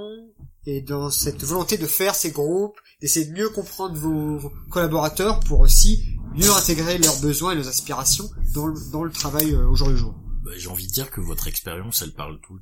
et 0.66 0.82
dans 0.82 1.10
cette 1.10 1.44
volonté 1.44 1.78
de 1.78 1.88
faire 1.88 2.16
ces 2.16 2.32
groupes, 2.32 2.80
d'essayer 3.02 3.26
de 3.26 3.34
mieux 3.34 3.50
comprendre 3.50 3.96
vos 3.96 4.50
collaborateurs 4.70 5.40
pour 5.42 5.60
aussi 5.60 6.18
mieux 6.36 6.52
intégrer 6.52 6.98
leurs 6.98 7.20
besoins 7.20 7.52
et 7.52 7.56
leurs 7.56 7.68
aspirations 7.68 8.30
dans 8.54 8.68
le, 8.68 8.92
dans 8.92 9.04
le 9.04 9.12
travail 9.12 9.54
euh, 9.54 9.68
au 9.68 9.76
jour 9.76 9.90
le 9.90 9.96
jour. 9.96 10.16
Bah, 10.44 10.52
J'ai 10.56 10.70
envie 10.70 10.88
de 10.88 10.92
dire 10.92 11.12
que 11.12 11.22
votre 11.22 11.48
expérience, 11.48 12.02
elle 12.02 12.14
parle 12.14 12.40
tout, 12.42 12.60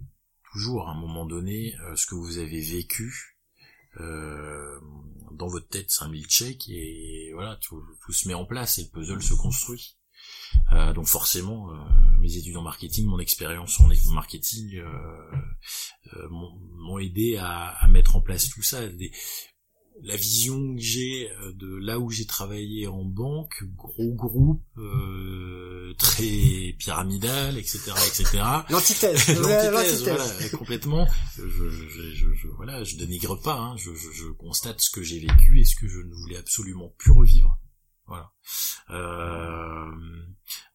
toujours 0.52 0.88
à 0.88 0.92
un 0.92 1.00
moment 1.00 1.26
donné, 1.26 1.76
euh, 1.84 1.96
ce 1.96 2.06
que 2.06 2.16
vous 2.16 2.38
avez 2.38 2.62
vécu 2.62 3.38
euh, 4.00 4.80
dans 5.32 5.48
votre 5.48 5.68
tête, 5.68 5.88
c'est 5.90 6.04
un 6.04 6.10
milkshake 6.10 6.70
et 6.70 7.32
voilà, 7.34 7.58
tout, 7.62 7.82
tout, 8.06 8.14
se 8.14 8.28
met 8.28 8.34
en 8.34 8.46
place 8.46 8.80
et 8.80 8.84
le 8.84 8.90
puzzle 8.90 9.22
se 9.22 9.34
construit. 9.34 9.98
Euh, 10.74 10.94
donc 10.94 11.08
forcément, 11.08 11.72
euh, 11.72 11.76
mes 12.20 12.38
études 12.38 12.56
en 12.58 12.62
marketing, 12.62 13.06
mon 13.06 13.20
expérience 13.20 13.80
en 13.80 13.88
marketing 14.14 14.78
euh, 14.78 14.86
euh, 16.14 16.30
m'ont 16.30 16.98
aidé 17.00 17.38
à, 17.38 17.68
à, 17.68 17.88
mettre 17.88 18.16
en 18.16 18.22
place 18.22 18.50
tout 18.50 18.62
ça. 18.62 18.88
Des, 18.88 19.12
la 20.04 20.16
vision 20.16 20.76
que 20.76 20.82
j'ai 20.82 21.30
de 21.56 21.76
là 21.76 22.00
où 22.00 22.10
j'ai 22.10 22.26
travaillé 22.26 22.88
en 22.88 23.04
banque, 23.04 23.64
gros 23.76 24.14
groupe, 24.14 24.64
euh, 24.78 25.94
très 25.98 26.76
pyramidal, 26.80 27.58
etc., 27.58 27.92
etc. 28.08 28.26
L'antithèse, 28.70 29.28
l'antithèse, 29.28 30.04
voilà, 30.04 30.26
complètement. 30.58 31.08
Je, 31.38 31.48
je, 31.48 31.90
je, 31.90 32.34
je, 32.34 32.48
voilà, 32.56 32.84
je 32.84 32.96
dénigre 32.96 33.40
pas. 33.42 33.58
Hein, 33.58 33.76
je, 33.78 33.92
je, 33.94 34.26
constate 34.32 34.80
ce 34.82 34.90
que 34.90 35.04
j'ai 35.04 35.20
vécu 35.20 35.60
et 35.60 35.66
ce 35.66 35.76
que 35.76 35.88
je 35.88 36.00
ne 36.00 36.14
voulais 36.14 36.38
absolument 36.38 36.94
plus 36.98 37.12
revivre. 37.12 37.60
Voilà. 38.12 38.34
Euh, 38.90 40.26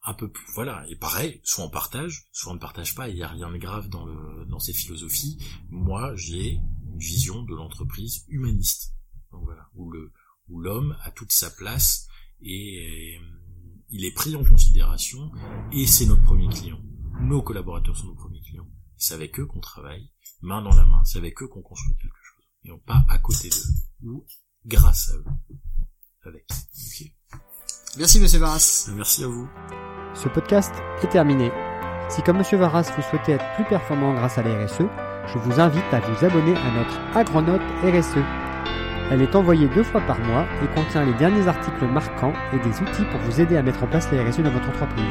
un 0.02 0.14
peu 0.14 0.30
plus, 0.30 0.46
voilà. 0.54 0.86
Et 0.88 0.96
pareil, 0.96 1.40
soit 1.44 1.64
on 1.64 1.68
partage, 1.68 2.28
soit 2.32 2.52
on 2.52 2.54
ne 2.54 2.60
partage 2.60 2.94
pas. 2.94 3.10
Il 3.10 3.16
n'y 3.16 3.22
a 3.22 3.28
rien 3.28 3.50
de 3.50 3.58
grave 3.58 3.88
dans 3.88 4.06
le 4.06 4.46
dans 4.46 4.58
ces 4.58 4.72
philosophies. 4.72 5.36
Moi, 5.68 6.14
j'ai 6.16 6.52
une 6.52 6.98
vision 6.98 7.42
de 7.42 7.54
l'entreprise 7.54 8.24
humaniste 8.28 8.94
où 9.74 9.90
le 9.90 10.12
où 10.48 10.60
l'homme 10.60 10.96
a 11.02 11.10
toute 11.10 11.32
sa 11.32 11.50
place 11.50 12.06
et, 12.40 13.18
il 13.88 14.04
est 14.04 14.14
pris 14.14 14.34
en 14.34 14.44
considération 14.44 15.30
et 15.70 15.86
c'est 15.86 16.06
notre 16.06 16.22
premier 16.22 16.48
client. 16.48 16.80
Nos 17.20 17.42
collaborateurs 17.42 17.96
sont 17.96 18.06
nos 18.06 18.14
premiers 18.14 18.40
clients. 18.40 18.68
C'est 18.96 19.14
avec 19.14 19.38
eux 19.38 19.46
qu'on 19.46 19.60
travaille, 19.60 20.10
main 20.40 20.62
dans 20.62 20.74
la 20.74 20.86
main. 20.86 21.04
C'est 21.04 21.18
avec 21.18 21.42
eux 21.42 21.48
qu'on 21.48 21.62
construit 21.62 21.94
quelque 21.96 22.16
chose 22.22 22.44
et 22.64 22.68
non 22.70 22.78
pas 22.78 23.04
à 23.08 23.18
côté 23.18 23.50
d'eux 23.50 24.10
ou 24.10 24.26
grâce 24.64 25.10
à 25.10 25.16
eux. 25.18 25.24
Avec. 26.22 26.46
Merci 27.98 28.20
Monsieur 28.20 28.38
Varas. 28.38 28.90
Merci 28.94 29.24
à 29.24 29.26
vous. 29.26 29.48
Ce 30.14 30.28
podcast 30.28 30.72
est 31.02 31.08
terminé. 31.08 31.50
Si 32.08 32.22
comme 32.22 32.38
Monsieur 32.38 32.58
Varas 32.58 32.92
vous 32.96 33.02
souhaitez 33.02 33.32
être 33.32 33.44
plus 33.54 33.64
performant 33.64 34.14
grâce 34.14 34.38
à 34.38 34.42
la 34.42 34.64
RSE, 34.64 34.82
je 35.26 35.38
vous 35.38 35.60
invite 35.60 35.92
à 35.92 36.00
vous 36.00 36.24
abonner 36.24 36.54
à 36.56 36.70
notre 36.72 37.00
Agronote 37.16 37.62
RSE. 37.82 38.22
Elle 39.10 39.22
est 39.22 39.34
envoyée 39.34 39.68
deux 39.68 39.82
fois 39.82 40.00
par 40.02 40.18
mois 40.20 40.46
et 40.62 40.74
contient 40.74 41.04
les 41.04 41.14
derniers 41.14 41.48
articles 41.48 41.86
marquants 41.86 42.32
et 42.52 42.58
des 42.58 42.80
outils 42.80 43.04
pour 43.10 43.20
vous 43.20 43.40
aider 43.40 43.56
à 43.56 43.62
mettre 43.62 43.82
en 43.82 43.86
place 43.86 44.10
les 44.12 44.20
RSE 44.20 44.40
dans 44.40 44.50
votre 44.50 44.68
entreprise. 44.68 45.04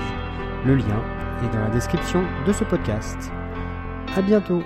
Le 0.65 0.75
lien 0.75 1.01
est 1.43 1.53
dans 1.53 1.61
la 1.61 1.69
description 1.69 2.23
de 2.45 2.53
ce 2.53 2.63
podcast. 2.63 3.31
À 4.15 4.21
bientôt! 4.21 4.63